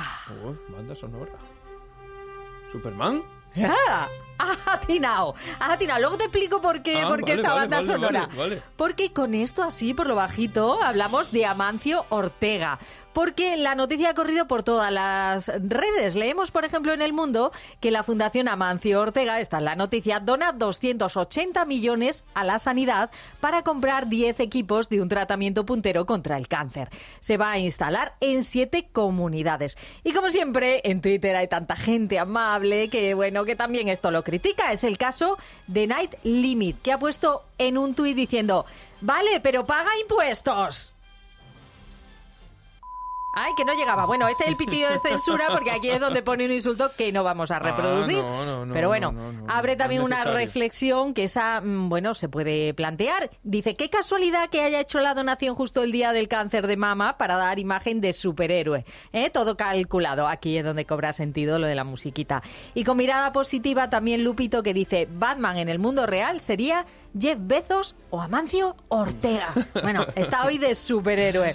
Oh, 0.45 0.55
banda 0.73 0.95
sonora. 0.95 1.33
¿Superman? 2.71 3.23
Ah, 3.57 4.09
has 4.67 4.67
atinado, 4.67 5.35
has 5.59 5.71
atinado. 5.71 6.01
Luego 6.01 6.17
te 6.17 6.25
explico 6.25 6.61
por 6.61 6.83
qué, 6.83 7.03
Ah, 7.03 7.09
por 7.09 7.25
qué 7.25 7.33
vale, 7.33 7.43
esta 7.43 7.55
vale, 7.55 7.61
banda 7.61 7.77
vale, 7.77 7.87
sonora. 7.87 8.29
Porque 8.77 9.13
con 9.13 9.35
esto 9.35 9.63
así, 9.63 9.95
por 9.95 10.07
lo 10.07 10.15
bajito, 10.15 10.83
hablamos 10.83 11.33
de 11.33 11.47
Amancio 11.47 12.05
Ortega. 12.09 12.79
Porque 13.13 13.57
la 13.57 13.75
noticia 13.75 14.11
ha 14.11 14.15
corrido 14.15 14.47
por 14.47 14.63
todas 14.63 14.93
las 14.93 15.49
redes. 15.49 16.15
Leemos, 16.15 16.53
por 16.53 16.65
ejemplo, 16.65 16.93
en 16.93 17.03
El 17.03 17.13
Mundo 17.13 17.51
que 17.81 17.91
la 17.91 18.05
Fundación 18.05 18.47
Amancio 18.47 19.01
Ortega, 19.01 19.41
esta 19.41 19.57
es 19.59 19.65
la 19.65 19.75
noticia, 19.75 20.21
dona 20.21 20.53
280 20.53 21.65
millones 21.65 22.25
a 22.35 22.45
la 22.45 22.61
sanidad 22.61 23.11
para 23.41 23.65
comprar 23.65 24.09
10 24.09 24.39
equipos 24.39 24.89
de 24.89 25.03
un 25.03 25.09
tratamiento 25.09 25.67
puntero 25.67 26.07
contra 26.07 26.37
el 26.37 26.47
cáncer. 26.47 26.91
Se 27.19 27.39
va 27.39 27.51
a 27.51 27.59
instalar 27.59 28.15
en 28.21 28.45
siete 28.45 28.89
comunidades. 28.93 29.79
Y 30.05 30.13
como 30.13 30.31
siempre, 30.31 30.83
en 30.85 31.01
Twitter 31.01 31.35
hay 31.35 31.49
tanta 31.49 31.75
gente 31.75 32.21
amable 32.21 32.89
que, 32.89 33.15
bueno, 33.15 33.45
que 33.45 33.57
también 33.57 33.89
esto 33.89 34.13
lo 34.13 34.23
critica. 34.29 34.73
Es 34.73 34.85
el 34.85 34.99
caso 34.99 35.39
de 35.67 35.87
Night 35.87 36.15
Limit, 36.23 36.83
que 36.83 36.93
ha 36.93 36.99
puesto 36.99 37.45
en 37.57 37.79
un 37.79 37.95
tuit 37.95 38.15
diciendo, 38.15 38.67
vale, 39.01 39.41
pero 39.41 39.67
paga 39.67 39.91
impuestos. 40.03 40.93
Ay, 43.41 43.53
que 43.57 43.65
no 43.65 43.73
llegaba. 43.75 44.05
Bueno, 44.05 44.27
este 44.27 44.43
es 44.45 44.51
el 44.51 44.57
pitido 44.57 44.91
de 44.91 44.99
censura 44.99 45.47
porque 45.53 45.71
aquí 45.71 45.89
es 45.91 46.01
donde 46.01 46.23
pone 46.23 46.45
un 46.45 46.51
insulto 46.51 46.91
que 46.97 47.13
no 47.13 47.23
vamos 47.23 47.53
a 47.53 47.61
reproducir. 47.61 48.19
Ah, 48.19 48.23
no, 48.23 48.45
no, 48.45 48.67
no, 48.67 48.75
Pero 48.75 48.89
bueno, 48.89 49.13
no, 49.13 49.33
no, 49.33 49.47
no, 49.47 49.53
abre 49.53 49.77
también 49.77 50.03
una 50.03 50.25
reflexión 50.25 51.15
que 51.15 51.23
esa, 51.23 51.61
mm, 51.61 51.89
bueno, 51.89 52.15
se 52.15 52.29
puede 52.29 52.75
plantear. 52.75 53.31
Dice, 53.45 53.77
qué 53.77 53.91
casualidad 53.91 54.51
que 54.51 54.63
haya 54.63 54.81
hecho 54.81 54.99
la 54.99 55.15
donación 55.15 55.55
justo 55.55 55.85
el 55.85 55.93
día 55.93 56.13
del 56.13 56.27
cáncer 56.27 56.67
de 56.67 56.77
mama 56.77 57.17
para 57.17 57.37
dar 57.37 57.61
imagen 57.61 58.01
de 58.01 58.13
superhéroe. 58.13 58.85
¿eh? 59.13 59.31
Todo 59.31 59.57
calculado. 59.57 60.27
Aquí 60.27 60.59
es 60.59 60.65
donde 60.65 60.85
cobra 60.85 61.13
sentido 61.13 61.61
lo 61.61 61.69
de 61.69 61.77
la 61.77 61.85
musiquita. 61.85 62.43
Y 62.75 62.83
con 62.83 62.97
mirada 62.97 63.33
positiva 63.33 63.89
también 63.89 64.25
Lupito 64.25 64.65
que 64.65 64.75
dice, 64.75 65.07
Batman 65.09 65.59
en 65.59 65.69
el 65.69 65.79
mundo 65.79 66.07
real 66.07 66.41
sería 66.41 66.87
Jeff 67.17 67.39
Bezos 67.41 67.95
o 68.11 68.21
Amancio 68.21 68.75
Ortega. 68.89 69.49
Bueno, 69.81 70.07
está 70.17 70.45
hoy 70.45 70.59
de 70.59 70.75
superhéroe. 70.75 71.55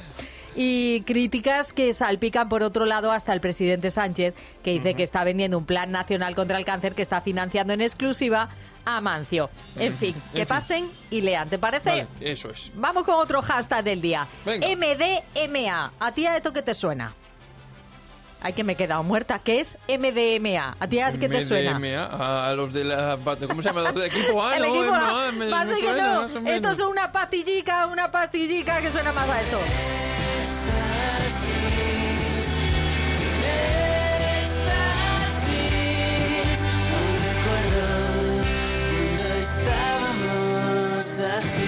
Y 0.56 1.02
críticas 1.02 1.74
que 1.74 1.94
salpican 1.94 2.50
por 2.50 2.64
otro 2.64 2.86
lado 2.86 3.12
hasta 3.12 3.34
el 3.34 3.42
presidente 3.42 3.90
Sánchez, 3.92 4.34
que 4.64 4.72
dice 4.72 4.94
que 4.94 5.04
está 5.04 5.24
vendiendo 5.24 5.58
un 5.58 5.66
plan 5.66 5.92
nacional 5.92 6.36
contra 6.36 6.58
el 6.58 6.66
cáncer 6.66 6.94
que 6.96 7.02
está 7.02 7.22
financiando 7.22 7.74
en 7.74 7.82
exclusiva 7.82 8.50
a 8.86 8.98
Amancio. 8.98 9.50
En 9.78 9.96
fin, 9.96 10.14
en 10.16 10.32
que 10.32 10.38
fin. 10.40 10.46
pasen 10.48 10.92
y 11.10 11.22
lean, 11.22 11.50
¿te 11.50 11.58
parece? 11.58 11.90
Vale, 11.90 12.08
eso 12.20 12.50
es. 12.50 12.72
Vamos 12.76 13.04
con 13.04 13.16
otro 13.16 13.42
hashtag 13.42 13.84
del 13.84 14.02
día. 14.02 14.28
Venga. 14.46 14.68
MDMA. 14.68 15.92
¿A 16.00 16.12
ti 16.12 16.26
a 16.28 16.38
esto 16.38 16.52
qué 16.54 16.62
te 16.62 16.74
suena? 16.74 17.14
Ay, 18.46 18.52
que 18.52 18.66
me 18.66 18.74
he 18.74 18.76
quedado 18.76 19.02
muerta. 19.04 19.40
¿Qué 19.40 19.62
es 19.62 19.78
MDMA? 19.88 20.76
¿A 20.78 20.88
ti 20.90 21.00
a 21.00 21.14
qué 21.14 21.30
te 21.30 21.46
suena? 21.46 21.80
MDMA, 21.80 22.50
a 22.50 22.54
los 22.54 22.74
de 22.74 22.84
la... 22.84 23.18
¿Cómo 23.48 23.62
se 23.62 23.70
llama? 23.70 23.90
Del 23.94 24.04
equipo 24.04 24.44
A, 24.46 24.58
El 24.58 24.64
¿no? 24.64 24.76
equipo 24.76 24.94
A. 24.94 25.32
Me- 25.32 25.46
que 25.80 25.94
no. 25.94 26.26
Esto 26.52 26.72
es 26.72 26.80
una 26.82 27.10
pastillica, 27.10 27.88
una 27.88 28.12
pastillica 28.12 28.82
que 28.82 28.90
suena 28.90 29.14
más 29.14 29.30
a 29.30 29.42
esto. 29.42 29.60
Así. 41.20 41.60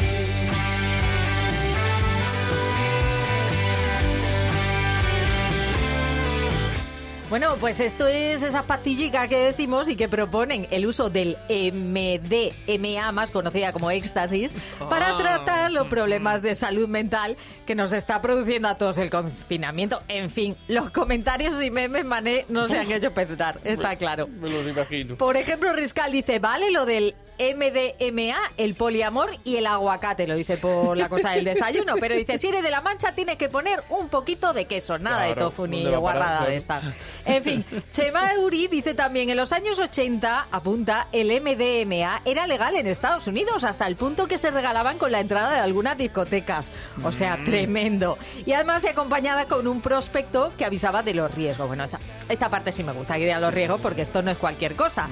Bueno, 7.27 7.55
pues 7.59 7.79
esto 7.79 8.05
es 8.07 8.43
esa 8.43 8.61
pastillica 8.63 9.27
que 9.27 9.37
decimos 9.37 9.89
y 9.89 9.95
que 9.95 10.07
proponen 10.07 10.67
el 10.69 10.85
uso 10.85 11.09
del 11.09 11.35
MDMA, 11.49 13.11
más 13.11 13.31
conocida 13.31 13.73
como 13.73 13.89
éxtasis, 13.89 14.53
para 14.89 15.09
Ah. 15.09 15.17
tratar 15.17 15.71
los 15.71 15.87
problemas 15.87 16.43
de 16.43 16.53
salud 16.53 16.87
mental 16.87 17.35
que 17.65 17.73
nos 17.73 17.93
está 17.93 18.21
produciendo 18.21 18.67
a 18.67 18.77
todos 18.77 18.99
el 18.99 19.09
confinamiento. 19.09 20.01
En 20.07 20.29
fin, 20.29 20.55
los 20.67 20.91
comentarios 20.91 21.61
y 21.63 21.71
memes, 21.71 22.05
mané, 22.05 22.45
no 22.47 22.67
se 22.67 22.77
han 22.77 22.91
hecho 22.91 23.11
pensar, 23.11 23.59
está 23.63 23.95
claro. 23.95 24.27
Me 24.27 24.47
los 24.47 24.65
imagino. 24.67 25.15
Por 25.15 25.35
ejemplo, 25.35 25.73
Riscal 25.73 26.11
dice, 26.11 26.37
vale 26.37 26.69
lo 26.71 26.85
del 26.85 27.15
MDMA, 27.39 28.35
el 28.57 28.75
poliamor 28.75 29.29
y 29.43 29.57
el 29.57 29.67
aguacate, 29.67 30.27
lo 30.27 30.35
dice 30.35 30.57
por 30.57 30.97
la 30.97 31.09
cosa 31.09 31.31
del 31.31 31.45
desayuno, 31.45 31.93
pero 31.99 32.15
dice, 32.15 32.37
si 32.37 32.47
eres 32.47 32.63
de 32.63 32.71
la 32.71 32.81
mancha 32.81 33.13
tienes 33.13 33.37
que 33.37 33.49
poner 33.49 33.83
un 33.89 34.09
poquito 34.09 34.53
de 34.53 34.65
queso, 34.65 34.97
nada 34.97 35.23
de 35.23 35.35
tofu 35.35 35.67
ni 35.67 35.83
guarrada 35.95 36.45
de 36.45 36.55
estas. 36.55 36.83
En 37.25 37.43
fin, 37.43 37.65
Chema 37.91 38.31
Uri 38.39 38.67
dice 38.67 38.93
también, 38.93 39.29
en 39.29 39.37
los 39.37 39.51
años 39.51 39.79
80, 39.79 40.47
apunta, 40.51 41.07
el 41.11 41.27
MDMA 41.41 42.21
era 42.25 42.47
legal 42.47 42.75
en 42.75 42.87
Estados 42.87 43.27
Unidos, 43.27 43.63
hasta 43.63 43.87
el 43.87 43.95
punto 43.95 44.27
que 44.27 44.37
se 44.37 44.51
regalaban 44.51 44.97
con 44.97 45.11
la 45.11 45.19
entrada 45.19 45.53
de 45.53 45.59
algunas 45.59 45.97
discotecas. 45.97 46.71
O 47.03 47.11
sea, 47.11 47.37
Mm. 47.37 47.45
tremendo. 47.45 48.17
Y 48.45 48.53
además 48.53 48.81
se 48.81 48.89
acompañada 48.89 49.45
con 49.45 49.67
un 49.67 49.81
prospecto 49.81 50.51
que 50.57 50.65
avisaba 50.65 51.03
de 51.03 51.13
los 51.13 51.33
riesgos. 51.33 51.67
Bueno, 51.67 51.83
esta, 51.83 51.99
esta 52.29 52.49
parte 52.49 52.71
sí 52.71 52.83
me 52.83 52.91
gusta, 52.91 53.15
que 53.15 53.21
diga 53.25 53.39
los 53.39 53.53
riesgos, 53.53 53.81
porque 53.81 54.01
esto 54.03 54.21
no 54.21 54.31
es 54.31 54.37
cualquier 54.37 54.75
cosa. 54.75 55.07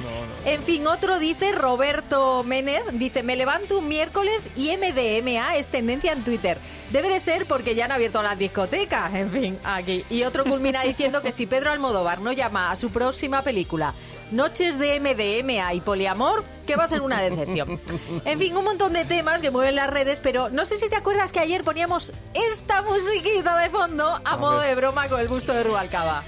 En 0.45 0.61
fin, 0.63 0.85
otro 0.87 1.19
dice, 1.19 1.51
Roberto 1.51 2.12
Ménez, 2.45 2.83
dice, 2.93 3.23
me 3.23 3.35
levanto 3.35 3.79
un 3.79 3.87
miércoles 3.87 4.47
y 4.55 4.75
MDMA 4.77 5.57
es 5.57 5.67
tendencia 5.67 6.11
en 6.11 6.23
Twitter. 6.23 6.57
Debe 6.91 7.09
de 7.09 7.19
ser 7.19 7.45
porque 7.45 7.75
ya 7.75 7.85
han 7.85 7.91
abierto 7.91 8.21
las 8.21 8.37
discotecas, 8.37 9.13
en 9.15 9.31
fin, 9.31 9.57
aquí. 9.63 10.05
Y 10.09 10.23
otro 10.23 10.43
culmina 10.43 10.81
diciendo 10.83 11.21
que 11.21 11.31
si 11.31 11.47
Pedro 11.47 11.71
Almodóvar 11.71 12.21
no 12.21 12.31
llama 12.31 12.71
a 12.71 12.75
su 12.75 12.91
próxima 12.91 13.41
película 13.41 13.93
Noches 14.31 14.79
de 14.79 14.99
MDMA 14.99 15.73
y 15.75 15.81
poliamor, 15.81 16.43
que 16.65 16.75
va 16.75 16.85
a 16.85 16.87
ser 16.87 17.01
una 17.01 17.21
decepción. 17.21 17.79
En 18.25 18.39
fin, 18.39 18.55
un 18.57 18.63
montón 18.63 18.93
de 18.93 19.05
temas 19.05 19.41
que 19.41 19.51
mueven 19.51 19.75
las 19.75 19.89
redes, 19.89 20.19
pero 20.21 20.49
no 20.49 20.65
sé 20.65 20.77
si 20.77 20.89
te 20.89 20.95
acuerdas 20.95 21.31
que 21.31 21.39
ayer 21.39 21.63
poníamos 21.63 22.11
esta 22.33 22.81
musiquita 22.81 23.57
de 23.57 23.69
fondo 23.69 24.19
a 24.23 24.37
modo 24.37 24.59
de 24.59 24.73
broma 24.75 25.07
con 25.07 25.19
el 25.19 25.27
busto 25.27 25.53
de 25.53 25.63
Rubalcaba. 25.63 26.23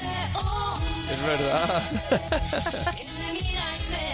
Es 1.11 1.25
verdad. 1.25 1.83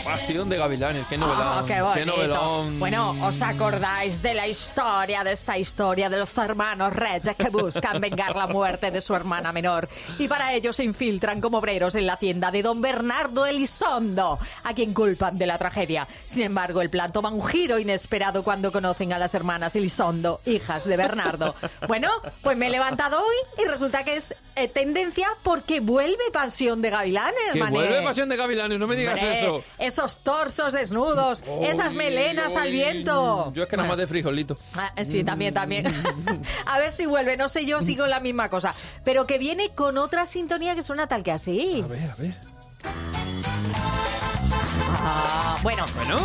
Pasión 0.03 0.49
de 0.49 0.57
Gavilanes, 0.57 1.05
qué 1.07 1.17
novelón. 1.17 1.41
Ah, 1.41 1.63
qué 1.65 1.81
bonito. 1.81 2.05
novelón. 2.05 2.79
Bueno, 2.79 3.15
¿os 3.21 3.41
acordáis 3.41 4.21
de 4.21 4.33
la 4.33 4.47
historia, 4.47 5.23
de 5.23 5.33
esta 5.33 5.57
historia 5.57 6.09
de 6.09 6.17
los 6.17 6.37
hermanos 6.37 6.93
Reyes 6.93 7.35
que 7.35 7.49
buscan 7.49 8.01
vengar 8.01 8.35
la 8.35 8.47
muerte 8.47 8.91
de 8.91 8.99
su 8.99 9.15
hermana 9.15 9.51
menor? 9.51 9.87
Y 10.17 10.27
para 10.27 10.53
ello 10.53 10.73
se 10.73 10.83
infiltran 10.83 11.39
como 11.39 11.59
obreros 11.59 11.95
en 11.95 12.07
la 12.07 12.13
hacienda 12.13 12.51
de 12.51 12.63
don 12.63 12.81
Bernardo 12.81 13.45
Elizondo, 13.45 14.39
a 14.63 14.73
quien 14.73 14.93
culpan 14.93 15.37
de 15.37 15.45
la 15.47 15.57
tragedia. 15.57 16.07
Sin 16.25 16.43
embargo, 16.43 16.81
el 16.81 16.89
plan 16.89 17.11
toma 17.11 17.29
un 17.29 17.45
giro 17.45 17.77
inesperado 17.77 18.43
cuando 18.43 18.71
conocen 18.71 19.13
a 19.13 19.19
las 19.19 19.33
hermanas 19.35 19.75
Elizondo, 19.75 20.41
hijas 20.45 20.83
de 20.85 20.97
Bernardo. 20.97 21.55
Bueno, 21.87 22.09
pues 22.41 22.57
me 22.57 22.67
he 22.67 22.71
levantado 22.71 23.19
hoy 23.19 23.63
y 23.63 23.67
resulta 23.67 24.03
que 24.03 24.17
es 24.17 24.33
eh, 24.55 24.67
tendencia 24.67 25.27
porque 25.43 25.79
vuelve 25.79 26.31
Pasión 26.33 26.80
de 26.81 26.89
Gavilanes, 26.89 27.35
Que 27.53 27.59
mané. 27.59 27.75
vuelve 27.75 28.01
Pasión 28.01 28.29
de 28.29 28.35
Gavilanes, 28.37 28.79
no 28.79 28.87
me 28.87 28.95
digas 28.95 29.19
Hombre, 29.19 29.39
eso. 29.39 29.63
Esos 29.77 30.17
torsos 30.23 30.73
desnudos, 30.73 31.43
esas 31.61 31.93
melenas 31.93 32.55
al 32.55 32.71
viento. 32.71 33.51
Yo 33.53 33.63
es 33.63 33.69
que 33.69 33.77
nada 33.77 33.89
más 33.89 33.97
de 33.97 34.07
frijolito. 34.07 34.57
Ah, 34.75 34.91
sí, 35.05 35.23
también, 35.23 35.53
también. 35.53 35.85
a 36.65 36.79
ver 36.79 36.91
si 36.91 37.05
vuelve, 37.05 37.37
no 37.37 37.49
sé 37.49 37.65
yo, 37.65 37.81
sigo 37.81 38.07
la 38.07 38.19
misma 38.19 38.49
cosa. 38.49 38.73
Pero 39.03 39.25
que 39.27 39.37
viene 39.37 39.69
con 39.69 39.97
otra 39.97 40.25
sintonía 40.25 40.75
que 40.75 40.83
suena 40.83 41.07
tal 41.07 41.23
que 41.23 41.31
así. 41.31 41.81
A 41.83 41.87
ver, 41.87 42.09
a 42.09 42.15
ver. 42.15 42.35
Ah, 44.93 45.57
bueno, 45.63 45.85
Bueno, 45.95 46.17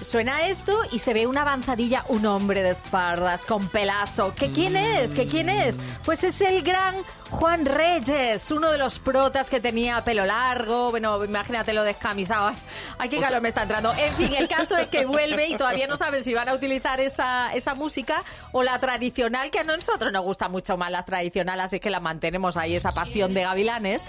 suena 0.00 0.46
esto 0.46 0.78
y 0.90 0.98
se 0.98 1.12
ve 1.12 1.26
una 1.26 1.42
avanzadilla, 1.42 2.04
un 2.08 2.24
hombre 2.26 2.62
de 2.62 2.70
espaldas 2.70 3.44
con 3.44 3.68
pelazo. 3.68 4.34
¿Que 4.34 4.50
quién 4.50 4.76
es? 4.76 5.10
¿Que 5.12 5.26
quién 5.26 5.48
es? 5.48 5.76
Pues 6.04 6.24
es 6.24 6.40
el 6.40 6.62
gran 6.62 6.94
Juan 7.30 7.66
Reyes, 7.66 8.50
uno 8.50 8.70
de 8.70 8.78
los 8.78 8.98
protas 8.98 9.50
que 9.50 9.60
tenía 9.60 10.02
pelo 10.04 10.24
largo. 10.24 10.90
Bueno, 10.90 11.24
imagínatelo 11.24 11.82
descamisado. 11.82 12.48
Ay, 12.48 12.56
Ay, 12.98 13.08
qué 13.08 13.20
calor 13.20 13.40
me 13.40 13.48
está 13.48 13.62
entrando. 13.62 13.92
En 13.94 14.14
fin, 14.14 14.32
el 14.34 14.48
caso 14.48 14.76
es 14.76 14.88
que 14.88 15.04
vuelve 15.04 15.48
y 15.48 15.56
todavía 15.56 15.86
no 15.86 15.96
saben 15.96 16.22
si 16.24 16.32
van 16.32 16.48
a 16.48 16.54
utilizar 16.54 17.00
esa, 17.00 17.52
esa 17.54 17.74
música 17.74 18.22
o 18.52 18.62
la 18.62 18.78
tradicional, 18.78 19.50
que 19.50 19.58
a 19.58 19.64
nosotros 19.64 20.12
nos 20.12 20.24
gusta 20.24 20.48
mucho 20.48 20.76
más 20.76 20.90
la 20.90 21.04
tradicional, 21.04 21.60
así 21.60 21.80
que 21.80 21.90
la 21.90 22.00
mantenemos 22.00 22.56
ahí, 22.56 22.76
esa 22.76 22.92
pasión 22.92 23.34
de 23.34 23.42
gavilanes. 23.42 24.04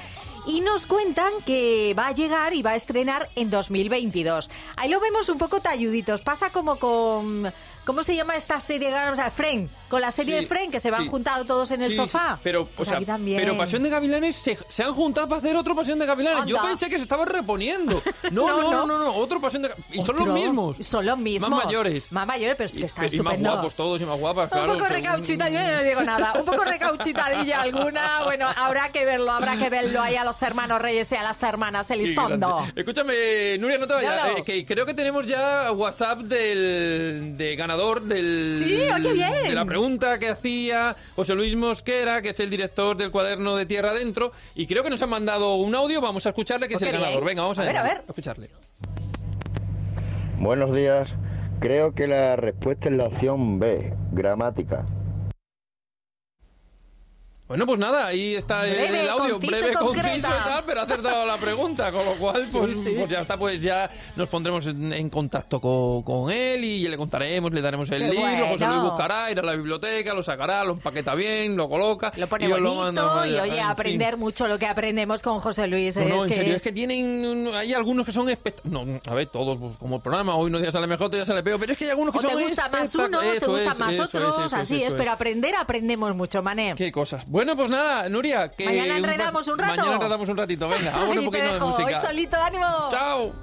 Y 0.47 0.61
nos 0.61 0.85
cuentan 0.85 1.31
que 1.45 1.95
va 1.97 2.07
a 2.07 2.11
llegar 2.11 2.53
y 2.53 2.61
va 2.61 2.71
a 2.71 2.75
estrenar 2.75 3.29
en 3.35 3.49
2022. 3.49 4.49
Ahí 4.77 4.89
lo 4.89 4.99
vemos 4.99 5.27
un 5.29 5.39
poco 5.39 5.59
talluditos. 5.59 6.21
Pasa 6.21 6.51
como 6.51 6.77
con... 6.77 7.51
¿Cómo 7.85 8.03
se 8.03 8.15
llama 8.15 8.35
esta 8.35 8.59
serie? 8.59 8.87
O 9.11 9.15
sea, 9.15 9.29
Friend. 9.31 9.69
Con 9.89 10.01
la 10.01 10.11
serie 10.11 10.35
Sí, 10.35 10.41
de 10.41 10.47
Friend, 10.47 10.71
que 10.71 10.79
se 10.79 10.89
van 10.89 11.03
sí. 11.03 11.09
juntando 11.09 11.45
todos 11.45 11.69
en 11.71 11.81
el 11.83 11.91
Sí, 11.91 11.95
sofá. 11.97 12.39
pero, 12.43 12.63
o 12.63 12.65
Pues 12.65 12.89
sea, 12.89 12.99
también. 13.01 13.39
pero 13.39 13.55
Pasión 13.55 13.83
de 13.83 13.89
Gavilanes 13.89 14.35
se, 14.35 14.57
se 14.67 14.83
han 14.83 14.93
juntado 14.93 15.29
para 15.29 15.39
hacer 15.39 15.55
otro 15.55 15.75
Pasión 15.75 15.99
de 15.99 16.05
Gavilanes. 16.07 16.45
Yo 16.47 16.61
pensé 16.61 16.89
que 16.89 16.97
se 16.97 17.03
estaba 17.03 17.25
reponiendo. 17.25 18.01
No, 18.31 18.47
No, 18.47 18.71
no, 18.71 18.87
no, 18.87 18.97
no. 18.97 19.13
otro 19.15 19.39
Pasión 19.39 19.61
de 19.61 19.69
Gavilanes. 19.69 19.95
Y 19.99 20.03
son 20.05 20.17
los 20.17 20.27
mismos. 20.27 20.77
Son 20.81 21.05
los 21.05 21.17
mismos. 21.17 21.49
Más 21.49 21.65
mayores. 21.65 22.11
Más 22.11 22.25
mayores, 22.27 22.55
pero 22.57 22.65
es 22.67 22.73
que 22.73 22.85
está 22.85 23.05
y, 23.05 23.15
y 23.15 23.19
más 23.19 23.39
guapos 23.39 23.75
todos 23.75 24.01
y 24.01 24.05
más 24.05 24.17
guapas, 24.19 24.45
Un 24.45 24.49
claro. 24.49 24.73
poco 24.73 24.85
según- 24.85 24.93
recauchita, 25.03 25.49
yo 25.49 25.59
no 25.61 25.83
digo 25.83 26.01
nada. 26.01 26.33
Un 26.39 26.45
poco 26.45 26.63
recauchitadilla 26.63 27.61
alguna. 27.61 28.23
Bueno, 28.23 28.47
habrá 28.55 28.91
que 28.91 29.05
verlo, 29.05 29.31
habrá 29.31 29.57
que 29.57 29.69
verlo 29.69 30.01
ahí 30.01 30.15
a 30.15 30.23
los 30.23 30.41
hermanos 30.41 30.81
Reyes 30.81 31.11
y 31.11 31.15
a 31.15 31.23
las 31.23 31.41
hermanas 31.43 31.89
Elizondo. 31.91 32.65
Escúchame, 32.75 33.57
Nuria, 33.59 33.77
no 33.77 33.87
te 33.87 33.93
vayas. 33.93 34.29
Eh, 34.37 34.43
que 34.43 34.65
creo 34.65 34.85
que 34.87 34.93
tenemos 34.95 35.27
ya 35.27 35.71
WhatsApp 35.71 36.19
del 36.21 37.37
de 37.37 37.55
ganador 37.55 37.74
del. 38.01 38.59
Sí, 38.63 38.79
qué 39.03 39.13
bien. 39.13 39.33
De 39.47 39.53
la 39.55 39.65
pregunta 39.65 40.17
que 40.19 40.29
hacía 40.29 40.95
José 41.15 41.35
Luis 41.35 41.55
Mosquera, 41.55 42.21
que 42.21 42.29
es 42.29 42.39
el 42.39 42.49
director 42.49 42.95
del 42.97 43.11
cuaderno 43.11 43.55
de 43.55 43.65
Tierra 43.65 43.91
Adentro. 43.91 44.31
Y 44.55 44.65
creo 44.67 44.83
que 44.83 44.89
nos 44.89 45.01
han 45.01 45.09
mandado 45.09 45.55
un 45.55 45.75
audio. 45.75 46.01
Vamos 46.01 46.25
a 46.25 46.29
escucharle, 46.29 46.67
que 46.67 46.75
es 46.75 46.81
el 46.81 46.89
bien. 46.89 47.01
ganador. 47.01 47.23
Venga, 47.25 47.41
vamos 47.43 47.59
a, 47.59 47.63
A 47.63 47.65
ver, 47.65 47.77
a 47.77 47.83
ver. 47.83 48.03
escucharle. 48.07 48.49
Buenos 50.39 50.75
días. 50.75 51.13
Creo 51.59 51.93
que 51.93 52.07
la 52.07 52.35
respuesta 52.35 52.89
es 52.89 52.95
la 52.95 53.05
opción 53.05 53.59
B, 53.59 53.93
gramática. 54.11 54.85
Bueno, 57.47 57.67
pues 57.67 57.77
nada, 57.77 58.07
ahí 58.07 58.33
está 58.33 58.61
Breve, 58.61 59.01
el 59.01 59.07
audio, 59.09 59.33
conciso 59.39 59.55
breve, 59.59 59.73
conciso 59.75 60.17
y 60.17 60.21
tal, 60.21 60.63
pero 60.65 60.79
ha 60.79 60.83
acertado 60.83 61.27
la 61.27 61.37
pregunta, 61.37 61.91
con 61.91 62.03
lo 62.03 62.15
cual, 62.15 62.43
pues, 62.51 62.71
pues 62.97 63.07
ya 63.07 63.21
está, 63.21 63.37
pues 63.37 63.61
ya 63.61 63.87
nos 64.15 64.27
pondremos 64.29 64.65
en, 64.65 64.91
en 64.91 65.09
contacto 65.09 65.61
con, 65.61 66.01
con 66.01 66.31
él 66.31 66.63
y 66.63 66.87
le 66.87 66.97
contaremos, 66.97 67.51
le 67.53 67.61
daremos 67.61 67.87
el 67.91 67.99
Qué 68.01 68.09
libro, 68.09 68.47
José 68.47 68.65
Luis 68.65 68.77
bueno. 68.79 68.89
buscará, 68.89 69.29
irá 69.29 69.43
a 69.43 69.45
la 69.45 69.55
biblioteca, 69.55 70.15
lo 70.15 70.23
sacará, 70.23 70.63
lo 70.63 70.71
empaqueta 70.71 71.13
bien, 71.13 71.55
lo 71.55 71.69
coloca. 71.69 72.11
Lo 72.17 72.25
pone 72.25 72.47
y 72.47 72.51
bonito 72.51 72.73
manda- 72.81 73.27
y 73.27 73.35
oye, 73.35 73.59
en 73.59 73.65
aprender 73.65 74.11
fin. 74.13 74.19
mucho 74.21 74.47
lo 74.47 74.57
que 74.57 74.65
aprendemos 74.65 75.21
con 75.21 75.37
José 75.39 75.67
Luis. 75.67 75.95
No, 75.97 76.01
es 76.01 76.09
no, 76.09 76.23
en 76.23 76.29
que... 76.29 76.35
serio, 76.35 76.55
es 76.55 76.61
que 76.63 76.71
tienen. 76.71 77.47
Hay 77.53 77.75
algunos 77.75 78.07
que 78.07 78.11
son 78.11 78.27
espectaculares. 78.27 79.03
No, 79.05 79.11
a 79.11 79.13
ver, 79.13 79.27
todos, 79.27 79.59
pues, 79.59 79.77
como 79.77 79.97
el 79.97 80.01
programa, 80.01 80.33
hoy 80.35 80.47
unos 80.49 80.61
días 80.61 80.73
sale 80.73 80.87
mejor, 80.87 81.11
días 81.11 81.27
sale 81.27 81.43
peor, 81.43 81.59
pero 81.59 81.73
es 81.73 81.77
que 81.77 81.83
hay 81.85 81.91
algunos 81.91 82.11
que 82.11 82.17
O 82.17 82.21
te 82.23 82.33
son 82.33 82.41
gusta 82.41 82.69
más 82.69 82.95
uno, 82.95 83.19
te 83.19 83.37
Eso 83.37 83.51
gustan 83.51 83.73
es, 83.73 83.79
más 83.79 83.99
otros, 83.99 84.45
es, 84.47 84.53
así 84.53 84.81
eso 84.81 84.87
es, 84.87 84.93
pero 84.95 85.11
aprender 85.11 85.53
aprendemos 85.53 86.15
mucho, 86.15 86.41
mané. 86.41 86.73
Qué 86.75 86.91
cosas. 86.91 87.23
Bueno, 87.35 87.53
pues 87.57 87.69
nada, 87.69 88.07
Nuria, 88.07 88.47
que... 88.47 88.63
Mañana 88.63 88.97
enredamos 88.97 89.45
un 89.49 89.57
rato. 89.57 89.75
Mañana 89.75 89.95
enredamos 89.95 90.29
un 90.29 90.37
ratito, 90.37 90.69
venga, 90.69 90.91
vamos 90.91 91.17
un 91.17 91.25
poquito 91.25 91.53
de 91.53 91.59
música. 91.59 91.85
Hoy 91.85 92.07
solito, 92.07 92.37
ánimo. 92.37 92.87
Chao. 92.89 93.33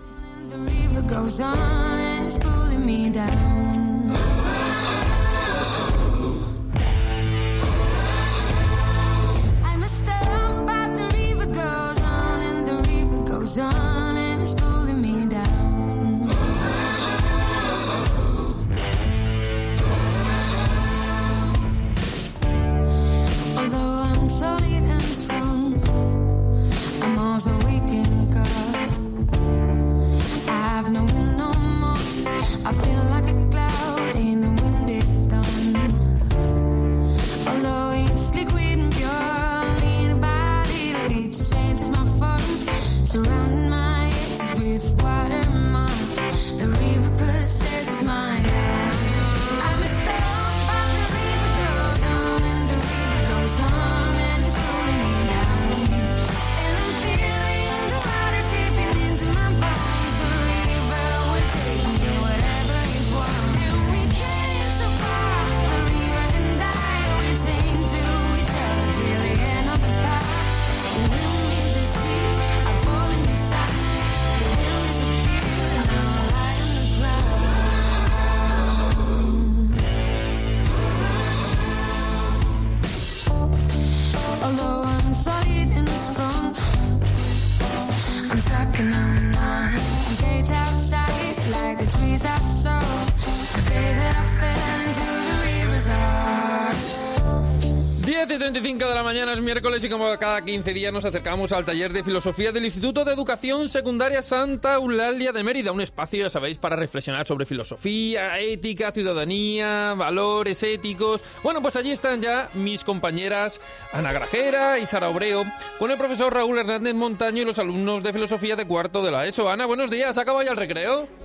Mañana 99.12 99.34
es 99.34 99.42
miércoles 99.42 99.84
y 99.84 99.90
como 99.90 100.06
cada 100.16 100.40
15 100.40 100.72
días 100.72 100.90
nos 100.90 101.04
acercamos 101.04 101.52
al 101.52 101.66
taller 101.66 101.92
de 101.92 102.02
filosofía 102.02 102.50
del 102.50 102.64
Instituto 102.64 103.04
de 103.04 103.12
Educación 103.12 103.68
Secundaria 103.68 104.22
Santa 104.22 104.76
Eulalia 104.76 105.32
de 105.32 105.44
Mérida, 105.44 105.70
un 105.70 105.82
espacio, 105.82 106.24
ya 106.24 106.30
sabéis, 106.30 106.56
para 106.56 106.76
reflexionar 106.76 107.26
sobre 107.26 107.44
filosofía, 107.44 108.40
ética, 108.40 108.90
ciudadanía, 108.90 109.92
valores 109.98 110.62
éticos. 110.62 111.22
Bueno, 111.42 111.60
pues 111.60 111.76
allí 111.76 111.90
están 111.90 112.22
ya 112.22 112.48
mis 112.54 112.84
compañeras 112.84 113.60
Ana 113.92 114.14
Grajera 114.14 114.78
y 114.78 114.86
Sara 114.86 115.10
Obreo, 115.10 115.44
con 115.78 115.90
el 115.90 115.98
profesor 115.98 116.32
Raúl 116.32 116.58
Hernández 116.58 116.94
Montaño 116.94 117.42
y 117.42 117.44
los 117.44 117.58
alumnos 117.58 118.02
de 118.02 118.14
filosofía 118.14 118.56
de 118.56 118.66
cuarto 118.66 119.02
de 119.02 119.10
la 119.10 119.26
ESO. 119.26 119.50
Ana, 119.50 119.66
buenos 119.66 119.90
días, 119.90 120.16
¿acaba 120.16 120.42
ya 120.42 120.52
el 120.52 120.56
recreo? 120.56 121.21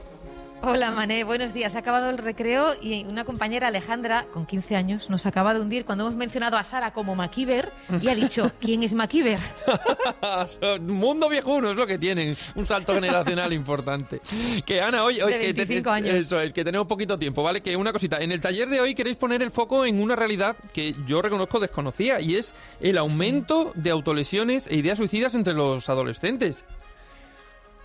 Hola, 0.64 0.90
Mané. 0.92 1.24
Buenos 1.24 1.54
días. 1.54 1.76
Ha 1.76 1.80
acabado 1.80 2.10
el 2.10 2.18
recreo 2.18 2.76
y 2.82 3.06
una 3.06 3.26
compañera, 3.26 3.68
Alejandra, 3.68 4.26
con 4.34 4.46
15 4.48 4.76
años, 4.76 5.10
nos 5.10 5.26
acaba 5.26 5.54
de 5.54 5.62
hundir 5.62 5.86
cuando 5.86 6.06
hemos 6.06 6.16
mencionado 6.16 6.58
a 6.58 6.64
Sara 6.64 6.94
como 6.94 7.16
Maquiver 7.16 7.72
y 8.02 8.08
ha 8.10 8.16
dicho, 8.16 8.52
¿quién 8.60 8.82
es 8.82 8.94
Maquiver? 8.94 9.40
Mundo 10.82 11.30
viejuno 11.30 11.70
es 11.72 11.78
lo 11.78 11.86
que 11.86 12.00
tienen. 12.00 12.36
Un 12.56 12.66
salto 12.66 12.96
generacional 12.96 13.54
importante. 13.54 14.20
Que 14.66 14.82
Ana, 14.82 15.04
hoy, 15.04 15.22
hoy 15.22 15.34
De 15.34 15.40
que, 15.40 15.54
25 15.54 15.90
años. 15.90 16.16
Eso 16.16 16.40
es, 16.40 16.52
que 16.54 16.64
tenemos 16.64 16.88
poquito 16.88 17.20
tiempo, 17.20 17.44
¿vale? 17.44 17.62
Que 17.62 17.76
una 17.76 17.94
cosita. 17.94 18.18
En 18.18 18.32
el 18.32 18.42
taller 18.42 18.68
de 18.68 18.82
hoy 18.82 18.96
queréis 18.96 19.18
poner 19.18 19.44
el 19.44 19.52
foco 19.52 19.86
en 19.86 20.02
una 20.02 20.16
realidad 20.16 20.58
que 20.74 20.96
yo 21.06 21.22
reconozco 21.22 21.60
desconocía 21.60 22.20
y 22.20 22.36
es 22.36 22.56
el 22.82 22.98
aumento 22.98 23.72
de 23.76 23.92
autolesiones 23.92 24.68
e 24.68 24.76
ideas 24.76 24.98
suicidas 24.98 25.36
entre 25.36 25.54
los 25.54 25.88
adolescentes. 25.88 26.66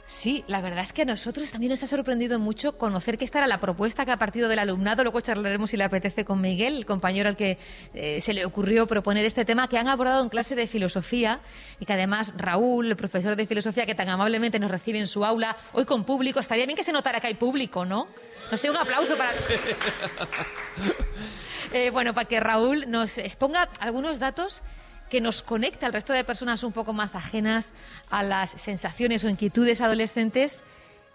Sí, 0.05 0.45
la 0.49 0.61
verdad 0.61 0.81
es 0.81 0.93
que 0.93 1.03
a 1.03 1.05
nosotros 1.05 1.53
también 1.53 1.71
nos 1.71 1.83
ha 1.85 1.87
sorprendido 1.87 2.41
mucho 2.41 2.77
conocer 2.77 3.17
que 3.17 3.25
esta 3.25 3.39
era 3.39 3.47
la 3.47 3.61
propuesta 3.61 4.05
que 4.05 4.11
ha 4.11 4.17
partido 4.17 4.49
del 4.49 4.59
alumnado. 4.59 5.05
Luego 5.05 5.21
charlaremos 5.21 5.71
si 5.71 5.77
le 5.77 5.85
apetece 5.85 6.25
con 6.25 6.41
Miguel, 6.41 6.77
el 6.77 6.87
compañero 6.87 7.29
al 7.29 7.37
que 7.37 7.57
eh, 7.95 8.21
se 8.21 8.33
le 8.33 8.45
ocurrió 8.45 8.89
proponer 8.89 9.25
este 9.25 9.45
tema 9.45 9.69
que 9.69 9.79
han 9.79 9.87
abordado 9.87 10.23
en 10.23 10.29
clase 10.29 10.57
de 10.57 10.67
filosofía 10.67 11.41
y 11.79 11.87
que 11.87 11.93
además 11.93 12.33
Raúl, 12.37 12.89
el 12.89 12.97
profesor 12.97 13.37
de 13.37 13.47
filosofía 13.47 13.87
que 13.87 13.95
tan 13.95 14.09
amablemente 14.09 14.59
nos 14.59 14.73
recibe 14.73 14.99
en 14.99 15.07
su 15.07 15.25
aula, 15.25 15.57
hoy 15.73 15.85
con 15.85 16.05
público, 16.05 16.41
estaría 16.41 16.67
bien 16.67 16.77
que 16.77 16.85
se 16.85 16.93
notara 16.93 17.21
que 17.21 17.29
hay 17.29 17.35
público, 17.35 17.85
¿no? 17.85 18.09
No 18.51 18.57
sé, 18.57 18.71
un 18.71 18.77
aplauso 18.77 19.17
para... 19.17 19.33
Eh, 21.75 21.89
bueno, 21.89 22.13
para 22.13 22.29
que 22.29 22.39
Raúl 22.39 22.85
nos 22.91 23.17
exponga 23.17 23.71
algunos 23.81 24.19
datos 24.19 24.61
que 25.13 25.21
nos 25.21 25.43
conecta 25.43 25.85
al 25.85 25.93
resto 25.93 26.15
de 26.15 26.25
personas 26.25 26.65
un 26.65 26.73
poco 26.73 26.95
más 26.95 27.15
ajenas 27.15 27.75
a 28.11 28.23
las 28.23 28.49
sensaciones 28.51 29.23
o 29.25 29.29
inquietudes 29.29 29.83
adolescentes 29.83 30.65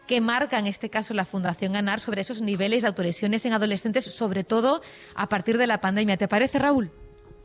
que 0.05 0.21
marca 0.21 0.60
en 0.60 0.67
este 0.67 0.91
caso 0.91 1.15
la 1.15 1.25
Fundación 1.25 1.75
ANAR 1.75 1.99
sobre 1.99 2.21
esos 2.21 2.43
niveles 2.43 2.83
de 2.83 2.89
autolesiones 2.89 3.43
en 3.47 3.53
adolescentes, 3.53 4.05
sobre 4.05 4.43
todo 4.43 4.83
a 5.15 5.29
partir 5.29 5.57
de 5.57 5.65
la 5.65 5.81
pandemia. 5.81 6.15
¿Te 6.15 6.27
parece, 6.27 6.60
Raúl? 6.60 6.91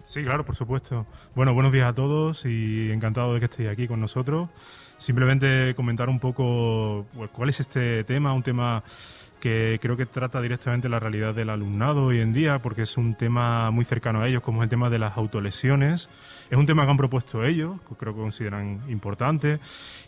Sí, 0.05 0.23
claro, 0.23 0.45
por 0.45 0.55
supuesto. 0.55 1.07
Bueno, 1.35 1.55
buenos 1.55 1.73
días 1.73 1.89
a 1.89 1.95
todos 1.95 2.45
y 2.45 2.91
encantado 2.91 3.33
de 3.33 3.41
que 3.41 3.47
estéis 3.47 3.71
aquí 3.71 3.89
con 3.89 3.99
nosotros. 3.99 4.51
Simplemente 4.99 5.75
comentar 5.75 6.11
un 6.11 6.21
poco 6.21 7.07
pues, 7.15 7.31
cuál 7.31 7.49
es 7.49 7.61
este 7.61 8.05
tema, 8.05 8.35
un 8.35 8.43
tema 8.43 8.85
que 9.43 9.81
creo 9.83 9.97
que 9.97 10.07
trata 10.07 10.41
directamente 10.41 10.89
la 10.89 11.01
realidad 11.01 11.35
del 11.35 11.51
alumnado 11.51 12.05
hoy 12.05 12.21
en 12.21 12.33
día, 12.33 12.61
porque 12.61 12.83
es 12.83 12.97
un 12.97 13.17
tema 13.17 13.73
muy 13.73 13.85
cercano 13.85 14.21
a 14.23 14.29
ellos, 14.29 14.41
como 14.41 14.63
es 14.63 14.67
el 14.67 14.71
tema 14.71 14.89
de 14.89 15.01
las 15.01 15.17
autolesiones. 15.17 16.09
Es 16.49 16.57
un 16.57 16.65
tema 16.67 16.85
que 16.85 16.91
han 16.93 16.97
propuesto 16.97 17.45
ellos, 17.45 17.81
que 17.89 17.97
creo 17.97 18.15
que 18.15 18.21
consideran 18.21 18.83
importante, 18.89 19.59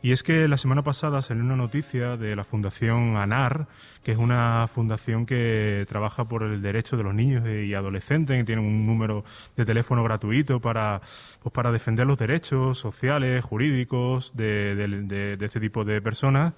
y 0.03 0.13
es 0.13 0.23
que 0.23 0.47
la 0.47 0.57
semana 0.57 0.83
pasada 0.83 1.21
salió 1.21 1.43
una 1.43 1.57
noticia 1.57 2.17
de 2.17 2.37
la 2.37 2.45
Fundación 2.45 3.17
ANAR, 3.17 3.67
que 4.05 4.13
es 4.13 4.19
una 4.19 4.67
fundación 4.69 5.27
que 5.27 5.85
trabaja 5.89 6.27
por 6.27 6.45
el 6.45 6.63
derecho 6.63 6.97
de 6.97 7.03
los 7.03 7.15
niños 7.15 7.45
y 7.49 7.75
adolescentes, 7.75 8.37
que 8.37 8.45
tiene 8.45 8.61
un 8.63 8.87
número 8.87 9.25
de 9.57 9.65
teléfono 9.65 10.05
gratuito 10.05 10.61
para, 10.61 11.01
pues 11.43 11.53
para 11.53 11.73
defender 11.73 12.07
los 12.07 12.19
derechos 12.19 12.79
sociales, 12.79 13.43
jurídicos 13.45 14.37
de- 14.37 14.77
de- 14.77 15.37
de 15.39 15.45
este 15.47 15.59
tipo 15.59 15.85
de 15.85 16.01
personas. 16.03 16.53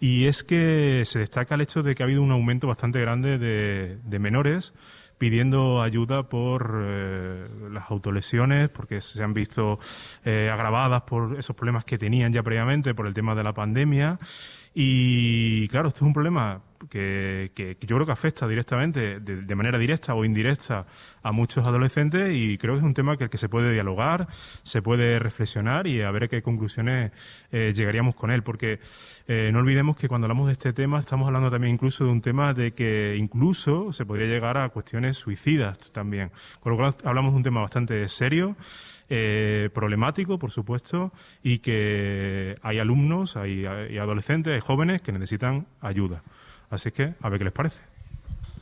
Y 0.00 0.26
es 0.26 0.44
que 0.44 1.02
se 1.04 1.18
destaca 1.20 1.54
el 1.54 1.62
hecho 1.62 1.82
de 1.82 1.94
que 1.94 2.02
ha 2.02 2.06
habido 2.06 2.22
un 2.22 2.30
aumento 2.30 2.66
bastante 2.66 3.00
grande 3.00 3.38
de, 3.38 4.18
menores 4.18 4.72
pidiendo 5.18 5.82
ayuda 5.82 6.28
por 6.28 6.80
eh, 6.80 7.48
las 7.72 7.90
autolesiones, 7.90 8.68
porque 8.68 9.00
se 9.00 9.20
han 9.20 9.34
visto 9.34 9.80
eh, 10.24 10.48
agravadas 10.48 11.02
por 11.02 11.36
esos 11.36 11.56
problemas 11.56 11.84
que 11.84 11.98
tenían 11.98 12.32
ya 12.32 12.44
previamente 12.44 12.94
por 12.94 13.08
el 13.08 13.14
tema 13.14 13.34
de 13.34 13.42
la 13.42 13.52
pandemia. 13.52 14.20
Y 14.74 15.66
claro, 15.68 15.88
esto 15.88 15.98
es 15.98 16.06
un 16.06 16.12
problema 16.12 16.62
que, 16.90 17.76
yo 17.80 17.96
creo 17.96 18.06
que 18.06 18.12
afecta 18.12 18.46
directamente, 18.46 19.20
de, 19.20 19.42
de 19.42 19.54
manera 19.54 19.78
directa 19.78 20.14
o 20.14 20.24
indirecta, 20.24 20.86
a 21.22 21.32
muchos 21.32 21.66
adolescentes 21.66 22.30
y 22.32 22.56
creo 22.58 22.74
que 22.74 22.78
es 22.78 22.84
un 22.84 22.94
tema 22.94 23.16
que, 23.16 23.28
que 23.28 23.38
se 23.38 23.48
puede 23.48 23.72
dialogar, 23.72 24.28
se 24.62 24.82
puede 24.82 25.18
reflexionar 25.18 25.86
y 25.86 26.02
a 26.02 26.10
ver 26.10 26.28
qué 26.28 26.42
conclusiones 26.42 27.12
eh, 27.52 27.72
llegaríamos 27.74 28.14
con 28.14 28.30
él, 28.30 28.42
porque 28.42 28.80
eh, 29.26 29.50
no 29.52 29.58
olvidemos 29.58 29.96
que 29.96 30.08
cuando 30.08 30.26
hablamos 30.26 30.46
de 30.46 30.54
este 30.54 30.72
tema 30.72 31.00
estamos 31.00 31.26
hablando 31.26 31.50
también 31.50 31.74
incluso 31.74 32.04
de 32.04 32.10
un 32.10 32.20
tema 32.20 32.54
de 32.54 32.72
que 32.72 33.16
incluso 33.16 33.92
se 33.92 34.06
podría 34.06 34.26
llegar 34.26 34.56
a 34.56 34.68
cuestiones 34.70 35.18
suicidas 35.18 35.92
también, 35.92 36.30
con 36.60 36.72
lo 36.72 36.78
cual 36.78 36.94
hablamos 37.04 37.32
de 37.32 37.36
un 37.36 37.42
tema 37.42 37.60
bastante 37.60 38.08
serio 38.08 38.56
eh, 39.10 39.70
problemático, 39.72 40.38
por 40.38 40.50
supuesto, 40.50 41.12
y 41.42 41.58
que 41.60 42.56
hay 42.62 42.78
alumnos, 42.78 43.36
hay, 43.36 43.64
hay 43.64 43.98
adolescentes, 43.98 44.52
hay 44.54 44.60
jóvenes 44.60 45.02
que 45.02 45.12
necesitan 45.12 45.66
ayuda. 45.80 46.22
Así 46.70 46.90
que, 46.90 47.14
a 47.20 47.28
ver 47.28 47.38
qué 47.38 47.44
les 47.44 47.52
parece. 47.52 47.78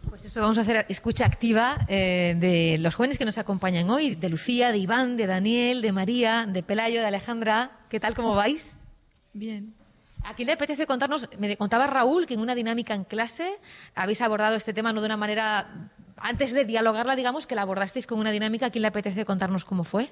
Pues 0.09 0.25
eso, 0.25 0.41
vamos 0.41 0.57
a 0.59 0.63
hacer 0.63 0.87
escucha 0.89 1.27
activa 1.27 1.85
eh, 1.89 2.37
de 2.39 2.79
los 2.79 2.95
jóvenes 2.95 3.19
que 3.19 3.25
nos 3.25 3.39
acompañan 3.39 3.91
hoy, 3.91 4.15
de 4.15 4.29
Lucía, 4.29 4.71
de 4.71 4.79
Iván, 4.79 5.17
de 5.17 5.27
Daniel, 5.27 5.83
de 5.83 5.93
María, 5.93 6.47
de 6.47 6.63
Pelayo, 6.63 7.01
de 7.01 7.07
Alejandra. 7.07 7.73
¿Qué 7.91 7.99
tal, 7.99 8.15
cómo 8.15 8.35
vais? 8.35 8.79
Bien. 9.33 9.75
¿A 10.25 10.35
quién 10.35 10.47
le 10.47 10.53
apetece 10.53 10.87
contarnos? 10.87 11.29
Me 11.39 11.57
contaba 11.57 11.87
Raúl 11.87 12.27
que 12.27 12.35
en 12.35 12.41
una 12.41 12.55
dinámica 12.55 12.95
en 12.95 13.05
clase 13.05 13.59
habéis 13.95 14.21
abordado 14.23 14.57
este 14.57 14.73
tema 14.73 14.93
no 14.93 15.01
de 15.01 15.07
una 15.07 15.17
manera, 15.17 15.91
antes 16.17 16.53
de 16.53 16.65
dialogarla, 16.65 17.17
digamos, 17.17 17.47
que 17.47 17.55
la 17.55 17.63
abordasteis 17.63 18.07
con 18.07 18.19
una 18.19 18.31
dinámica. 18.31 18.67
¿A 18.67 18.71
quién 18.71 18.83
le 18.83 18.89
apetece 18.89 19.25
contarnos 19.25 19.65
cómo 19.65 19.85
fue? 19.85 20.11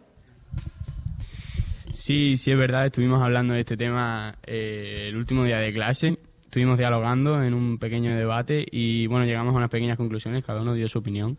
Sí, 1.92 2.37
sí 2.38 2.50
es 2.50 2.59
verdad, 2.59 2.87
estuvimos 2.87 3.22
hablando 3.22 3.54
de 3.54 3.61
este 3.61 3.76
tema 3.76 4.37
eh, 4.44 5.07
el 5.09 5.16
último 5.16 5.44
día 5.44 5.59
de 5.59 5.72
clase, 5.72 6.18
estuvimos 6.54 6.78
dialogando 6.78 7.42
en 7.42 7.52
un 7.52 7.78
pequeño 7.78 8.14
debate 8.14 8.64
y 8.70 9.08
bueno, 9.08 9.26
llegamos 9.26 9.52
a 9.52 9.56
unas 9.56 9.70
pequeñas 9.70 9.96
conclusiones, 9.96 10.44
cada 10.44 10.62
uno 10.62 10.72
dio 10.72 10.86
su 10.88 11.00
opinión. 11.00 11.36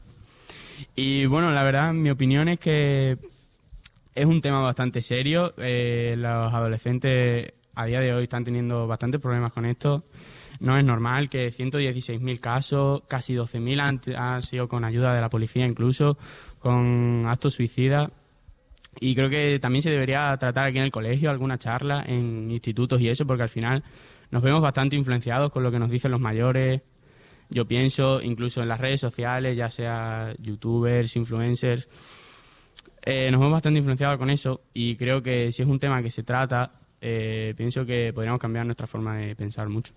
Y 0.94 1.26
bueno, 1.26 1.52
la 1.52 1.64
verdad, 1.64 1.94
mi 1.94 2.10
opinión 2.10 2.50
es 2.50 2.60
que 2.60 3.18
es 4.14 4.26
un 4.26 4.42
tema 4.42 4.60
bastante 4.60 5.02
serio, 5.02 5.54
eh, 5.58 6.16
los 6.18 6.54
adolescentes 6.54 7.54
a 7.76 7.86
día 7.86 8.02
de 8.02 8.14
hoy 8.14 8.24
están 8.24 8.44
teniendo 8.44 8.88
bastantes 8.88 9.22
problemas 9.22 9.54
con 9.54 9.66
esto. 9.66 10.04
No 10.60 10.78
es 10.78 10.84
normal 10.84 11.30
que 11.30 11.50
116.000 11.50 12.40
casos, 12.42 13.04
casi 13.08 13.36
12.000 13.36 13.80
han, 13.80 14.02
han 14.18 14.42
sido 14.42 14.68
con 14.68 14.84
ayuda 14.84 15.16
de 15.16 15.22
la 15.22 15.30
policía 15.30 15.66
incluso, 15.66 16.18
con 16.60 17.24
actos 17.26 17.54
suicidas. 17.54 18.12
Y 19.00 19.16
creo 19.16 19.30
que 19.30 19.60
también 19.60 19.82
se 19.82 19.92
debería 19.92 20.36
tratar 20.38 20.68
aquí 20.68 20.78
en 20.78 20.84
el 20.84 20.92
colegio 20.92 21.30
alguna 21.30 21.58
charla 21.58 22.04
en 22.06 22.52
institutos 22.52 23.00
y 23.00 23.08
eso, 23.08 23.26
porque 23.26 23.44
al 23.44 23.50
final 23.50 23.82
nos 24.32 24.42
vemos 24.44 24.62
bastante 24.62 24.96
influenciados 24.96 25.52
con 25.52 25.64
lo 25.64 25.72
que 25.72 25.80
nos 25.80 25.90
dicen 25.90 26.12
los 26.12 26.20
mayores. 26.20 26.82
Yo 27.50 27.66
pienso, 27.66 28.22
incluso 28.22 28.62
en 28.62 28.68
las 28.70 28.80
redes 28.80 29.00
sociales, 29.02 29.56
ya 29.56 29.70
sea 29.70 30.34
youtubers, 30.40 31.16
influencers, 31.16 31.88
eh, 33.04 33.30
nos 33.32 33.40
vemos 33.40 33.54
bastante 33.54 33.78
influenciados 33.80 34.18
con 34.18 34.30
eso 34.30 34.62
y 34.74 34.96
creo 34.96 35.22
que 35.22 35.52
si 35.52 35.62
es 35.62 35.68
un 35.68 35.80
tema 35.80 36.02
que 36.02 36.10
se 36.10 36.24
trata, 36.24 36.72
eh, 37.02 37.54
pienso 37.56 37.86
que 37.86 38.12
podríamos 38.14 38.42
cambiar 38.42 38.66
nuestra 38.66 38.88
forma 38.88 39.18
de 39.18 39.36
pensar 39.36 39.70
mucho. 39.70 39.94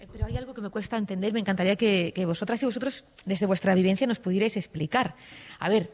Eh, 0.00 0.08
Pero 0.10 0.26
hay 0.26 0.36
algo 0.36 0.52
que 0.52 0.60
me 0.60 0.70
cuesta 0.70 0.96
entender. 0.96 1.32
Me 1.32 1.38
encantaría 1.38 1.76
que, 1.76 2.12
vosotras 2.26 2.60
y 2.62 2.66
vosotros, 2.66 3.04
desde 3.24 3.46
vuestra 3.46 3.74
vivencia, 3.76 4.06
nos 4.08 4.18
pudierais 4.18 4.56
explicar. 4.56 5.14
A 5.60 5.68
ver, 5.68 5.92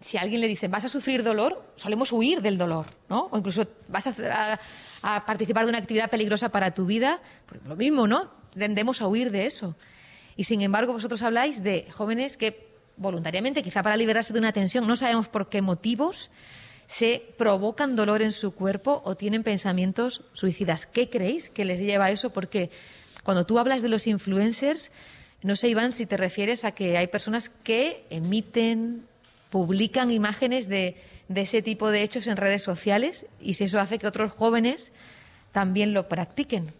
si 0.00 0.16
alguien 0.16 0.40
le 0.40 0.48
dicen 0.48 0.70
vas 0.70 0.86
a 0.86 0.88
sufrir 0.88 1.22
dolor, 1.22 1.72
solemos 1.76 2.10
huir 2.10 2.40
del 2.40 2.56
dolor, 2.56 2.86
¿no? 3.10 3.28
O 3.30 3.36
incluso 3.36 3.68
vas 3.88 4.06
a- 4.06 4.58
a 5.08 5.24
participar 5.24 5.64
de 5.64 5.68
una 5.68 5.78
actividad 5.78 6.10
peligrosa 6.10 6.48
para 6.48 6.74
tu 6.74 6.84
vida, 6.84 7.20
pues 7.46 7.62
lo 7.64 7.76
mismo, 7.76 8.08
¿no? 8.08 8.28
Tendemos 8.58 9.00
a 9.00 9.06
huir 9.06 9.30
de 9.30 9.46
eso. 9.46 9.76
Y 10.36 10.44
sin 10.44 10.62
embargo, 10.62 10.92
vosotros 10.92 11.22
habláis 11.22 11.62
de 11.62 11.86
jóvenes 11.92 12.36
que 12.36 12.66
voluntariamente, 12.96 13.62
quizá 13.62 13.84
para 13.84 13.96
liberarse 13.96 14.32
de 14.32 14.40
una 14.40 14.52
tensión, 14.52 14.84
no 14.84 14.96
sabemos 14.96 15.28
por 15.28 15.48
qué 15.48 15.62
motivos, 15.62 16.32
se 16.88 17.22
provocan 17.38 17.94
dolor 17.94 18.20
en 18.20 18.32
su 18.32 18.52
cuerpo 18.52 19.00
o 19.04 19.14
tienen 19.14 19.44
pensamientos 19.44 20.24
suicidas. 20.32 20.86
¿Qué 20.86 21.08
creéis 21.08 21.50
que 21.50 21.64
les 21.64 21.78
lleva 21.78 22.06
a 22.06 22.10
eso? 22.10 22.30
Porque 22.30 22.70
cuando 23.22 23.46
tú 23.46 23.60
hablas 23.60 23.82
de 23.82 23.88
los 23.88 24.08
influencers, 24.08 24.90
no 25.42 25.54
sé, 25.54 25.68
Iván, 25.68 25.92
si 25.92 26.06
te 26.06 26.16
refieres 26.16 26.64
a 26.64 26.72
que 26.72 26.98
hay 26.98 27.06
personas 27.06 27.48
que 27.48 28.04
emiten, 28.10 29.06
publican 29.50 30.10
imágenes 30.10 30.68
de, 30.68 30.96
de 31.28 31.40
ese 31.42 31.62
tipo 31.62 31.90
de 31.90 32.02
hechos 32.02 32.26
en 32.26 32.36
redes 32.36 32.62
sociales 32.62 33.26
y 33.40 33.54
si 33.54 33.64
eso 33.64 33.80
hace 33.80 33.98
que 33.98 34.06
otros 34.06 34.32
jóvenes 34.32 34.92
también 35.52 35.92
lo 35.92 36.08
practiquen. 36.08 36.72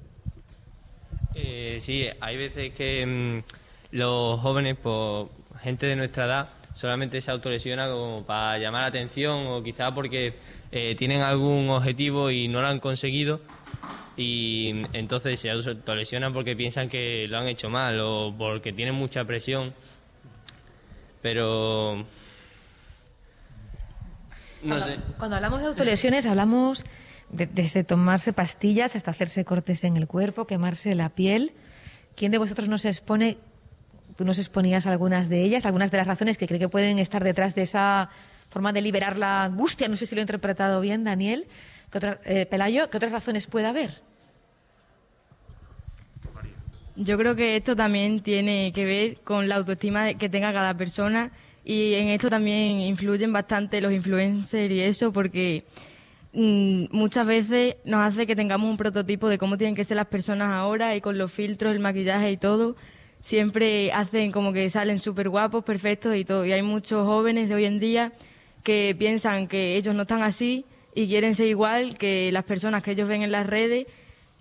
Eh, 1.35 1.79
sí, 1.83 2.07
hay 2.21 2.37
veces 2.37 2.73
que 2.73 3.05
mm, 3.05 3.97
los 3.97 4.41
jóvenes, 4.41 4.77
por 4.77 5.31
gente 5.61 5.87
de 5.87 5.97
nuestra 5.97 6.25
edad, 6.27 6.49
solamente 6.75 7.21
se 7.21 7.31
autolesiona 7.31 7.89
como 7.89 8.25
para 8.25 8.59
llamar 8.59 8.83
la 8.83 8.89
atención 8.89 9.47
o 9.47 9.63
quizá 9.63 9.95
porque 9.95 10.35
eh, 10.73 10.95
tienen 10.97 11.23
algún 11.23 11.71
objetivo 11.71 12.31
y 12.31 12.49
no 12.49 12.61
lo 12.61 12.69
han 12.69 12.81
conseguido 12.81 13.41
y 14.17 14.85
entonces 14.93 15.41
se 15.41 15.51
autolesionan 15.51 16.33
porque 16.33 16.57
piensan 16.57 16.89
que 16.89 17.27
lo 17.29 17.39
han 17.39 17.49
hecho 17.49 17.69
mal 17.69 18.01
o 18.01 18.35
porque 18.37 18.73
tienen 18.73 18.95
mucha 18.95 19.25
presión. 19.25 19.75
Pero... 21.23 22.07
No 24.63 24.77
Cuando, 24.77 24.87
sé. 24.87 25.01
cuando 25.19 25.37
hablamos 25.37 25.61
de 25.61 25.67
autolesiones, 25.67 26.27
hablamos 26.27 26.85
de- 27.31 27.47
desde 27.47 27.85
tomarse 27.85 28.33
pastillas 28.33 28.97
hasta 28.97 29.11
hacerse 29.11 29.45
cortes 29.45 29.85
en 29.85 29.97
el 29.97 30.07
cuerpo, 30.07 30.47
quemarse 30.47 30.95
la 30.95 31.09
piel. 31.11 31.53
¿quién 32.15 32.33
de 32.33 32.39
vosotros 32.39 32.67
nos 32.69 32.87
expone? 32.87 33.37
Tú 34.17 34.25
nos 34.25 34.39
exponías 34.39 34.87
algunas 34.87 35.29
de 35.29 35.43
ellas, 35.43 35.67
algunas 35.67 35.91
de 35.91 35.99
las 35.99 36.07
razones 36.07 36.39
que 36.39 36.47
cree 36.47 36.59
que 36.59 36.69
pueden 36.71 36.99
estar 36.99 37.23
detrás 37.23 37.55
de 37.55 37.61
esa 37.63 38.09
forma 38.49 38.73
de 38.73 38.81
liberar 38.81 39.19
la 39.19 39.45
angustia. 39.45 39.87
No 39.89 39.97
sé 39.97 40.07
si 40.07 40.15
lo 40.15 40.21
he 40.21 40.23
interpretado 40.23 40.81
bien, 40.81 41.05
Daniel. 41.05 41.47
¿Qué 41.93 41.99
otra- 41.99 42.19
eh, 42.25 42.47
Pelayo, 42.47 42.89
¿qué 42.89 42.97
otras 42.97 43.13
razones 43.13 43.47
puede 43.47 43.67
haber? 43.67 44.01
Yo 46.97 47.19
creo 47.19 47.37
que 47.37 47.57
esto 47.57 47.77
también 47.77 48.21
tiene 48.21 48.73
que 48.75 48.87
ver 48.87 49.19
con 49.23 49.49
la 49.49 49.57
autoestima 49.57 50.15
que 50.15 50.31
tenga 50.31 50.53
cada 50.55 50.75
persona 50.79 51.31
y 51.69 51.95
en 51.95 52.09
esto 52.09 52.31
también 52.31 52.79
influyen 52.79 53.33
bastante 53.33 53.81
los 53.81 53.93
influencers 53.93 54.73
y 54.73 54.81
eso 54.81 55.13
porque 55.13 55.65
mm, 56.33 56.85
muchas 56.93 57.27
veces 57.27 57.75
nos 57.85 58.05
hace 58.05 58.25
que 58.25 58.37
tengamos 58.37 58.71
un 58.71 58.77
prototipo 58.77 59.29
de 59.29 59.37
cómo 59.37 59.59
tienen 59.59 59.75
que 59.75 59.83
ser 59.83 59.97
las 59.97 60.07
personas 60.07 60.53
ahora 60.53 60.95
y 60.95 61.01
con 61.01 61.19
los 61.19 61.33
filtros, 61.33 61.75
el 61.75 61.81
maquillaje 61.81 62.31
y 62.31 62.37
todo. 62.37 62.77
Siempre 63.21 63.91
hacen 63.91 64.31
como 64.31 64.53
que 64.53 64.71
salen 64.71 65.01
súper 65.01 65.29
guapos, 65.29 65.65
perfectos 65.65 66.15
y 66.15 66.25
todo. 66.25 66.47
Y 66.47 66.53
hay 66.53 66.63
muchos 66.63 67.05
jóvenes 67.05 67.49
de 67.49 67.57
hoy 67.57 67.65
en 67.65 67.81
día 67.81 68.13
que 68.63 68.95
piensan 68.97 69.49
que 69.49 69.75
ellos 69.75 69.93
no 69.97 70.03
están 70.03 70.23
así 70.23 70.67
y 70.95 71.09
quieren 71.09 71.35
ser 71.35 71.49
igual 71.49 71.99
que 71.99 72.31
las 72.31 72.45
personas 72.45 72.85
que 72.85 72.93
ellos 72.93 73.09
ven 73.09 73.23
en 73.23 73.33
las 73.33 73.45
redes 73.45 73.87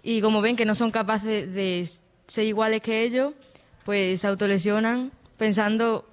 y 0.03 0.21
como 0.21 0.41
ven 0.41 0.55
que 0.55 0.65
no 0.65 0.75
son 0.75 0.91
capaces 0.91 1.51
de 1.51 1.89
ser 2.27 2.45
iguales 2.45 2.81
que 2.81 3.01
ellos, 3.01 3.33
pues 3.83 4.21
se 4.21 4.27
autolesionan 4.27 5.11
pensando 5.37 6.07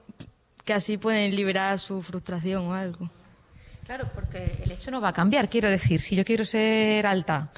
que 0.65 0.73
así 0.73 0.97
pueden 0.97 1.35
liberar 1.35 1.79
su 1.79 2.03
frustración 2.03 2.67
o 2.67 2.75
algo. 2.75 3.11
Claro, 3.87 4.09
porque 4.15 4.53
el 4.65 4.71
hecho 4.71 4.91
no 4.91 5.01
va 5.01 5.09
a 5.09 5.13
cambiar. 5.13 5.49
Quiero 5.49 5.69
decir, 5.71 6.01
si 6.01 6.15
yo 6.17 6.25
quiero 6.25 6.45
ser 6.45 7.07
alta 7.07 7.51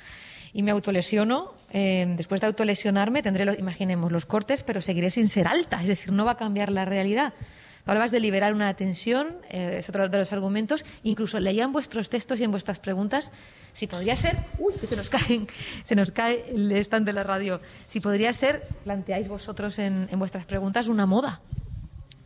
y 0.52 0.62
me 0.62 0.70
autolesiono, 0.70 1.52
eh, 1.70 2.06
después 2.16 2.40
de 2.40 2.46
autolesionarme 2.46 3.22
tendré, 3.22 3.44
los- 3.44 3.58
imaginemos, 3.58 4.10
los 4.10 4.24
cortes, 4.24 4.62
pero 4.62 4.80
seguiré 4.80 5.10
sin 5.10 5.28
ser 5.28 5.46
alta. 5.46 5.82
Es 5.82 5.88
decir, 5.88 6.12
no 6.12 6.24
va 6.24 6.32
a 6.32 6.36
cambiar 6.36 6.70
la 6.70 6.84
realidad. 6.86 7.34
Hablabas 7.86 8.10
de 8.10 8.20
liberar 8.20 8.54
una 8.54 8.72
tensión, 8.72 9.36
eh, 9.50 9.76
es 9.80 9.88
otro 9.90 10.08
de 10.08 10.16
los 10.18 10.32
argumentos. 10.32 10.86
Incluso 11.02 11.38
leía 11.38 11.64
en 11.64 11.72
vuestros 11.72 12.08
textos 12.08 12.40
y 12.40 12.44
en 12.44 12.50
vuestras 12.50 12.78
preguntas 12.78 13.30
si 13.74 13.86
podría 13.86 14.16
ser, 14.16 14.36
uy, 14.58 14.72
que 14.80 14.86
se 14.86 14.96
nos 14.96 15.10
caen, 15.10 15.46
se 15.84 15.94
nos 15.94 16.10
cae 16.10 16.46
el 16.54 16.72
stand 16.72 17.04
de 17.04 17.12
la 17.12 17.22
radio. 17.24 17.60
Si 17.86 18.00
podría 18.00 18.32
ser, 18.32 18.66
planteáis 18.84 19.28
vosotros 19.28 19.78
en, 19.78 20.08
en 20.10 20.18
vuestras 20.18 20.46
preguntas 20.46 20.86
una 20.88 21.04
moda. 21.04 21.42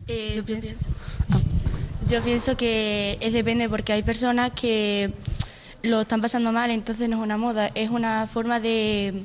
Eh, 0.08 0.32
yo, 0.36 0.44
pienso, 0.44 0.74
yo 2.08 2.22
pienso 2.22 2.56
que 2.56 3.18
es 3.20 3.32
depende 3.32 3.68
porque 3.68 3.92
hay 3.92 4.02
personas 4.02 4.52
que 4.52 5.12
lo 5.82 6.00
están 6.00 6.20
pasando 6.20 6.50
mal, 6.52 6.70
entonces 6.70 7.08
no 7.08 7.18
es 7.18 7.22
una 7.22 7.36
moda, 7.36 7.70
es 7.74 7.90
una 7.90 8.26
forma 8.26 8.58
de 8.58 9.22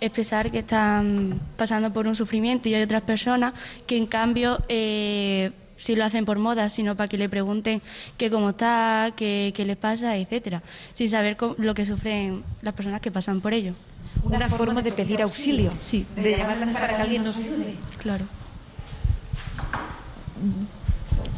expresar 0.00 0.50
que 0.50 0.58
están 0.60 1.40
pasando 1.56 1.92
por 1.92 2.06
un 2.06 2.14
sufrimiento 2.16 2.68
y 2.68 2.74
hay 2.74 2.82
otras 2.82 3.02
personas 3.02 3.54
que 3.86 3.96
en 3.96 4.06
cambio 4.06 4.58
eh, 4.68 5.52
sí 5.76 5.94
lo 5.96 6.04
hacen 6.04 6.24
por 6.24 6.38
moda, 6.38 6.68
sino 6.70 6.96
para 6.96 7.08
que 7.08 7.18
le 7.18 7.28
pregunten 7.28 7.82
que 8.18 8.30
cómo 8.30 8.50
está, 8.50 9.12
qué, 9.16 9.52
qué 9.54 9.64
les 9.64 9.76
pasa, 9.76 10.16
etcétera, 10.16 10.62
sin 10.94 11.08
saber 11.08 11.36
cómo- 11.36 11.54
lo 11.58 11.74
que 11.74 11.86
sufren 11.86 12.42
las 12.62 12.74
personas 12.74 13.00
que 13.00 13.10
pasan 13.10 13.40
por 13.40 13.52
ello. 13.54 13.74
Una 14.24 14.48
forma 14.48 14.80
de 14.82 14.92
pedir 14.92 15.20
auxilio. 15.22 15.72
Sí. 15.80 16.06
De 16.16 16.36
llamarlas 16.36 16.70
para 16.72 16.88
que 16.88 16.94
alguien 17.02 17.22
nos 17.22 17.36
ayude. 17.36 17.74
Claro. 18.02 18.24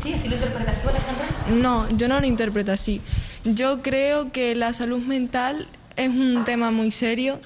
Sí, 0.02 0.12
así 0.12 0.28
lo 0.28 0.36
interpretas 0.36 0.80
tú, 0.80 0.88
Alejandra. 0.88 1.26
No, 1.50 1.88
yo 1.96 2.08
no 2.08 2.20
lo 2.20 2.26
interpreto 2.26 2.72
así. 2.72 3.00
Yo 3.44 3.82
creo 3.82 4.32
que 4.32 4.54
la 4.54 4.72
salud 4.72 5.00
mental 5.00 5.68
es 5.96 6.10
un 6.10 6.44
tema 6.44 6.70
muy 6.70 6.90
serio 6.90 7.40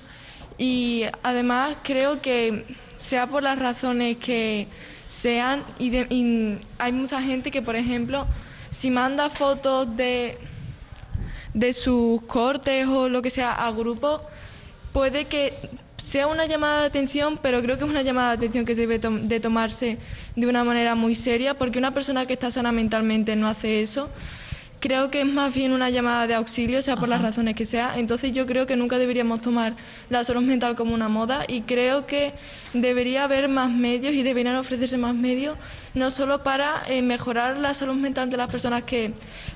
y 0.58 1.04
además 1.22 1.76
creo 1.82 2.20
que 2.20 2.64
sea 2.98 3.26
por 3.26 3.42
las 3.42 3.58
razones 3.58 4.18
que 4.18 4.68
sean 5.08 5.64
y, 5.78 5.92
hay 6.78 6.92
mucha 6.92 7.22
gente 7.22 7.50
que, 7.50 7.62
por 7.62 7.76
ejemplo, 7.76 8.26
si 8.70 8.90
manda 8.90 9.28
fotos 9.30 9.96
de, 9.96 10.38
de 11.54 11.72
sus 11.72 12.22
cortes 12.22 12.86
o 12.86 13.08
lo 13.08 13.22
que 13.22 13.30
sea 13.30 13.52
a 13.52 13.70
grupos, 13.72 14.20
puede 14.92 15.26
que 15.26 15.70
sea 16.02 16.26
una 16.26 16.46
llamada 16.46 16.80
de 16.80 16.86
atención, 16.86 17.38
pero 17.40 17.62
creo 17.62 17.78
que 17.78 17.84
es 17.84 17.90
una 17.90 18.02
llamada 18.02 18.30
de 18.30 18.36
atención 18.36 18.64
que 18.64 18.74
se 18.74 18.82
debe 18.82 18.98
tom- 18.98 19.28
de 19.28 19.38
tomarse 19.40 19.98
de 20.34 20.46
una 20.46 20.64
manera 20.64 20.94
muy 20.94 21.14
seria, 21.14 21.54
porque 21.54 21.78
una 21.78 21.94
persona 21.94 22.26
que 22.26 22.32
está 22.32 22.50
sana 22.50 22.72
mentalmente 22.72 23.36
no 23.36 23.46
hace 23.48 23.82
eso. 23.82 24.10
Creo 24.80 25.12
que 25.12 25.20
es 25.20 25.26
más 25.26 25.54
bien 25.54 25.72
una 25.72 25.90
llamada 25.90 26.26
de 26.26 26.34
auxilio, 26.34 26.82
sea 26.82 26.96
por 26.96 27.08
las 27.08 27.22
razones 27.22 27.54
que 27.54 27.64
sea. 27.64 27.92
Entonces 27.98 28.32
yo 28.32 28.46
creo 28.46 28.66
que 28.66 28.74
nunca 28.74 28.98
deberíamos 28.98 29.40
tomar 29.40 29.74
la 30.10 30.24
salud 30.24 30.42
mental 30.42 30.74
como 30.74 30.92
una 30.92 31.08
moda 31.08 31.44
y 31.46 31.60
creo 31.60 32.04
que 32.04 32.32
debería 32.74 33.22
haber 33.22 33.46
más 33.48 33.70
medios 33.70 34.12
y 34.12 34.24
deberían 34.24 34.56
ofrecerse 34.56 34.98
más 34.98 35.14
medios, 35.14 35.56
no 35.94 36.10
solo 36.10 36.42
para 36.42 36.82
eh, 36.88 37.00
mejorar 37.00 37.58
la 37.58 37.74
salud 37.74 37.94
mental 37.94 38.28
de 38.28 38.36
las 38.36 38.50
personas 38.50 38.82
que 38.82 39.12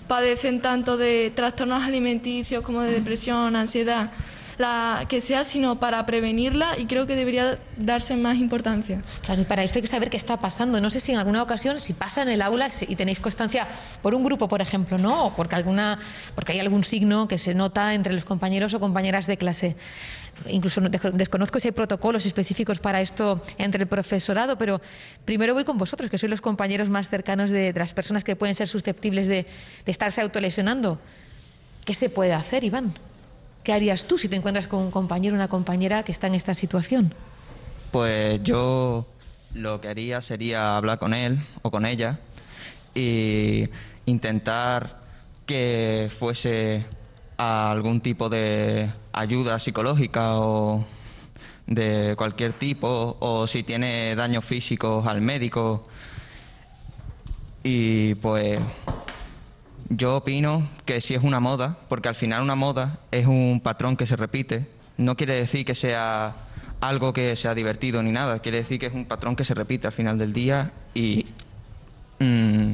padecen 0.07 0.61
tanto 0.61 0.97
de 0.97 1.33
trastornos 1.35 1.83
alimenticios 1.83 2.63
como 2.63 2.83
de 2.83 2.93
depresión, 2.93 3.57
ansiedad, 3.57 4.13
la 4.59 5.05
que 5.09 5.21
sea, 5.21 5.45
sino 5.45 5.79
para 5.79 6.05
prevenirla 6.07 6.79
y 6.79 6.87
creo 6.87 7.07
que 7.07 7.15
debería 7.15 7.59
darse 7.77 8.17
más 8.17 8.37
importancia. 8.39 9.03
Claro, 9.23 9.43
y 9.43 9.45
para 9.45 9.63
esto 9.65 9.79
hay 9.79 9.83
que 9.83 9.89
saber 9.89 10.11
qué 10.11 10.17
está 10.17 10.39
pasando. 10.39 10.81
No 10.81 10.91
sé 10.91 11.01
si 11.01 11.13
en 11.13 11.19
alguna 11.19 11.43
ocasión, 11.43 11.79
si 11.79 11.93
pasa 11.93 12.23
en 12.23 12.29
el 12.29 12.43
aula 12.43 12.69
y 12.89 12.97
tenéis 12.97 13.21
constancia 13.21 13.69
por 14.03 14.15
un 14.15 14.25
grupo, 14.25 14.49
por 14.49 14.63
ejemplo, 14.63 14.99
¿no? 14.99 15.27
O 15.27 15.37
porque, 15.37 15.55
alguna, 15.55 15.99
porque 16.35 16.53
hay 16.53 16.61
algún 16.61 16.85
signo 16.85 17.29
que 17.29 17.39
se 17.39 17.55
nota 17.55 17.95
entre 17.95 18.15
los 18.15 18.25
compañeros 18.25 18.73
o 18.75 18.81
compañeras 18.81 19.27
de 19.27 19.37
clase. 19.37 19.77
Incluso 20.49 20.81
desconozco 20.81 21.61
si 21.61 21.69
hay 21.69 21.73
protocolos 21.73 22.27
específicos 22.27 22.79
para 22.79 23.01
esto 23.01 23.43
entre 23.57 23.83
el 23.83 23.89
profesorado, 23.89 24.59
pero 24.59 24.83
primero 25.25 25.55
voy 25.55 25.65
con 25.65 25.79
vosotros, 25.79 26.11
que 26.11 26.19
sois 26.19 26.31
los 26.31 26.43
compañeros 26.43 26.89
más 26.91 27.09
cercanos 27.09 27.51
de, 27.51 27.73
de 27.73 27.79
las 27.79 27.95
personas 27.95 28.23
que 28.23 28.37
pueden 28.37 28.55
ser 28.55 28.69
susceptibles 28.69 29.29
de, 29.29 29.47
de 29.85 29.91
estarse 29.91 30.21
autolesionando. 30.21 30.99
¿Qué 31.87 31.95
se 31.95 32.11
puede 32.11 32.35
hacer, 32.35 32.65
Iván? 32.65 32.93
¿Qué 33.67 33.73
harías 33.73 34.07
tú 34.07 34.17
si 34.17 34.29
te 34.29 34.37
encuentras 34.37 34.69
con 34.69 34.79
un 34.79 34.93
compañero 34.93 35.35
o 35.35 35.39
una 35.39 35.49
compañera 35.49 36.05
que 36.05 36.13
está 36.13 36.29
en 36.29 36.37
esta 36.37 36.55
situación? 36.55 37.13
Pues 37.91 38.41
yo 38.45 39.09
lo 39.55 39.81
que 39.81 39.89
haría 39.89 40.23
sería 40.23 40.77
hablar 40.77 41.01
con 41.01 41.13
él 41.13 41.45
o 41.63 41.73
con 41.73 41.85
ella 41.85 42.21
y 42.95 43.69
intentar 44.05 45.01
que 45.47 46.09
fuese 46.17 46.87
a 47.39 47.73
algún 47.73 48.01
tipo 48.03 48.29
de 48.29 48.93
ayuda 49.13 49.59
psicológica 49.59 50.39
o 50.39 50.87
de 51.67 52.15
cualquier 52.17 52.53
tipo 52.53 53.17
o 53.19 53.49
si 53.49 53.65
tiene 53.65 54.15
daños 54.15 54.45
físicos 54.45 55.05
al 55.09 55.21
médico 55.23 55.89
y 57.65 58.15
pues 58.15 58.61
yo 59.89 60.17
opino 60.17 60.69
que 60.85 61.01
sí 61.01 61.15
es 61.15 61.23
una 61.23 61.41
moda, 61.41 61.79
porque 61.89 62.09
al 62.09 62.15
final 62.15 62.43
una 62.43 62.55
moda 62.55 62.99
es 63.11 63.27
un 63.27 63.61
patrón 63.63 63.97
que 63.97 64.07
se 64.07 64.17
repite. 64.17 64.67
No 64.97 65.17
quiere 65.17 65.35
decir 65.35 65.65
que 65.65 65.75
sea 65.75 66.35
algo 66.81 67.13
que 67.13 67.37
sea 67.37 67.55
divertido 67.55 68.03
ni 68.03 68.13
nada, 68.13 68.39
quiere 68.41 68.59
decir 68.59 68.79
que 68.79 68.87
es 68.87 68.95
un 68.95 69.07
patrón 69.07 69.37
que 69.37 69.45
se 69.45 69.55
repite 69.55 69.87
al 69.87 69.93
final 69.93 70.19
del 70.19 70.33
día 70.33 70.73
y, 70.95 71.27
mm, 72.19 72.73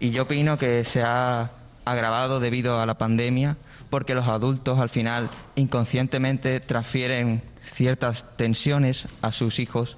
y 0.00 0.10
yo 0.10 0.22
opino 0.22 0.56
que 0.58 0.84
se 0.84 1.02
ha 1.02 1.50
agravado 1.84 2.40
debido 2.40 2.80
a 2.80 2.86
la 2.86 2.96
pandemia 2.96 3.56
porque 3.90 4.14
los 4.14 4.28
adultos 4.28 4.78
al 4.78 4.88
final 4.88 5.30
inconscientemente 5.56 6.60
transfieren 6.60 7.42
ciertas 7.62 8.24
tensiones 8.36 9.08
a 9.22 9.32
sus 9.32 9.58
hijos 9.58 9.96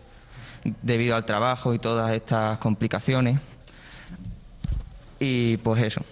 debido 0.82 1.16
al 1.16 1.24
trabajo 1.24 1.74
y 1.74 1.78
todas 1.78 2.12
estas 2.12 2.58
complicaciones. 2.58 3.40
Y 5.18 5.58
pues 5.58 5.82
eso. 5.82 6.02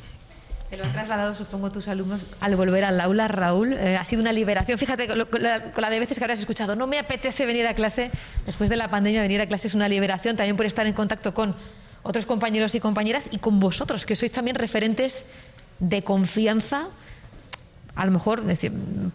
Te 0.70 0.76
lo 0.76 0.84
han 0.84 0.92
trasladado, 0.92 1.34
supongo, 1.34 1.72
tus 1.72 1.88
alumnos 1.88 2.26
al 2.40 2.54
volver 2.54 2.84
al 2.84 3.00
aula, 3.00 3.26
Raúl. 3.26 3.72
Eh, 3.72 3.96
ha 3.96 4.04
sido 4.04 4.20
una 4.20 4.32
liberación. 4.32 4.78
Fíjate 4.78 5.08
con, 5.08 5.18
la, 5.40 5.90
de 5.90 5.98
veces 5.98 6.18
que 6.18 6.24
habrás 6.24 6.40
escuchado. 6.40 6.76
No 6.76 6.86
me 6.86 6.98
apetece 6.98 7.46
venir 7.46 7.66
a 7.66 7.72
clase. 7.72 8.10
Después 8.44 8.68
de 8.68 8.76
la 8.76 8.90
pandemia, 8.90 9.22
venir 9.22 9.40
a 9.40 9.46
clase 9.46 9.68
es 9.68 9.74
una 9.74 9.88
liberación 9.88 10.36
también 10.36 10.56
por 10.56 10.66
estar 10.66 10.86
en 10.86 10.92
contacto 10.92 11.32
con 11.32 11.54
otros 12.02 12.26
compañeros 12.26 12.74
y 12.74 12.80
compañeras 12.80 13.30
y 13.32 13.38
con 13.38 13.60
vosotros, 13.60 14.04
que 14.04 14.14
sois 14.14 14.30
también 14.30 14.56
referentes 14.56 15.24
de 15.78 16.04
confianza, 16.04 16.88
a 17.94 18.06
lo 18.06 18.12
mejor 18.12 18.42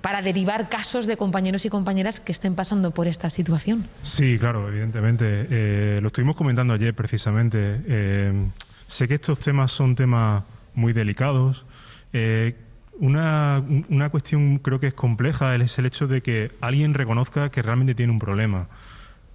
para 0.01 0.21
derivar 0.21 0.69
casos 0.69 1.05
de 1.05 1.17
compañeros 1.17 1.65
y 1.65 1.69
compañeras 1.69 2.19
que 2.19 2.31
estén 2.31 2.55
pasando 2.55 2.91
por 2.91 3.07
esta 3.07 3.29
situación. 3.29 3.87
Sí, 4.01 4.37
claro, 4.39 4.67
evidentemente. 4.67 5.47
Eh, 5.49 5.99
lo 6.01 6.07
estuvimos 6.07 6.35
comentando 6.35 6.73
ayer 6.73 6.93
precisamente. 6.93 7.81
Eh, 7.87 8.47
sé 8.87 9.07
que 9.07 9.15
estos 9.15 9.39
temas 9.39 9.71
son 9.71 9.95
temas 9.95 10.43
muy 10.75 10.93
delicados. 10.93 11.65
Eh, 12.13 12.55
una, 12.99 13.59
un- 13.67 13.85
una 13.89 14.09
cuestión 14.09 14.59
creo 14.59 14.79
que 14.79 14.87
es 14.87 14.93
compleja 14.93 15.55
es 15.55 15.77
el 15.79 15.85
hecho 15.85 16.07
de 16.07 16.21
que 16.21 16.51
alguien 16.61 16.93
reconozca 16.93 17.49
que 17.49 17.61
realmente 17.61 17.95
tiene 17.95 18.11
un 18.13 18.19
problema. 18.19 18.67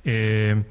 Eh, 0.04 0.62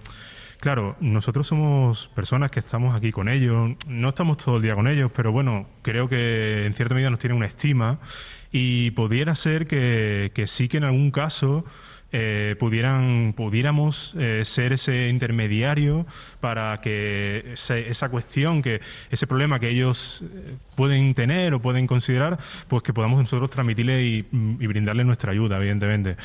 claro, 0.60 0.96
nosotros 1.00 1.48
somos 1.48 2.08
personas 2.10 2.52
que 2.52 2.60
estamos 2.60 2.96
aquí 2.96 3.12
con 3.12 3.30
ellos, 3.30 3.72
no 3.88 4.10
estamos 4.10 4.38
todo 4.38 4.58
el 4.58 4.64
día 4.64 4.76
con 4.76 4.88
ellos, 4.88 5.12
pero 5.16 5.32
bueno, 5.32 5.68
creo 5.82 6.08
que 6.10 6.66
en 6.66 6.74
cierta 6.74 6.96
medida 6.96 7.10
nos 7.10 7.20
tienen 7.20 7.38
una 7.38 7.46
estima 7.48 8.00
y 8.52 8.92
pudiera 8.92 9.36
ser 9.36 9.68
que, 9.68 10.32
que 10.34 10.48
sí 10.48 10.68
que 10.68 10.78
en 10.78 10.86
algún 10.86 11.12
caso 11.12 11.66
eh, 12.12 12.56
pudieran 12.60 13.34
pudiéramos 13.36 14.16
eh, 14.18 14.44
ser 14.46 14.74
ese 14.74 15.10
intermediario 15.10 16.06
para 16.40 16.78
que 16.78 17.54
esa 17.54 18.10
cuestión 18.10 18.62
que 18.62 18.80
ese 19.12 19.28
problema 19.28 19.60
que 19.60 19.70
ellos 19.70 20.24
eh, 20.24 20.56
pueden 20.76 21.14
tener 21.14 21.54
o 21.54 21.62
pueden 21.62 21.86
considerar 21.86 22.40
pues 22.70 22.84
que 22.84 22.94
podamos 22.94 23.20
nosotros 23.20 23.50
transmitirle 23.50 24.04
y, 24.04 24.26
y 24.32 24.68
brindarle 24.68 25.04
nuestra 25.04 25.32
ayuda 25.34 25.58
evidentemente 25.58 26.16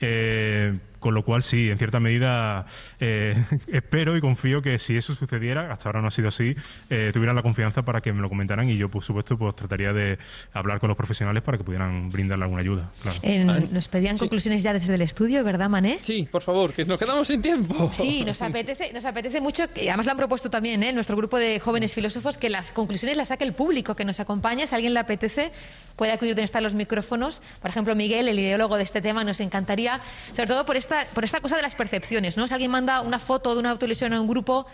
Eh, 0.00 0.78
con 0.98 1.14
lo 1.14 1.24
cual 1.24 1.42
sí 1.42 1.70
en 1.70 1.78
cierta 1.78 2.00
medida 2.00 2.66
eh, 3.00 3.34
espero 3.68 4.16
y 4.16 4.20
confío 4.20 4.62
que 4.62 4.78
si 4.78 4.96
eso 4.96 5.14
sucediera 5.14 5.72
hasta 5.72 5.88
ahora 5.88 6.00
no 6.00 6.08
ha 6.08 6.10
sido 6.10 6.28
así 6.28 6.54
eh, 6.90 7.10
tuvieran 7.12 7.36
la 7.36 7.42
confianza 7.42 7.82
para 7.82 8.00
que 8.00 8.12
me 8.12 8.20
lo 8.20 8.28
comentaran 8.28 8.68
y 8.68 8.76
yo 8.76 8.88
por 8.88 9.02
supuesto 9.02 9.36
pues 9.38 9.54
trataría 9.54 9.92
de 9.92 10.18
hablar 10.52 10.80
con 10.80 10.88
los 10.88 10.96
profesionales 10.96 11.42
para 11.42 11.58
que 11.58 11.64
pudieran 11.64 12.10
brindarle 12.10 12.44
alguna 12.44 12.62
ayuda 12.62 12.90
claro. 13.02 13.18
Eh, 13.22 13.44
nos 13.44 13.88
pedían 13.88 14.18
conclusiones 14.18 14.62
ya 14.62 14.72
desde 14.72 14.94
el 14.94 15.02
estudio, 15.02 15.44
¿verdad, 15.44 15.68
Mané? 15.68 15.98
Sí, 16.02 16.28
por 16.30 16.42
favor, 16.42 16.72
que 16.72 16.84
nos 16.84 16.98
quedamos 16.98 17.28
sin 17.28 17.42
tiempo. 17.42 17.90
Sí, 17.92 18.24
nos 18.26 18.40
apetece, 18.42 18.92
nos 18.92 19.04
apetece 19.04 19.40
mucho, 19.40 19.72
que 19.72 19.88
además 19.88 20.06
lo 20.06 20.12
han 20.12 20.18
propuesto 20.18 20.50
también 20.50 20.82
¿eh? 20.82 20.92
nuestro 20.92 21.16
grupo 21.16 21.38
de 21.38 21.60
jóvenes 21.60 21.94
filósofos, 21.94 22.38
que 22.38 22.48
las 22.48 22.72
conclusiones 22.72 23.16
las 23.16 23.28
saque 23.28 23.44
el 23.44 23.52
público 23.52 23.94
que 23.94 24.04
nos 24.04 24.20
acompaña. 24.20 24.66
Si 24.66 24.74
a 24.74 24.76
alguien 24.76 24.94
le 24.94 25.00
apetece, 25.00 25.52
puede 25.96 26.12
acudir 26.12 26.34
donde 26.34 26.44
están 26.44 26.62
los 26.62 26.74
micrófonos. 26.74 27.42
Por 27.60 27.70
ejemplo, 27.70 27.94
Miguel, 27.94 28.28
el 28.28 28.38
ideólogo 28.38 28.76
de 28.76 28.82
este 28.82 29.00
tema, 29.00 29.24
nos 29.24 29.40
encantaría, 29.40 29.87
sobre 30.32 30.46
todo 30.46 30.64
por 30.66 30.76
esta, 30.76 31.06
por 31.14 31.24
esta 31.24 31.40
cosa 31.40 31.56
de 31.56 31.62
las 31.62 31.74
percepciones. 31.74 32.36
¿no? 32.36 32.46
Si 32.48 32.54
alguien 32.54 32.70
manda 32.70 33.00
una 33.00 33.18
foto 33.18 33.54
de 33.54 33.60
una 33.60 33.70
autolesión 33.70 34.12
a 34.12 34.20
un 34.20 34.28
grupo, 34.28 34.66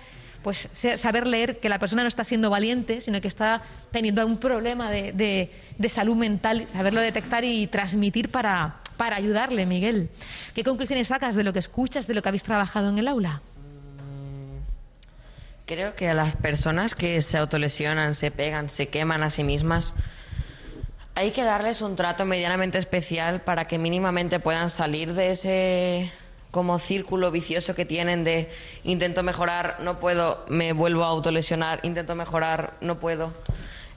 pues 0.42 0.68
saber 0.96 1.26
leer 1.26 1.58
que 1.58 1.68
la 1.70 1.78
persona 1.78 2.02
no 2.02 2.08
está 2.08 2.22
siendo 2.22 2.50
valiente, 2.50 3.00
sino 3.00 3.18
que 3.20 3.28
está 3.28 3.62
teniendo 3.90 4.26
un 4.26 4.36
problema 4.38 4.90
de, 4.90 5.12
de- 5.12 5.50
de 5.78 5.88
salud 5.88 6.16
mental, 6.16 6.66
saberlo 6.66 7.00
detectar 7.00 7.44
y 7.44 7.66
transmitir 7.66 8.30
para, 8.30 8.76
para 8.98 9.16
ayudarle, 9.16 9.64
Miguel. 9.64 10.10
¿Qué 10.54 10.62
conclusiones 10.62 11.08
sacas 11.08 11.34
de 11.34 11.44
lo 11.44 11.52
que 11.54 11.60
escuchas, 11.60 12.06
de 12.06 12.12
lo 12.14 12.20
que 12.22 12.28
habéis 12.28 12.42
trabajado 12.44 12.90
en 12.90 12.98
el 12.98 13.08
aula? 13.08 13.40
Creo 15.66 15.94
que 15.96 16.10
a 16.10 16.14
las 16.14 16.36
personas 16.36 16.94
que 16.94 17.22
se 17.22 17.38
autolesionan, 17.38 18.12
se 18.12 18.30
pegan, 18.30 18.68
se 18.68 18.88
queman 18.88 19.22
a 19.22 19.30
sí 19.30 19.44
mismas, 19.44 19.94
hay 21.14 21.30
que 21.30 21.44
darles 21.44 21.80
un 21.80 21.96
trato 21.96 22.24
medianamente 22.24 22.78
especial 22.78 23.40
para 23.42 23.66
que 23.66 23.78
mínimamente 23.78 24.40
puedan 24.40 24.70
salir 24.70 25.14
de 25.14 25.30
ese 25.30 26.12
como 26.50 26.78
círculo 26.78 27.30
vicioso 27.30 27.74
que 27.74 27.84
tienen 27.84 28.22
de 28.22 28.48
intento 28.84 29.22
mejorar, 29.22 29.78
no 29.80 29.98
puedo, 29.98 30.44
me 30.48 30.72
vuelvo 30.72 31.02
a 31.02 31.08
autolesionar, 31.08 31.80
intento 31.82 32.14
mejorar, 32.14 32.74
no 32.80 33.00
puedo. 33.00 33.32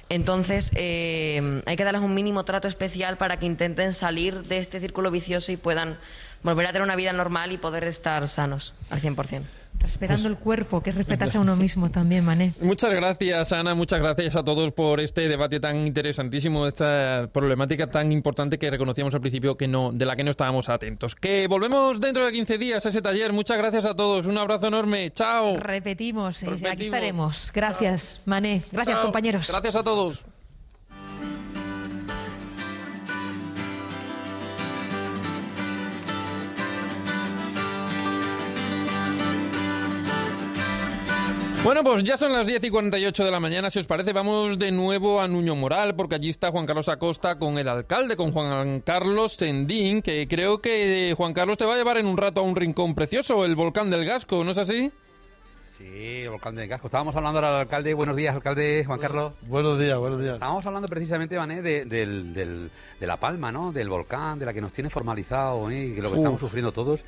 Entonces, 0.09 0.72
eh, 0.76 1.61
hay 1.65 1.76
que 1.76 1.84
darles 1.84 2.01
un 2.01 2.15
mínimo 2.15 2.45
trato 2.45 2.68
especial 2.68 3.18
para 3.18 3.38
que 3.38 3.45
intenten 3.45 3.93
salir 3.93 4.43
de 4.43 4.57
este 4.57 4.80
círculo 4.80 5.11
vicioso 5.11 5.51
y 5.51 5.57
puedan 5.57 5.97
volver 6.43 6.65
a 6.65 6.69
tener 6.69 6.83
una 6.83 6.95
vida 6.95 7.13
normal 7.13 7.51
y 7.51 7.57
poder 7.57 7.83
estar 7.85 8.27
sanos 8.27 8.73
al 8.89 9.01
100%. 9.01 9.41
Respetando 9.79 10.27
el 10.27 10.38
cuerpo, 10.38 10.81
que 10.81 10.89
es 10.89 10.95
respetarse 10.95 11.38
a 11.38 11.41
uno 11.41 11.55
mismo 11.55 11.91
también, 11.91 12.25
Mané. 12.25 12.53
Muchas 12.61 12.89
gracias, 12.91 13.51
Ana. 13.51 13.75
Muchas 13.75 13.99
gracias 13.99 14.35
a 14.35 14.43
todos 14.43 14.71
por 14.71 14.99
este 14.99 15.27
debate 15.27 15.59
tan 15.59 15.85
interesantísimo, 15.85 16.65
esta 16.65 17.29
problemática 17.31 17.88
tan 17.88 18.11
importante 18.11 18.57
que 18.57 18.71
reconocíamos 18.71 19.13
al 19.13 19.21
principio 19.21 19.55
que 19.55 19.67
no, 19.67 19.91
de 19.91 20.05
la 20.05 20.15
que 20.15 20.23
no 20.23 20.31
estábamos 20.31 20.69
atentos. 20.69 21.15
Que 21.15 21.47
volvemos 21.47 21.99
dentro 21.99 22.25
de 22.25 22.31
15 22.31 22.57
días 22.57 22.85
a 22.85 22.89
ese 22.89 23.01
taller. 23.01 23.33
Muchas 23.33 23.57
gracias 23.57 23.85
a 23.85 23.95
todos. 23.95 24.25
Un 24.25 24.38
abrazo 24.38 24.67
enorme. 24.67 25.11
Chao. 25.11 25.57
Repetimos, 25.57 26.41
eh, 26.43 26.49
aquí 26.69 26.85
estaremos. 26.85 27.51
Gracias, 27.53 28.21
Mané. 28.25 28.63
Gracias, 28.71 28.97
Chao. 28.97 29.05
compañeros. 29.05 29.47
Gracias 29.47 29.75
a 29.75 29.83
todos. 29.83 30.25
Bueno, 41.68 41.84
pues 41.84 42.01
ya 42.05 42.15
son 42.15 42.32
las 42.32 42.47
10 42.47 42.63
y 42.63 42.70
48 42.70 43.26
de 43.26 43.30
la 43.30 43.41
mañana. 43.41 43.70
Si 43.70 43.78
os 43.78 43.88
parece, 43.88 44.13
vamos 44.13 44.57
de 44.57 44.72
nuevo 44.72 45.20
a 45.20 45.28
Nuño 45.28 45.53
Moral, 45.53 45.97
porque 45.97 46.15
allí 46.15 46.30
está 46.30 46.49
Juan 46.49 46.65
Carlos 46.65 46.88
Acosta 46.88 47.38
con 47.38 47.57
el 47.57 47.68
alcalde, 47.68 48.15
con 48.15 48.32
Juan 48.32 48.80
Carlos 48.80 49.34
Sendín, 49.34 50.01
que 50.01 50.30
creo 50.30 50.61
que 50.61 51.13
Juan 51.18 51.34
Carlos 51.34 51.57
te 51.57 51.65
va 51.65 51.74
a 51.74 51.78
llevar 51.78 51.97
en 51.97 52.05
un 52.05 52.15
rato 52.15 52.39
a 52.39 52.43
un 52.43 52.55
rincón 52.55 52.95
precioso, 52.95 53.43
el 53.43 53.57
volcán 53.57 53.89
del 53.89 54.05
Gasco, 54.05 54.45
¿no 54.45 54.51
es 54.51 54.57
así? 54.57 54.93
Sí, 55.78 56.21
el 56.23 56.32
volcán 56.32 56.55
de 56.55 56.67
Casco. 56.67 56.88
Estábamos 56.88 57.15
hablando 57.15 57.38
ahora 57.38 57.49
al 57.49 57.61
alcalde. 57.61 57.93
Buenos 57.93 58.15
días, 58.15 58.34
alcalde 58.34 58.84
Juan 58.84 58.99
Carlos. 58.99 59.34
Buenos 59.43 59.78
días, 59.78 59.99
buenos 59.99 60.19
días. 60.19 60.34
Estábamos 60.34 60.65
hablando 60.65 60.88
precisamente, 60.88 61.38
Vané, 61.38 61.61
de, 61.61 61.86
del- 61.86 62.34
del- 62.34 62.71
de 62.99 63.05
La 63.07 63.17
Palma, 63.17 63.51
¿no? 63.51 63.71
Del 63.71 63.88
volcán, 63.88 64.39
de 64.39 64.47
la 64.47 64.53
que 64.53 64.61
nos 64.61 64.71
tiene 64.73 64.89
formalizado, 64.89 65.69
¿eh? 65.69 65.86
y 65.86 65.93
que 65.93 66.01
lo 66.01 66.09
que 66.09 66.13
Uf. 66.15 66.19
estamos 66.21 66.39
sufriendo 66.39 66.71
todos. 66.71 67.01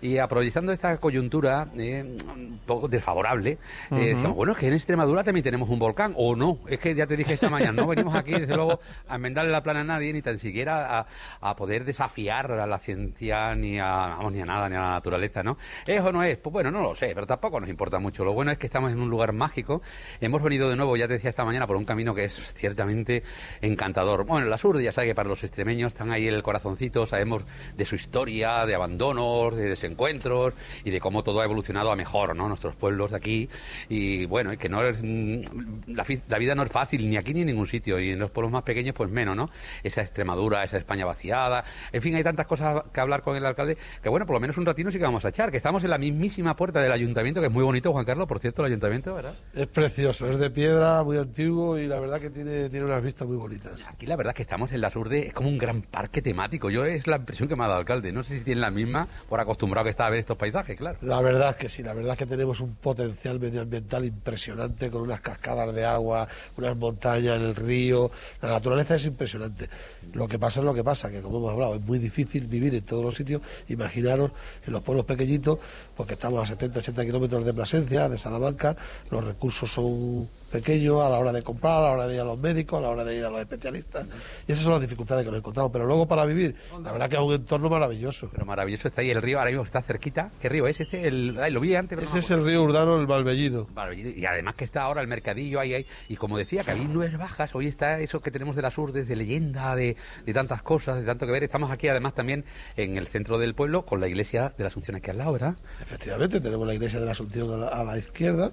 Y 0.00 0.18
aprovechando 0.18 0.70
esta 0.70 0.96
coyuntura 0.98 1.66
eh, 1.76 2.16
un 2.36 2.60
poco 2.64 2.86
desfavorable, 2.86 3.50
eh, 3.50 3.58
Ujú. 3.90 3.98
decíamos, 4.00 4.36
bueno, 4.36 4.52
es 4.52 4.58
que 4.58 4.68
en 4.68 4.74
Extremadura 4.74 5.24
también 5.24 5.42
tenemos 5.42 5.68
un 5.68 5.80
volcán, 5.80 6.14
o 6.16 6.36
no. 6.36 6.58
Es 6.68 6.78
que 6.78 6.94
ya 6.94 7.08
te 7.08 7.16
dije 7.16 7.32
esta 7.34 7.50
mañana, 7.50 7.72
no 7.72 7.88
venimos 7.88 8.14
aquí, 8.14 8.30
desde 8.30 8.54
luego, 8.54 8.78
a 9.08 9.16
enmendarle 9.16 9.50
la 9.50 9.64
plana 9.64 9.80
a 9.80 9.84
nadie, 9.84 10.12
ni 10.12 10.22
tan 10.22 10.38
siquiera 10.38 11.00
a, 11.00 11.06
a 11.40 11.56
poder 11.56 11.84
desafiar 11.84 12.52
a 12.52 12.68
la 12.68 12.78
ciencia, 12.78 13.56
ni 13.56 13.80
a, 13.80 13.86
vamos, 14.16 14.30
ni 14.32 14.40
a 14.42 14.46
nada, 14.46 14.68
ni 14.68 14.76
a 14.76 14.80
la 14.80 14.90
naturaleza, 14.90 15.42
¿no? 15.42 15.58
¿Es 15.88 16.00
o 16.02 16.12
no 16.12 16.22
es? 16.22 16.36
Pues 16.36 16.52
bueno, 16.52 16.70
no 16.70 16.82
lo 16.82 16.94
sé, 16.94 17.10
pero 17.16 17.26
tampoco 17.26 17.58
nos 17.58 17.68
importa 17.68 17.98
mucho. 17.98 18.11
Lo 18.18 18.32
bueno 18.34 18.52
es 18.52 18.58
que 18.58 18.66
estamos 18.66 18.92
en 18.92 19.00
un 19.00 19.08
lugar 19.08 19.32
mágico. 19.32 19.82
Hemos 20.20 20.42
venido 20.42 20.68
de 20.68 20.76
nuevo, 20.76 20.96
ya 20.96 21.08
te 21.08 21.14
decía 21.14 21.30
esta 21.30 21.44
mañana, 21.44 21.66
por 21.66 21.76
un 21.76 21.84
camino 21.84 22.14
que 22.14 22.24
es 22.24 22.54
ciertamente 22.54 23.22
encantador. 23.62 24.24
Bueno, 24.26 24.46
la 24.46 24.58
sur, 24.58 24.80
ya 24.80 24.92
sabe 24.92 25.08
que 25.08 25.14
para 25.14 25.28
los 25.28 25.42
extremeños 25.42 25.88
están 25.88 26.10
ahí 26.10 26.28
el 26.28 26.42
corazoncito, 26.42 27.06
sabemos 27.06 27.42
de 27.76 27.84
su 27.86 27.96
historia, 27.96 28.66
de 28.66 28.74
abandonos, 28.74 29.56
de 29.56 29.68
desencuentros 29.68 30.54
y 30.84 30.90
de 30.90 31.00
cómo 31.00 31.24
todo 31.24 31.40
ha 31.40 31.44
evolucionado 31.44 31.90
a 31.90 31.96
mejor, 31.96 32.36
¿no? 32.36 32.48
Nuestros 32.48 32.76
pueblos 32.76 33.10
de 33.10 33.16
aquí. 33.16 33.48
Y 33.88 34.26
bueno, 34.26 34.52
y 34.52 34.56
que 34.58 34.68
no 34.68 34.82
es, 34.82 34.98
mm, 35.02 35.94
la 36.28 36.38
vida 36.38 36.54
no 36.54 36.62
es 36.62 36.70
fácil 36.70 37.08
ni 37.08 37.16
aquí 37.16 37.32
ni 37.34 37.40
en 37.40 37.46
ningún 37.46 37.66
sitio. 37.66 37.98
Y 37.98 38.10
en 38.10 38.18
los 38.18 38.30
pueblos 38.30 38.52
más 38.52 38.62
pequeños, 38.62 38.94
pues 38.94 39.10
menos, 39.10 39.34
¿no? 39.34 39.50
Esa 39.82 40.02
Extremadura, 40.02 40.62
esa 40.64 40.76
España 40.76 41.06
vaciada. 41.06 41.64
En 41.92 42.02
fin, 42.02 42.14
hay 42.14 42.22
tantas 42.22 42.46
cosas 42.46 42.82
que 42.92 43.00
hablar 43.00 43.22
con 43.22 43.36
el 43.36 43.46
alcalde 43.46 43.76
que, 44.02 44.08
bueno, 44.08 44.26
por 44.26 44.34
lo 44.34 44.40
menos 44.40 44.56
un 44.58 44.66
ratino 44.66 44.90
sí 44.90 44.98
que 44.98 45.04
vamos 45.04 45.24
a 45.24 45.30
echar. 45.30 45.50
Que 45.50 45.56
estamos 45.56 45.82
en 45.84 45.90
la 45.90 45.98
mismísima 45.98 46.54
puerta 46.56 46.80
del 46.80 46.92
ayuntamiento, 46.92 47.40
que 47.40 47.46
es 47.46 47.52
muy 47.52 47.64
bonito, 47.64 47.92
Juan 47.92 48.01
Carlos, 48.04 48.28
por 48.28 48.38
cierto, 48.38 48.62
el 48.62 48.66
ayuntamiento, 48.66 49.14
¿verdad? 49.14 49.34
Es 49.54 49.66
precioso, 49.66 50.30
es 50.30 50.38
de 50.38 50.50
piedra, 50.50 51.02
muy 51.04 51.18
antiguo 51.18 51.78
y 51.78 51.86
la 51.86 52.00
verdad 52.00 52.20
que 52.20 52.30
tiene, 52.30 52.68
tiene 52.68 52.84
unas 52.86 53.02
vistas 53.02 53.26
muy 53.26 53.36
bonitas. 53.36 53.84
Aquí 53.88 54.06
la 54.06 54.16
verdad 54.16 54.32
es 54.32 54.36
que 54.36 54.42
estamos 54.42 54.72
en 54.72 54.80
la 54.80 54.90
sur 54.90 55.08
de... 55.08 55.26
Es 55.26 55.32
como 55.32 55.48
un 55.48 55.58
gran 55.58 55.82
parque 55.82 56.22
temático. 56.22 56.70
Yo 56.70 56.84
es 56.84 57.06
la 57.06 57.16
impresión 57.16 57.48
que 57.48 57.56
me 57.56 57.64
ha 57.64 57.68
dado 57.68 57.80
el 57.80 57.82
alcalde. 57.82 58.12
No 58.12 58.24
sé 58.24 58.38
si 58.38 58.44
tiene 58.44 58.60
la 58.60 58.70
misma 58.70 59.08
por 59.28 59.40
acostumbrado 59.40 59.84
que 59.84 59.90
está 59.90 60.06
a 60.06 60.10
ver 60.10 60.20
estos 60.20 60.36
paisajes, 60.36 60.76
claro. 60.76 60.98
La 61.02 61.20
verdad 61.20 61.50
es 61.50 61.56
que 61.56 61.68
sí, 61.68 61.82
la 61.82 61.94
verdad 61.94 62.12
es 62.12 62.18
que 62.18 62.26
tenemos 62.26 62.60
un 62.60 62.74
potencial 62.76 63.40
medioambiental 63.40 64.04
impresionante 64.04 64.90
con 64.90 65.02
unas 65.02 65.20
cascadas 65.20 65.74
de 65.74 65.84
agua, 65.84 66.28
unas 66.56 66.76
montañas 66.76 67.36
en 67.36 67.46
el 67.46 67.54
río. 67.54 68.10
La 68.40 68.48
naturaleza 68.50 68.96
es 68.96 69.06
impresionante. 69.06 69.68
Lo 70.12 70.28
que 70.28 70.38
pasa 70.38 70.60
es 70.60 70.66
lo 70.66 70.74
que 70.74 70.84
pasa, 70.84 71.10
que 71.10 71.22
como 71.22 71.38
hemos 71.38 71.52
hablado, 71.52 71.76
es 71.76 71.82
muy 71.82 71.98
difícil 71.98 72.46
vivir 72.46 72.74
en 72.74 72.82
todos 72.82 73.04
los 73.04 73.14
sitios. 73.14 73.42
Imaginaros 73.68 74.32
en 74.66 74.72
los 74.72 74.82
pueblos 74.82 75.04
pequeñitos, 75.04 75.58
porque 76.02 76.14
estamos 76.14 76.42
a 76.42 76.46
70, 76.46 76.80
80 76.80 77.04
kilómetros 77.04 77.44
de 77.44 77.54
Plasencia, 77.54 78.08
de 78.08 78.18
Salamanca, 78.18 78.76
los 79.08 79.24
recursos 79.24 79.70
son 79.70 80.28
pequeños 80.50 81.00
a 81.00 81.08
la 81.08 81.18
hora 81.18 81.32
de 81.32 81.42
comprar, 81.42 81.78
a 81.78 81.80
la 81.80 81.92
hora 81.92 82.06
de 82.08 82.16
ir 82.16 82.20
a 82.20 82.24
los 82.24 82.38
médicos, 82.38 82.80
a 82.80 82.82
la 82.82 82.88
hora 82.90 83.04
de 83.04 83.16
ir 83.16 83.24
a 83.24 83.30
los 83.30 83.38
especialistas. 83.38 84.06
Y 84.46 84.50
esas 84.50 84.64
son 84.64 84.72
las 84.72 84.80
dificultades 84.80 85.24
que 85.24 85.30
nos 85.30 85.38
encontramos. 85.38 85.70
Pero 85.72 85.86
luego 85.86 86.08
para 86.08 86.26
vivir, 86.26 86.56
la 86.82 86.90
verdad 86.90 87.08
que 87.08 87.14
es 87.14 87.22
un 87.22 87.32
entorno 87.32 87.70
maravilloso. 87.70 88.28
Pero 88.32 88.44
maravilloso 88.44 88.88
está 88.88 89.00
ahí 89.00 89.10
el 89.10 89.22
río, 89.22 89.38
ahora 89.38 89.50
mismo 89.50 89.64
está 89.64 89.80
cerquita. 89.80 90.32
¿Qué 90.40 90.48
río 90.48 90.66
es 90.66 90.80
ese? 90.80 91.06
El, 91.06 91.38
ay, 91.40 91.52
lo 91.52 91.60
vi 91.60 91.76
antes. 91.76 91.96
no 91.96 92.04
Ese 92.04 92.18
es 92.18 92.30
el 92.32 92.44
río 92.44 92.64
Urdano, 92.64 92.96
el. 93.00 93.06
Maravilla. 93.06 94.10
Y 94.10 94.26
además 94.26 94.56
que 94.56 94.64
está 94.64 94.82
ahora 94.82 95.00
el 95.00 95.06
mercadillo 95.06 95.60
ahí, 95.60 95.72
ahí. 95.72 95.86
Y 96.08 96.16
como 96.16 96.36
decía, 96.36 96.64
que 96.64 96.72
había 96.72 96.88
nubes 96.88 97.16
bajas. 97.16 97.54
Hoy 97.54 97.68
está 97.68 98.00
eso 98.00 98.20
que 98.20 98.32
tenemos 98.32 98.56
de 98.56 98.62
la 98.62 98.72
sur, 98.72 98.90
desde 98.90 99.14
leyenda, 99.14 99.76
de, 99.76 99.96
de 100.26 100.34
tantas 100.34 100.62
cosas, 100.62 100.98
de 100.98 101.06
tanto 101.06 101.26
que 101.26 101.32
ver. 101.32 101.44
Estamos 101.44 101.70
aquí 101.70 101.86
además 101.86 102.14
también 102.14 102.44
en 102.76 102.98
el 102.98 103.06
centro 103.06 103.38
del 103.38 103.54
pueblo 103.54 103.86
con 103.86 104.00
la 104.00 104.08
iglesia 104.08 104.52
de 104.58 104.64
la 104.64 104.68
Asunción 104.68 104.96
aquí 104.96 105.10
al 105.10 105.18
lado, 105.18 105.32
¿verdad? 105.32 105.56
Efectivamente, 105.92 106.40
tenemos 106.40 106.66
la 106.66 106.72
iglesia 106.72 107.00
de 107.00 107.04
la 107.04 107.12
Asunción 107.12 107.68
a 107.70 107.84
la, 107.84 107.98
izquierda 107.98 108.50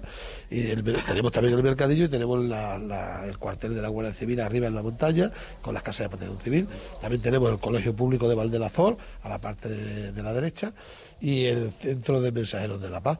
y 0.50 0.62
tenemos 0.62 1.32
también 1.32 1.54
el 1.54 1.62
mercadillo 1.62 2.04
y 2.04 2.08
tenemos 2.08 2.44
el 2.44 3.38
cuartel 3.38 3.74
de 3.74 3.80
la 3.80 3.88
Guardia 3.88 4.12
Civil 4.12 4.42
arriba 4.42 4.66
en 4.66 4.74
la 4.74 4.82
montaña 4.82 5.32
con 5.62 5.72
las 5.72 5.82
casas 5.82 6.04
de 6.04 6.08
protección 6.10 6.38
civil. 6.38 6.68
También 7.00 7.22
tenemos 7.22 7.50
el 7.50 7.58
Colegio 7.58 7.96
Público 7.96 8.28
de 8.28 8.34
Valdelazor 8.34 8.98
a 9.22 9.30
la 9.30 9.38
parte 9.38 9.70
de 9.70 10.22
la 10.22 10.34
derecha 10.34 10.74
y 11.20 11.44
el 11.44 11.72
Centro 11.72 12.20
de 12.20 12.32
Mensajeros 12.32 12.80
de 12.80 12.88
la 12.90 13.02
Paz. 13.02 13.18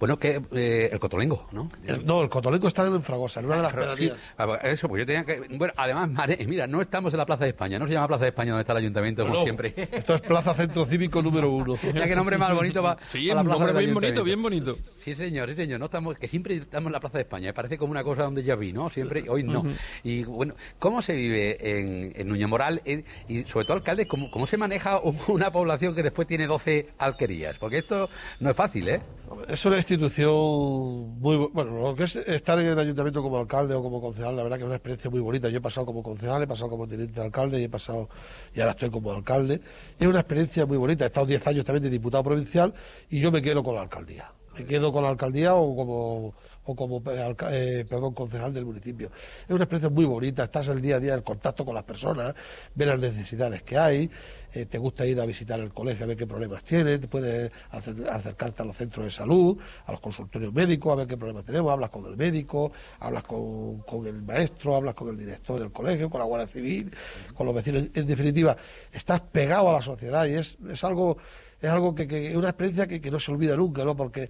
Bueno, 0.00 0.18
que 0.18 0.42
eh, 0.52 0.88
el 0.92 0.98
Cotolengo, 0.98 1.46
¿no? 1.52 1.68
El- 1.84 2.04
no, 2.04 2.22
el 2.22 2.28
Cotolengo 2.28 2.66
está 2.68 2.84
en 2.86 3.02
Fragosa, 3.02 3.40
en 3.40 3.46
una 3.46 3.56
de 3.56 3.62
las 3.62 3.72
Pero 3.72 3.84
pedanías. 3.84 4.16
sí, 4.16 4.22
ah, 4.38 4.58
eso, 4.64 4.88
pues 4.88 5.00
yo 5.00 5.06
tenía 5.06 5.24
que. 5.24 5.40
Bueno, 5.56 5.72
además, 5.76 6.10
Mare, 6.10 6.38
mira, 6.48 6.66
no 6.66 6.80
estamos 6.80 7.12
en 7.14 7.18
la 7.18 7.26
Plaza 7.26 7.44
de 7.44 7.50
España, 7.50 7.78
no 7.78 7.86
se 7.86 7.92
llama 7.92 8.08
Plaza 8.08 8.22
de 8.24 8.28
España 8.30 8.50
donde 8.52 8.62
está 8.62 8.72
el 8.72 8.78
ayuntamiento, 8.78 9.22
como 9.22 9.34
No, 9.36 9.42
siempre. 9.44 9.72
Esto 9.92 10.14
es 10.16 10.20
Plaza 10.22 10.54
Centro 10.54 10.84
Cívico 10.84 11.22
número 11.22 11.50
uno. 11.50 11.76
Ya 11.94 12.06
qué 12.08 12.16
nombre 12.16 12.36
más 12.38 12.54
bonito 12.54 12.82
va. 12.82 12.96
Sí, 13.10 13.28
para 13.28 13.34
la 13.36 13.40
un 13.42 13.46
plaza 13.46 13.64
nombre 13.66 13.84
bien 13.84 13.94
bonito, 13.94 14.24
bien 14.24 14.42
bonito. 14.42 14.78
Sí, 15.04 15.14
señor, 15.16 15.48
sí, 15.50 15.56
señor. 15.56 15.80
No 15.80 15.86
estamos, 15.86 16.16
que 16.16 16.28
siempre 16.28 16.54
estamos 16.54 16.86
en 16.88 16.92
la 16.92 17.00
Plaza 17.00 17.18
de 17.18 17.22
España. 17.22 17.50
¿eh? 17.50 17.52
Parece 17.52 17.76
como 17.78 17.90
una 17.90 18.04
cosa 18.04 18.22
donde 18.22 18.42
ya 18.44 18.54
vi, 18.56 18.72
¿no? 18.72 18.88
Siempre, 18.90 19.24
hoy 19.28 19.42
no. 19.42 19.62
Y 20.04 20.22
bueno, 20.24 20.54
¿cómo 20.78 21.02
se 21.02 21.12
vive 21.14 21.56
en, 21.60 22.12
en 22.14 22.28
Nuño 22.28 22.46
Moral? 22.48 22.80
Y 23.28 23.44
sobre 23.44 23.64
todo, 23.66 23.76
alcalde, 23.78 24.06
¿cómo, 24.06 24.30
¿cómo 24.30 24.46
se 24.46 24.56
maneja 24.56 25.00
una 25.28 25.50
población 25.50 25.94
que 25.94 26.02
después 26.02 26.28
tiene 26.28 26.46
12 26.46 26.90
alquerías? 26.98 27.58
Porque 27.58 27.78
esto 27.78 28.08
no 28.40 28.50
es 28.50 28.56
fácil, 28.56 28.88
¿eh? 28.88 29.00
Es 29.48 29.64
una 29.64 29.76
institución 29.78 31.18
muy 31.20 31.36
bu- 31.36 31.50
bueno, 31.52 31.80
lo 31.82 31.94
que 31.94 32.04
es 32.04 32.16
estar 32.16 32.58
en 32.58 32.66
el 32.66 32.78
ayuntamiento 32.78 33.22
como 33.22 33.38
alcalde 33.38 33.74
o 33.74 33.82
como 33.82 34.00
concejal, 34.00 34.36
la 34.36 34.42
verdad 34.42 34.58
que 34.58 34.62
es 34.62 34.66
una 34.66 34.76
experiencia 34.76 35.10
muy 35.10 35.20
bonita. 35.20 35.48
Yo 35.48 35.56
he 35.58 35.60
pasado 35.60 35.86
como 35.86 36.02
concejal, 36.02 36.42
he 36.42 36.46
pasado 36.46 36.68
como 36.70 36.86
teniente 36.86 37.14
de 37.18 37.26
alcalde 37.26 37.60
y 37.60 37.64
he 37.64 37.68
pasado 37.68 38.08
y 38.54 38.60
ahora 38.60 38.72
estoy 38.72 38.90
como 38.90 39.10
alcalde. 39.10 39.60
Es 39.98 40.06
una 40.06 40.20
experiencia 40.20 40.66
muy 40.66 40.76
bonita. 40.76 41.04
He 41.04 41.06
estado 41.08 41.26
10 41.26 41.46
años 41.46 41.64
también 41.64 41.82
de 41.84 41.90
diputado 41.90 42.22
provincial 42.24 42.74
y 43.10 43.20
yo 43.20 43.32
me 43.32 43.40
quedo 43.42 43.62
con 43.64 43.74
la 43.74 43.82
alcaldía. 43.82 44.30
Me 44.58 44.64
quedo 44.64 44.92
con 44.92 45.02
la 45.02 45.10
alcaldía 45.10 45.54
o 45.54 45.74
como 45.74 46.34
o 46.64 46.76
como 46.76 47.02
eh, 47.10 47.34
eh, 47.50 47.84
perdón, 47.88 48.14
concejal 48.14 48.54
del 48.54 48.64
municipio. 48.64 49.10
Es 49.44 49.50
una 49.50 49.64
experiencia 49.64 49.90
muy 49.90 50.04
bonita, 50.04 50.44
estás 50.44 50.68
el 50.68 50.80
día 50.80 50.96
a 50.96 51.00
día 51.00 51.14
en 51.14 51.22
contacto 51.22 51.64
con 51.64 51.74
las 51.74 51.82
personas, 51.82 52.34
ves 52.72 52.86
las 52.86 53.00
necesidades 53.00 53.64
que 53.64 53.76
hay, 53.76 54.08
eh, 54.54 54.66
te 54.66 54.78
gusta 54.78 55.04
ir 55.04 55.20
a 55.20 55.26
visitar 55.26 55.58
el 55.58 55.72
colegio 55.72 56.04
a 56.04 56.06
ver 56.06 56.16
qué 56.16 56.24
problemas 56.26 56.62
tiene, 56.62 56.98
te 56.98 57.08
puedes 57.08 57.50
acer- 57.72 58.08
acercarte 58.08 58.62
a 58.62 58.64
los 58.64 58.76
centros 58.76 59.06
de 59.06 59.10
salud, 59.10 59.58
a 59.86 59.90
los 59.90 60.00
consultorios 60.00 60.52
médicos, 60.52 60.92
a 60.92 60.96
ver 60.96 61.08
qué 61.08 61.16
problemas 61.16 61.44
tenemos, 61.44 61.72
hablas 61.72 61.90
con 61.90 62.06
el 62.06 62.16
médico, 62.16 62.70
hablas 63.00 63.24
con, 63.24 63.78
con 63.80 64.06
el 64.06 64.22
maestro, 64.22 64.76
hablas 64.76 64.94
con 64.94 65.08
el 65.08 65.16
director 65.18 65.58
del 65.58 65.72
colegio, 65.72 66.08
con 66.08 66.20
la 66.20 66.26
Guardia 66.26 66.46
Civil, 66.46 66.92
con 67.34 67.44
los 67.46 67.56
vecinos. 67.56 67.88
En 67.92 68.06
definitiva, 68.06 68.56
estás 68.92 69.20
pegado 69.20 69.68
a 69.70 69.72
la 69.72 69.82
sociedad 69.82 70.26
y 70.26 70.34
es, 70.34 70.56
es 70.70 70.84
algo 70.84 71.16
es 71.62 71.70
algo 71.70 71.94
que, 71.94 72.06
que 72.08 72.30
es 72.30 72.36
una 72.36 72.48
experiencia 72.48 72.86
que, 72.86 73.00
que 73.00 73.10
no 73.10 73.20
se 73.20 73.30
olvida 73.30 73.56
nunca, 73.56 73.84
¿no? 73.84 73.96
Porque 73.96 74.28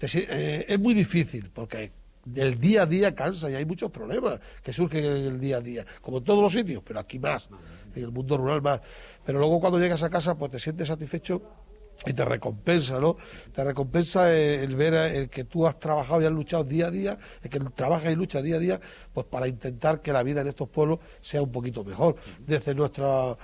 eh, 0.00 0.64
es 0.66 0.80
muy 0.80 0.94
difícil, 0.94 1.50
porque 1.52 1.92
del 2.24 2.58
día 2.58 2.82
a 2.82 2.86
día 2.86 3.14
cansa 3.14 3.50
y 3.50 3.54
hay 3.54 3.64
muchos 3.64 3.90
problemas 3.90 4.40
que 4.62 4.72
surgen 4.72 5.04
en 5.04 5.26
el 5.26 5.40
día 5.40 5.58
a 5.58 5.60
día, 5.60 5.84
como 6.00 6.18
en 6.18 6.24
todos 6.24 6.42
los 6.42 6.52
sitios, 6.52 6.82
pero 6.84 7.00
aquí 7.00 7.18
más, 7.18 7.48
en 7.94 8.02
el 8.02 8.10
mundo 8.10 8.36
rural 8.38 8.62
más. 8.62 8.80
Pero 9.24 9.38
luego 9.38 9.60
cuando 9.60 9.78
llegas 9.78 10.02
a 10.02 10.10
casa, 10.10 10.36
pues 10.36 10.50
te 10.50 10.58
sientes 10.58 10.88
satisfecho 10.88 11.42
y 12.06 12.14
te 12.14 12.24
recompensa, 12.24 12.98
¿no? 12.98 13.18
Te 13.52 13.62
recompensa 13.62 14.32
el, 14.34 14.60
el 14.60 14.76
ver 14.76 14.94
el 14.94 15.28
que 15.28 15.44
tú 15.44 15.66
has 15.66 15.78
trabajado 15.78 16.22
y 16.22 16.24
has 16.24 16.32
luchado 16.32 16.64
día 16.64 16.86
a 16.86 16.90
día, 16.90 17.18
el 17.42 17.50
que 17.50 17.60
trabajas 17.60 18.10
y 18.10 18.16
luchas 18.16 18.42
día 18.42 18.56
a 18.56 18.58
día, 18.58 18.80
pues 19.12 19.26
para 19.26 19.48
intentar 19.48 20.00
que 20.00 20.12
la 20.12 20.22
vida 20.22 20.40
en 20.40 20.48
estos 20.48 20.68
pueblos 20.68 21.00
sea 21.20 21.42
un 21.42 21.52
poquito 21.52 21.84
mejor. 21.84 22.16
Desde 22.46 22.74
nuestra 22.74 23.36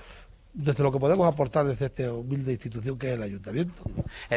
desde 0.59 0.81
lo 0.83 0.91
que 0.91 0.97
podemos 0.97 1.31
aportar 1.31 1.67
desde 1.67 1.85
esta 1.85 2.11
humilde 2.11 2.51
institución 2.51 2.97
que 2.97 3.09
es 3.09 3.13
el 3.13 3.21
ayuntamiento. 3.21 3.83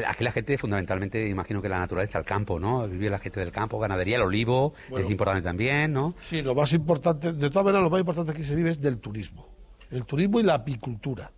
Aquí 0.07 0.23
la 0.23 0.33
gente, 0.33 0.59
fundamentalmente, 0.59 1.27
imagino 1.27 1.63
que 1.63 1.69
la 1.71 1.79
naturaleza, 1.79 2.19
el 2.19 2.27
campo, 2.27 2.61
¿no? 2.61 2.87
Vive 2.87 3.09
la 3.09 3.19
gente 3.19 3.41
del 3.41 3.51
campo, 3.51 3.79
ganadería, 3.79 4.17
el 4.17 4.23
olivo, 4.23 4.75
Bueno. 4.91 5.07
es 5.07 5.11
importante 5.11 5.41
también, 5.43 5.95
¿no? 5.95 6.15
Sí, 6.21 6.43
lo 6.43 6.55
más 6.55 6.73
importante, 6.75 7.33
de 7.33 7.49
todas 7.49 7.65
maneras, 7.65 7.85
lo 7.85 7.91
más 7.91 8.01
importante 8.01 8.35
que 8.35 8.45
se 8.45 8.55
vive 8.55 8.71
es 8.71 8.81
del 8.83 8.99
turismo. 8.99 9.49
El 9.91 10.05
turismo 10.05 10.39
y 10.41 10.43
la 10.43 10.55
apicultura. 10.55 11.31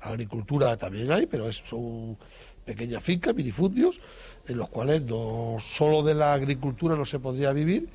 Agricultura 0.00 0.74
también 0.78 1.12
hay, 1.12 1.26
pero 1.26 1.46
es- 1.48 1.62
son 1.64 2.16
pequeñas 2.64 3.02
fincas, 3.02 3.34
minifundios, 3.34 4.00
en 4.48 4.56
los 4.56 4.70
cuales 4.70 5.02
no 5.02 5.56
solo 5.60 6.02
de 6.02 6.14
la 6.14 6.32
agricultura 6.32 6.96
no 6.96 7.04
se 7.04 7.18
podría 7.18 7.52
vivir, 7.52 7.88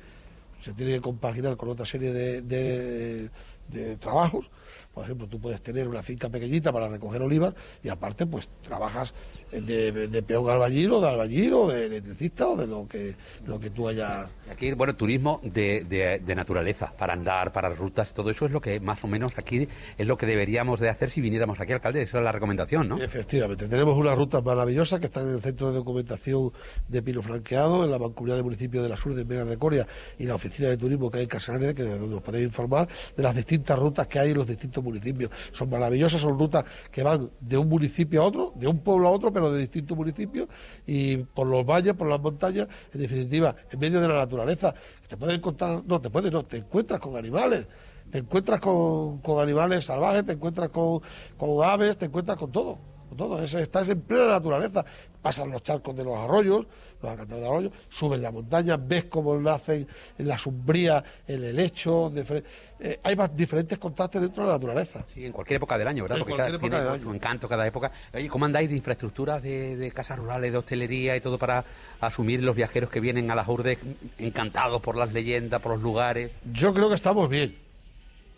se 0.60 0.72
tiene 0.74 0.92
que 0.92 1.00
compaginar 1.00 1.56
con 1.56 1.68
otra 1.70 1.84
serie 1.84 2.12
de, 2.12 2.40
de- 2.42 3.30
de 3.68 3.96
trabajos. 3.96 4.48
Por 4.96 5.04
ejemplo, 5.04 5.26
tú 5.28 5.38
puedes 5.38 5.60
tener 5.60 5.86
una 5.88 6.02
finca 6.02 6.30
pequeñita 6.30 6.72
para 6.72 6.88
recoger 6.88 7.20
olivas 7.20 7.52
y 7.82 7.90
aparte 7.90 8.24
pues 8.24 8.48
trabajas 8.62 9.12
de, 9.52 9.92
de 9.92 10.22
peón 10.22 10.48
albañil 10.48 10.90
o 10.92 11.00
de 11.02 11.08
albañil 11.10 11.52
o 11.52 11.68
de 11.68 11.84
electricista 11.84 12.48
o 12.48 12.56
de 12.56 12.66
lo 12.66 12.88
que, 12.88 13.14
lo 13.44 13.60
que 13.60 13.68
tú 13.68 13.88
hayas... 13.88 14.26
Aquí, 14.50 14.72
bueno, 14.72 14.96
turismo 14.96 15.38
de, 15.42 15.84
de- 15.84 16.20
de 16.20 16.34
naturaleza, 16.34 16.94
para 16.96 17.12
andar, 17.12 17.52
para 17.52 17.68
rutas, 17.68 18.14
todo 18.14 18.30
eso 18.30 18.46
es 18.46 18.52
lo 18.52 18.62
que 18.62 18.80
más 18.80 19.04
o 19.04 19.06
menos 19.06 19.32
aquí 19.36 19.68
es 19.98 20.06
lo 20.06 20.16
que 20.16 20.24
deberíamos 20.24 20.80
de 20.80 20.88
hacer 20.88 21.10
si 21.10 21.20
viniéramos 21.20 21.60
aquí, 21.60 21.74
alcalde. 21.74 22.00
Esa 22.00 22.16
es 22.16 22.24
la 22.24 22.32
recomendación, 22.32 22.88
¿no? 22.88 22.96
Efectivamente, 23.02 23.68
tenemos 23.68 23.98
unas 23.98 24.14
rutas 24.16 24.42
maravillosas 24.42 24.98
que 24.98 25.06
están 25.06 25.28
en 25.28 25.34
el 25.34 25.42
Centro 25.42 25.68
de 25.72 25.76
Documentación 25.76 26.52
de 26.88 27.02
Pino 27.02 27.20
Franqueado, 27.20 27.84
en 27.84 27.90
la 27.90 27.98
Mancomunidad 27.98 28.38
de 28.38 28.44
Municipios 28.44 28.82
de 28.82 28.88
la 28.88 28.96
Sur 28.96 29.14
de 29.14 29.24
Vegas 29.24 29.46
de 29.50 29.58
Coria 29.58 29.86
y 30.18 30.24
la 30.24 30.36
Oficina 30.36 30.70
de 30.70 30.78
Turismo 30.78 31.10
que 31.10 31.18
hay 31.18 31.24
en 31.24 31.28
Casanare, 31.28 31.74
que 31.74 31.82
es 31.82 32.00
donde 32.00 32.16
os 32.16 32.22
podéis 32.22 32.46
informar 32.46 32.88
de 33.14 33.22
las 33.22 33.34
distintas 33.34 33.78
rutas 33.78 34.06
que 34.06 34.18
hay 34.20 34.30
en 34.30 34.38
los 34.38 34.46
distintos 34.46 34.82
municipios. 34.86 35.30
Son 35.52 35.68
maravillosas, 35.68 36.20
son 36.20 36.38
rutas 36.38 36.64
que 36.90 37.02
van 37.02 37.30
de 37.40 37.58
un 37.58 37.68
municipio 37.68 38.22
a 38.22 38.24
otro, 38.24 38.52
de 38.54 38.66
un 38.66 38.78
pueblo 38.78 39.08
a 39.08 39.10
otro, 39.10 39.32
pero 39.32 39.52
de 39.52 39.60
distintos 39.60 39.96
municipios 39.96 40.48
y 40.86 41.18
por 41.18 41.46
los 41.46 41.66
valles, 41.66 41.94
por 41.94 42.08
las 42.08 42.20
montañas, 42.20 42.68
en 42.94 43.00
definitiva, 43.00 43.54
en 43.70 43.78
medio 43.78 44.00
de 44.00 44.08
la 44.08 44.16
naturaleza. 44.16 44.74
Te 45.08 45.16
puedes 45.16 45.36
encontrar, 45.36 45.82
no, 45.86 46.00
te 46.00 46.10
puedes, 46.10 46.32
no, 46.32 46.44
te 46.44 46.58
encuentras 46.58 47.00
con 47.00 47.16
animales. 47.16 47.66
Te 48.10 48.18
encuentras 48.18 48.60
con, 48.60 49.18
con 49.18 49.42
animales 49.42 49.84
salvajes, 49.84 50.24
te 50.24 50.32
encuentras 50.32 50.68
con, 50.68 51.00
con 51.36 51.64
aves, 51.64 51.96
te 51.96 52.06
encuentras 52.06 52.36
con 52.36 52.52
todo. 52.52 52.78
Todo. 53.16 53.42
Es- 53.42 53.54
estás 53.54 53.88
en 53.88 54.00
plena 54.00 54.26
naturaleza. 54.28 54.84
Pasan 55.22 55.50
los 55.50 55.62
charcos 55.62 55.96
de 55.96 56.04
los 56.04 56.16
arroyos, 56.16 56.66
los 57.02 57.10
acantilados 57.12 57.42
de 57.42 57.48
arroyos, 57.48 57.72
subes 57.88 58.20
la 58.20 58.30
montaña, 58.30 58.76
ves 58.76 59.06
cómo 59.06 59.36
nacen 59.36 59.86
en 60.18 60.28
la 60.28 60.38
sombría, 60.38 61.02
en 61.26 61.42
el 61.42 61.56
lecho. 61.56 62.10
difer- 62.12 62.44
eh, 62.78 63.00
hay 63.02 63.16
más 63.16 63.34
diferentes 63.36 63.76
contrastes 63.78 64.20
dentro 64.22 64.44
de 64.44 64.48
la 64.50 64.54
naturaleza. 64.54 65.04
Sí, 65.12 65.24
en 65.24 65.32
cualquier 65.32 65.56
época 65.56 65.76
del 65.78 65.88
año, 65.88 66.04
¿verdad? 66.04 66.18
En 66.18 66.24
Porque 66.24 66.36
cada, 66.36 66.58
tiene 66.58 66.98
su 67.02 67.12
encanto 67.12 67.48
cada 67.48 67.66
época. 67.66 67.90
Oye, 68.14 68.28
¿cómo 68.28 68.44
andáis 68.44 68.68
de 68.68 68.76
infraestructuras 68.76 69.42
de, 69.42 69.76
de 69.76 69.90
casas 69.90 70.18
rurales, 70.18 70.52
de 70.52 70.58
hostelería 70.58 71.16
y 71.16 71.20
todo 71.20 71.38
para 71.38 71.64
asumir 72.00 72.42
los 72.42 72.54
viajeros 72.54 72.88
que 72.90 73.00
vienen 73.00 73.28
a 73.30 73.34
las 73.34 73.48
urdes 73.48 73.78
encantados 74.18 74.80
por 74.80 74.96
las 74.96 75.12
leyendas, 75.12 75.60
por 75.60 75.72
los 75.72 75.82
lugares? 75.82 76.30
Yo 76.52 76.72
creo 76.72 76.88
que 76.88 76.94
estamos 76.94 77.28
bien. 77.28 77.56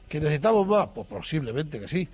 ¿Que 0.09 0.21
necesitamos 0.21 0.67
más? 0.67 0.89
Pues 0.95 1.07
posiblemente 1.07 1.79
que 1.81 1.87
sí. 1.89 2.09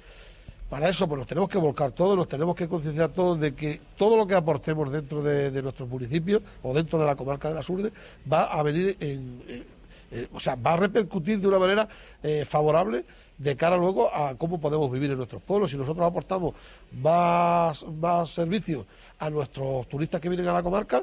Para 0.70 0.88
eso 0.88 1.06
pues 1.06 1.18
nos 1.18 1.26
tenemos 1.28 1.48
que 1.48 1.58
volcar 1.58 1.92
todos, 1.92 2.16
nos 2.16 2.26
tenemos 2.28 2.54
que 2.56 2.66
concienciar 2.68 3.10
todos 3.10 3.38
de 3.38 3.54
que 3.54 3.80
todo 3.96 4.16
lo 4.16 4.26
que 4.26 4.34
aportemos 4.34 4.90
dentro 4.90 5.22
de, 5.22 5.62
nuestros 5.62 5.88
municipios 5.88 6.42
o 6.62 6.72
dentro 6.74 6.98
de 6.98 7.06
la 7.06 7.14
comarca 7.14 7.48
de 7.48 7.54
las 7.54 7.68
Urdes 7.68 7.92
va 8.30 8.44
a 8.44 8.62
venir 8.62 8.96
en, 9.00 9.42
en- 9.46 9.64
en- 10.10 10.28
o 10.32 10.40
sea, 10.40 10.54
va 10.56 10.72
a 10.72 10.76
repercutir 10.76 11.38
de 11.40 11.46
una 11.48 11.58
manera 11.58 11.88
eh, 12.22 12.44
favorable 12.48 13.04
de 13.36 13.56
cara 13.56 13.76
luego 13.76 14.14
a 14.14 14.36
cómo 14.36 14.60
podemos 14.60 14.90
vivir 14.90 15.10
en 15.10 15.16
nuestros 15.16 15.42
pueblos. 15.42 15.70
Si 15.70 15.76
nosotros 15.76 16.06
aportamos 16.06 16.54
más, 16.92 17.84
más 18.00 18.30
servicios 18.30 18.86
a 19.18 19.28
nuestros 19.30 19.88
turistas 19.88 20.20
que 20.20 20.28
vienen 20.28 20.48
a 20.48 20.52
la 20.54 20.62
comarca, 20.62 21.02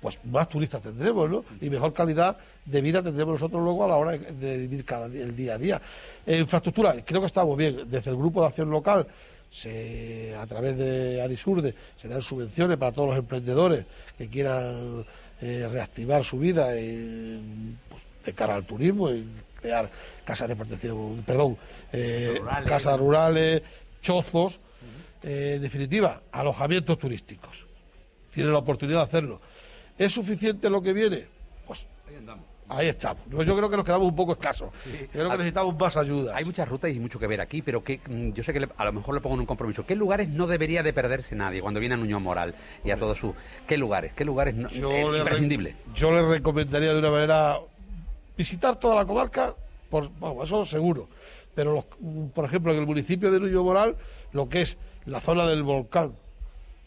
pues 0.00 0.18
más 0.24 0.48
turistas 0.48 0.80
tendremos, 0.80 1.28
¿no? 1.30 1.44
Y 1.60 1.68
mejor 1.70 1.92
calidad 1.92 2.36
de 2.64 2.80
vida 2.80 3.02
tendremos 3.02 3.34
nosotros 3.34 3.62
luego 3.62 3.84
a 3.84 3.88
la 3.88 3.96
hora 3.96 4.12
de- 4.12 4.58
vivir 4.58 4.84
cada 4.84 5.08
día, 5.08 5.24
el 5.24 5.36
día 5.36 5.54
a 5.54 5.58
día. 5.58 5.82
Eh, 6.26 6.38
infraestructura, 6.38 6.94
creo 7.04 7.20
que 7.20 7.26
estamos 7.26 7.56
bien. 7.56 7.88
Desde 7.90 8.10
el 8.10 8.16
grupo 8.16 8.40
de 8.40 8.46
acción 8.48 8.70
local, 8.70 9.06
se, 9.50 10.34
a 10.36 10.46
través 10.46 10.76
de 10.78 11.20
Adisurde, 11.22 11.74
se 12.00 12.08
dan 12.08 12.22
subvenciones 12.22 12.76
para 12.76 12.92
todos 12.92 13.10
los 13.10 13.18
emprendedores 13.18 13.84
que 14.16 14.28
quieran 14.28 15.04
eh, 15.42 15.66
reactivar 15.70 16.22
su 16.24 16.38
vida 16.38 16.76
en, 16.76 17.78
pues, 17.88 18.02
de 18.24 18.32
cara 18.32 18.54
al 18.54 18.64
turismo, 18.64 19.08
en 19.10 19.28
crear 19.60 19.90
casas 20.24 20.48
de 20.48 20.56
protección, 20.56 21.22
perdón, 21.26 21.56
eh, 21.92 22.36
Rurales. 22.38 22.68
casas 22.70 22.98
rurales, 22.98 23.62
chozos, 24.00 24.60
en 25.22 25.60
definitiva, 25.60 26.22
alojamientos 26.32 26.98
turísticos. 26.98 27.66
Tienen 28.32 28.52
la 28.52 28.60
oportunidad 28.60 28.98
de 29.00 29.04
hacerlo. 29.04 29.40
¿Es 30.00 30.12
suficiente 30.14 30.70
lo 30.70 30.80
que 30.80 30.94
viene? 30.94 31.26
Pues 31.66 31.86
ahí 32.70 32.86
estamos. 32.86 33.22
Yo 33.28 33.38
creo 33.56 33.68
que 33.68 33.76
nos 33.76 33.84
quedamos 33.84 34.08
un 34.08 34.16
poco 34.16 34.32
escasos. 34.32 34.70
Yo 34.86 35.06
creo 35.12 35.30
que 35.32 35.36
necesitamos 35.36 35.78
más 35.78 35.94
ayuda. 35.98 36.34
Hay 36.36 36.44
muchas 36.46 36.66
rutas 36.66 36.90
y 36.90 36.98
mucho 36.98 37.18
que 37.18 37.26
ver 37.26 37.40
aquí, 37.42 37.60
pero 37.60 37.84
que 37.84 38.00
mm, 38.08 38.30
yo 38.32 38.42
sé 38.42 38.54
que 38.54 38.60
le- 38.60 38.68
a 38.78 38.84
lo 38.86 38.92
mejor 38.94 39.14
le 39.14 39.20
pongo 39.20 39.34
en 39.34 39.40
un 39.40 39.46
compromiso. 39.46 39.84
¿Qué 39.84 39.94
lugares 39.94 40.28
no 40.30 40.46
debería 40.46 40.82
de 40.82 40.94
perderse 40.94 41.34
nadie 41.36 41.60
cuando 41.60 41.80
viene 41.80 41.96
a 41.96 41.98
Nuño 41.98 42.18
Moral 42.18 42.54
y 42.82 42.92
a 42.92 42.96
todo 42.96 43.14
su... 43.14 43.34
¿Qué 43.66 43.76
lugares? 43.76 44.12
¿Qué 44.14 44.24
lugares 44.24 44.54
no, 44.54 44.70
Yo 44.70 44.90
eh, 44.90 45.04
le 45.04 45.10
re- 45.10 45.18
imprescindible? 45.18 45.76
Yo 45.94 46.10
les 46.12 46.24
recomendaría 46.24 46.94
de 46.94 46.98
una 46.98 47.10
manera 47.10 47.58
visitar 48.38 48.76
toda 48.76 48.94
la 48.94 49.04
comarca, 49.04 49.54
por, 49.90 50.08
vamos, 50.18 50.44
eso 50.44 50.64
seguro. 50.64 51.08
Pero, 51.54 51.74
los- 51.74 51.86
mm, 51.98 52.28
por 52.28 52.46
ejemplo, 52.46 52.72
en 52.72 52.78
el 52.78 52.86
municipio 52.86 53.30
de 53.30 53.38
Nuño 53.38 53.62
Moral, 53.62 53.96
lo 54.32 54.48
que 54.48 54.62
es 54.62 54.78
la 55.04 55.20
zona 55.20 55.44
del 55.46 55.62
volcán, 55.62 56.14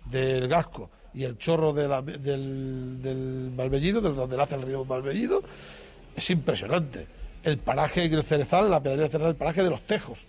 del 0.06 0.48
Gasco 0.48 0.90
y 1.14 1.24
el 1.24 1.38
chorro 1.38 1.74
de 1.74 1.88
la- 1.88 2.02
del, 2.02 3.02
del 3.02 3.52
Malvellido, 3.56 4.02
de 4.02 4.10
donde 4.10 4.38
nace 4.38 4.56
el 4.56 4.64
río 4.64 4.84
Malvellido, 4.86 5.44
es 6.16 6.30
impresionante. 6.30 7.08
El 7.44 7.58
paraje 7.58 8.06
en 8.06 8.14
el 8.14 8.24
Cerezal, 8.24 8.66
en 8.66 8.72
la 8.72 8.82
pedanía 8.82 9.04
del 9.04 9.12
Cerezal, 9.12 9.32
el 9.32 9.36
paraje 9.38 9.64
de 9.64 9.70
los 9.70 9.82
Tejos, 9.82 10.26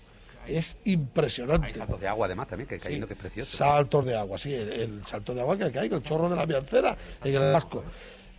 es 0.47 0.77
impresionante. 0.85 1.69
Hay 1.69 1.73
saltos 1.75 2.01
de 2.01 2.09
agua 2.09 2.27
además 2.27 2.49
también, 2.49 2.69
que 2.69 2.79
cayendo 2.79 3.07
que 3.07 3.15
es 3.15 3.19
precioso. 3.21 3.57
Saltos 3.57 4.05
de 4.05 4.17
agua, 4.17 4.39
sí, 4.39 4.53
el, 4.53 4.73
el 4.73 5.07
salto 5.07 5.33
de 5.35 5.41
agua 5.41 5.57
que 5.57 5.65
hay, 5.79 5.89
que 5.89 5.95
el 5.95 6.03
chorro 6.03 6.29
de 6.29 6.37
la 6.37 6.45
Miancera, 6.47 6.97
en 7.23 7.35
el 7.35 7.41
Gasco. 7.53 7.83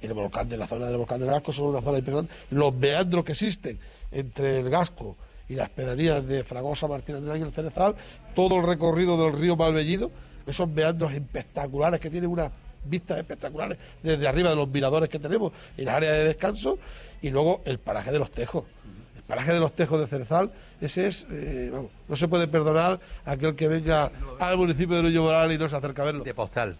Y 0.02 0.06
el 0.08 0.14
volcán 0.14 0.48
de 0.50 0.58
la 0.58 0.68
zona 0.68 0.88
del 0.88 0.98
volcán 0.98 1.20
del 1.20 1.30
Gasco 1.30 1.52
son 1.54 1.68
una 1.68 1.82
zona 1.82 1.98
impresionante. 2.00 2.32
Los 2.52 2.74
meandros 2.76 3.24
que 3.26 3.32
existen 3.32 3.80
entre 4.12 4.60
el 4.60 4.70
Gasco 4.70 5.16
y 5.50 5.56
las 5.56 5.70
pedanías 5.70 6.28
de 6.28 6.44
Fragosa, 6.44 6.88
Martínez 6.88 7.22
de 7.22 7.40
y 7.40 7.42
el 7.42 7.52
Cerezal, 7.52 7.96
todo 8.36 8.58
el 8.60 8.68
recorrido 8.68 9.18
del 9.18 9.40
río 9.40 9.56
Malvellido, 9.56 10.12
esos 10.46 10.70
meandros 10.70 11.14
espectaculares 11.14 12.00
que 12.00 12.10
tienen 12.10 12.30
unas 12.30 12.52
vistas 12.86 13.18
espectaculares 13.18 13.78
desde 14.04 14.28
arriba 14.28 14.50
de 14.50 14.56
los 14.56 14.68
miradores 14.68 15.10
que 15.10 15.20
tenemos 15.20 15.52
en 15.78 15.86
la 15.86 15.96
área 15.96 16.12
de 16.12 16.26
descanso 16.26 16.78
y 17.22 17.30
luego 17.30 17.62
el 17.66 17.80
paraje 17.80 18.12
de 18.12 18.20
los 18.20 18.32
tejos. 18.32 18.66
El 19.16 19.24
paraje 19.24 19.54
de 19.54 19.60
los 19.60 19.74
tejos 19.74 20.00
de 20.00 20.08
Cerzal, 20.08 20.52
ese 20.80 21.08
es, 21.08 21.26
eh, 21.32 21.70
vamos, 21.72 21.90
no 22.08 22.16
se 22.16 22.28
puede 22.28 22.48
perdonar 22.48 23.00
a 23.26 23.32
aquel 23.32 23.56
que 23.56 23.68
venga 23.68 24.12
al 24.40 24.58
municipio 24.58 24.96
de 24.98 25.04
Nuño 25.04 25.24
Moral 25.24 25.52
y 25.52 25.58
no 25.58 25.68
se 25.68 25.76
acerca 25.76 26.04
a 26.04 26.06
verlo. 26.06 26.24
De 26.24 26.34
postal. 26.34 26.78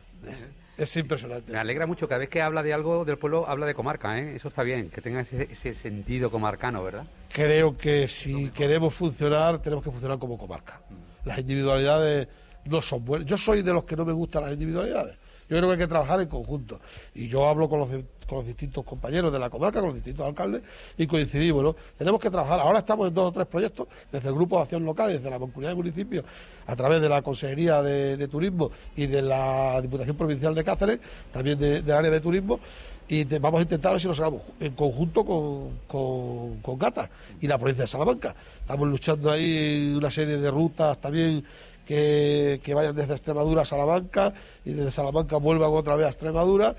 Es 0.78 0.96
impresionante. 0.98 1.52
Me 1.52 1.58
alegra 1.58 1.88
mucho, 1.88 2.08
cada 2.08 2.20
vez 2.20 2.30
que 2.30 2.42
habla 2.42 2.62
de 2.62 2.74
algo 2.74 3.06
del 3.06 3.18
pueblo, 3.18 3.48
habla 3.48 3.66
de 3.66 3.74
comarca, 3.74 4.20
¿eh? 4.20 4.36
Eso 4.36 4.50
está 4.50 4.62
bien, 4.62 4.90
que 4.90 5.02
tenga 5.02 5.22
ese, 5.22 5.48
ese 5.50 5.74
sentido 5.74 6.30
comarcano, 6.30 6.84
¿verdad? 6.84 7.08
Creo 7.34 7.78
que 7.78 8.08
si 8.08 8.50
queremos 8.50 8.94
funcionar, 8.94 9.60
tenemos 9.60 9.84
que 9.84 9.90
funcionar 9.90 10.20
como 10.20 10.38
comarca. 10.38 10.82
Las 11.24 11.40
individualidades 11.40 12.28
no 12.66 12.82
son 12.82 13.04
buenas. 13.06 13.28
Yo 13.28 13.38
soy 13.38 13.62
de 13.62 13.74
los 13.74 13.84
que 13.86 13.96
no 13.96 14.06
me 14.06 14.14
gustan 14.14 14.44
las 14.44 14.54
individualidades. 14.54 15.16
Yo 15.48 15.58
creo 15.58 15.70
que 15.70 15.74
hay 15.74 15.80
que 15.80 15.88
trabajar 15.88 16.20
en 16.22 16.28
conjunto. 16.28 16.80
Y 17.14 17.28
yo 17.28 17.48
hablo 17.48 17.70
con 17.70 17.78
los, 17.78 17.88
con 18.28 18.40
los 18.40 18.48
distintos 18.48 18.84
compañeros 18.84 19.32
de 19.32 19.38
la 19.38 19.52
comarca, 19.52 19.80
con 19.80 19.90
los 19.90 19.96
distintos 19.96 20.26
alcaldes, 20.26 20.64
y 20.98 21.06
coincidimos. 21.06 21.76
Tenemos 22.00 22.20
que 22.20 22.32
trabajar. 22.32 22.60
Ahora 22.60 22.80
estamos 22.80 23.08
en 23.08 23.14
dos 23.14 23.28
o 23.30 23.32
tres 23.32 23.46
proyectos, 23.46 23.88
desde 24.12 24.28
el 24.30 24.34
Grupo 24.34 24.56
de 24.58 24.64
Acción 24.64 24.84
Local, 24.84 25.12
desde 25.12 25.30
la 25.30 25.38
Mancomunidad 25.38 25.72
de 25.72 25.76
Municipios, 25.76 26.26
a 26.66 26.76
través 26.76 27.00
de 27.00 27.10
la 27.10 27.22
Consejería 27.22 27.84
de, 27.84 28.18
de 28.18 28.28
Turismo 28.28 28.72
y 28.98 29.06
de 29.06 29.22
la 29.22 29.80
Diputación 29.84 30.18
Provincial 30.18 30.56
de 30.56 30.64
Cáceres, 30.64 31.00
también 31.32 31.60
de- 31.60 31.84
del 31.84 31.96
área 31.96 32.10
de 32.10 32.22
turismo, 32.22 32.60
y 33.08 33.24
vamos 33.38 33.60
a 33.60 33.62
intentar 33.62 33.92
ver 33.92 34.02
si 34.02 34.08
lo 34.08 34.16
sacamos 34.16 34.42
en 34.60 34.74
conjunto 34.74 35.24
con, 35.24 35.78
con, 35.88 36.60
con 36.62 36.80
Gata 36.80 37.08
y 37.40 37.46
la 37.46 37.60
provincia 37.60 37.84
de 37.84 37.88
Salamanca. 37.88 38.36
Estamos 38.62 38.88
luchando 38.88 39.30
ahí 39.30 39.94
una 39.96 40.10
serie 40.10 40.38
de 40.38 40.50
rutas 40.50 41.00
también 41.00 41.46
que, 41.86 42.60
que 42.64 42.74
vayan 42.74 42.96
desde 42.96 43.14
Extremadura 43.14 43.62
a 43.62 43.66
Salamanca 43.66 44.34
y 44.66 44.74
desde 44.74 44.92
Salamanca 44.92 45.38
vuelvan 45.38 45.72
otra 45.72 45.96
vez 45.96 46.08
a 46.08 46.10
Extremadura 46.10 46.76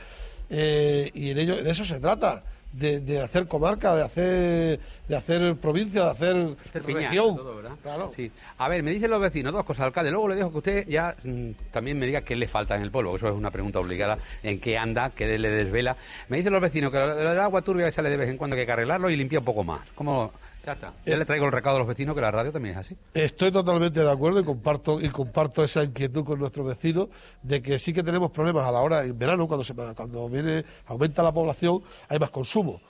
eh, 0.50 1.10
y 1.14 1.30
en 1.30 1.38
ello 1.38 1.62
de 1.62 1.70
eso 1.70 1.84
se 1.84 1.98
trata 2.00 2.42
de, 2.72 3.00
de 3.00 3.20
hacer 3.20 3.46
comarca 3.48 3.94
de 3.94 4.02
hacer 4.02 4.80
de 5.08 5.16
hacer 5.16 5.56
provincia 5.56 6.04
de 6.04 6.10
hacer, 6.10 6.56
Hacer 6.68 6.82
piña, 6.82 7.08
región. 7.08 7.38
Claro. 7.82 8.12
Sí. 8.14 8.30
A 8.58 8.68
ver, 8.68 8.82
me 8.82 8.90
dicen 8.90 9.10
los 9.10 9.20
vecinos, 9.20 9.52
dos 9.52 9.64
cosas, 9.64 9.86
alcalde. 9.86 10.10
Luego 10.10 10.28
le 10.28 10.34
dejo 10.34 10.50
que 10.50 10.58
usted 10.58 10.88
ya 10.88 11.14
mm, 11.22 11.50
también 11.72 11.98
me 11.98 12.06
diga 12.06 12.22
qué 12.22 12.36
le 12.36 12.48
falta 12.48 12.74
en 12.76 12.82
el 12.82 12.90
pueblo. 12.90 13.16
Eso 13.16 13.28
es 13.28 13.34
una 13.34 13.50
pregunta 13.50 13.78
obligada. 13.78 14.18
¿En 14.42 14.60
qué 14.60 14.76
anda? 14.76 15.10
¿Qué 15.10 15.38
le 15.38 15.50
desvela? 15.50 15.96
Me 16.28 16.38
dicen 16.38 16.52
los 16.52 16.60
vecinos 16.60 16.90
que 16.90 16.98
lo 16.98 17.14
del 17.14 17.38
agua 17.38 17.62
turbia 17.62 17.86
que 17.86 17.92
sale 17.92 18.10
de 18.10 18.16
vez 18.16 18.28
en 18.28 18.36
cuando 18.36 18.56
hay 18.56 18.66
que 18.66 18.72
arreglarlo 18.72 19.08
y 19.10 19.16
limpiar 19.16 19.40
un 19.40 19.46
poco 19.46 19.64
más. 19.64 19.80
¿Cómo? 19.94 20.32
Ya 20.66 20.72
está. 20.72 20.92
Ya 21.06 21.16
le 21.16 21.24
traigo 21.24 21.46
el 21.46 21.52
recado 21.52 21.76
a 21.76 21.78
los 21.78 21.86
vecinos 21.86 22.16
que 22.16 22.20
la 22.20 22.32
radio 22.32 22.50
también 22.50 22.74
es 22.74 22.80
así. 22.80 22.96
Estoy 23.14 23.52
totalmente 23.52 24.00
de 24.00 24.10
acuerdo 24.10 24.40
y 24.40 24.44
comparto 24.44 25.00
y 25.00 25.08
comparto 25.10 25.62
esa 25.62 25.84
inquietud 25.84 26.24
con 26.24 26.40
nuestros 26.40 26.66
vecinos 26.66 27.06
de 27.40 27.62
que 27.62 27.78
sí 27.78 27.92
que 27.92 28.02
tenemos 28.02 28.32
problemas 28.32 28.66
a 28.66 28.72
la 28.72 28.80
hora 28.80 29.04
en 29.04 29.16
verano 29.16 29.46
cuando 29.46 29.62
se 29.62 29.74
cuando 29.74 30.28
viene 30.28 30.64
aumenta 30.86 31.22
la 31.22 31.32
población 31.32 31.82
hay 32.08 32.18
más 32.18 32.30
consumo. 32.30 32.80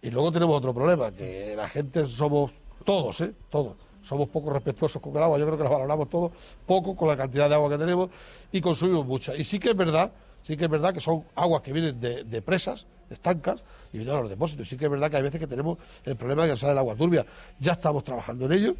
Y 0.00 0.10
luego 0.10 0.32
tenemos 0.32 0.56
otro 0.56 0.72
problema 0.72 1.12
que 1.12 1.52
la 1.54 1.68
gente 1.68 2.06
somos 2.06 2.52
todos 2.86 3.20
eh 3.20 3.34
todos. 3.50 3.76
Somos 4.00 4.30
poco 4.30 4.50
respetuosos 4.50 5.02
con 5.02 5.14
el 5.14 5.22
agua. 5.22 5.38
Yo 5.38 5.44
creo 5.44 5.58
que 5.58 5.64
la 5.64 5.70
valoramos 5.70 6.08
todos 6.08 6.32
poco 6.64 6.96
con 6.96 7.06
la 7.06 7.18
cantidad 7.18 7.50
de 7.50 7.54
agua 7.54 7.68
que 7.68 7.76
tenemos 7.76 8.08
y 8.50 8.62
consumimos 8.62 9.04
mucha. 9.04 9.36
Y 9.36 9.44
sí 9.44 9.58
que 9.58 9.68
es 9.68 9.76
verdad 9.76 10.10
sí 10.42 10.56
que 10.56 10.64
es 10.64 10.70
verdad 10.70 10.94
que 10.94 11.02
son 11.02 11.24
aguas 11.34 11.62
que 11.62 11.74
vienen 11.74 12.00
de, 12.00 12.24
de 12.24 12.40
presas 12.40 12.86
de 13.10 13.14
estancas 13.14 13.62
y 13.92 13.98
vienen 13.98 14.16
a 14.16 14.20
los 14.20 14.30
depósitos. 14.30 14.68
Sí 14.68 14.76
que 14.76 14.86
es 14.86 14.90
verdad 14.90 15.10
que 15.10 15.16
hay 15.16 15.22
veces 15.22 15.40
que 15.40 15.46
tenemos 15.46 15.78
el 16.04 16.16
problema 16.16 16.44
de 16.44 16.52
que 16.52 16.58
sale 16.58 16.72
el 16.72 16.78
agua 16.78 16.94
turbia. 16.94 17.24
Ya 17.58 17.72
estamos 17.72 18.04
trabajando 18.04 18.46
en 18.46 18.52
ello. 18.52 18.74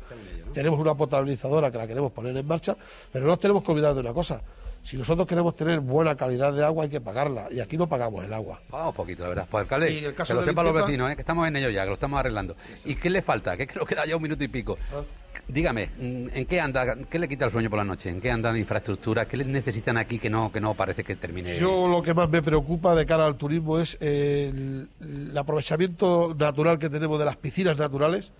Tenemos 0.52 0.78
una 0.78 0.94
potabilizadora 0.94 1.70
que 1.70 1.78
la 1.78 1.86
queremos 1.86 2.12
poner 2.12 2.36
en 2.36 2.46
marcha, 2.46 2.76
pero 3.12 3.24
no 3.24 3.32
nos 3.32 3.40
tenemos 3.40 3.62
que 3.62 3.72
olvidar 3.72 3.94
de 3.94 4.00
una 4.00 4.12
cosa. 4.12 4.40
Si 4.82 4.96
nosotros 4.96 5.26
queremos 5.26 5.54
tener 5.56 5.80
buena 5.80 6.16
calidad 6.16 6.52
de 6.54 6.64
agua 6.64 6.84
hay 6.84 6.90
que 6.90 7.00
pagarla 7.00 7.48
y 7.50 7.60
aquí 7.60 7.76
no 7.76 7.86
pagamos 7.86 8.24
el 8.24 8.32
agua. 8.32 8.60
Vamos 8.70 8.94
poquito, 8.94 9.24
la 9.24 9.28
verdad. 9.28 9.48
Pues 9.50 9.62
alcalde, 9.62 9.92
Y 9.92 9.98
en 9.98 10.04
el 10.06 10.14
caso 10.14 10.28
que 10.28 10.34
lo 10.34 10.40
de 10.40 10.46
sepan 10.46 10.64
los 10.64 10.74
vecinos, 10.74 11.10
¿eh? 11.10 11.16
que 11.16 11.20
estamos 11.20 11.46
en 11.46 11.56
ello 11.56 11.68
ya, 11.68 11.82
que 11.82 11.88
lo 11.88 11.94
estamos 11.94 12.18
arreglando. 12.18 12.56
¿Y 12.86 12.94
qué 12.94 13.10
le 13.10 13.20
falta? 13.20 13.56
Que 13.56 13.66
creo 13.66 13.84
que 13.84 13.94
da 13.94 14.06
ya 14.06 14.16
un 14.16 14.22
minuto 14.22 14.42
y 14.42 14.48
pico. 14.48 14.78
Ah. 14.92 15.02
Dígame, 15.48 15.90
mm, 15.98 16.26
¿en 16.32 16.46
qué 16.46 16.60
anda? 16.60 16.96
¿Qué 17.08 17.18
le 17.18 17.28
quita 17.28 17.44
el 17.44 17.50
sueño 17.50 17.70
por 17.70 17.78
la 17.78 17.84
noche? 17.84 18.08
¿En 18.08 18.20
qué 18.20 18.30
anda 18.30 18.52
de 18.52 18.60
infraestructura? 18.60 19.26
¿Qué 19.26 19.36
necesitan 19.36 19.96
aquí 19.96 20.18
que 20.18 20.30
no 20.30 20.52
que 20.52 20.60
no 20.60 20.74
parece 20.74 21.02
que 21.04 21.16
termine? 21.16 21.56
Yo 21.56 21.88
lo 21.88 22.02
que 22.02 22.14
más 22.14 22.28
me 22.28 22.42
preocupa 22.42 22.94
de 22.94 23.06
cara 23.06 23.26
al 23.26 23.36
turismo 23.36 23.78
es 23.78 23.96
el, 24.00 24.88
el 25.00 25.36
aprovechamiento 25.36 26.34
natural 26.38 26.78
que 26.78 26.88
tenemos 26.88 27.18
de 27.18 27.24
las 27.24 27.36
piscinas 27.36 27.78
naturales 27.78 28.32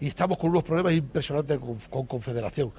y 0.00 0.06
estamos 0.08 0.38
con 0.38 0.50
unos 0.50 0.62
problemas 0.62 0.92
impresionantes 0.92 1.58
con, 1.58 1.76
con 1.90 2.06
Confederación. 2.06 2.72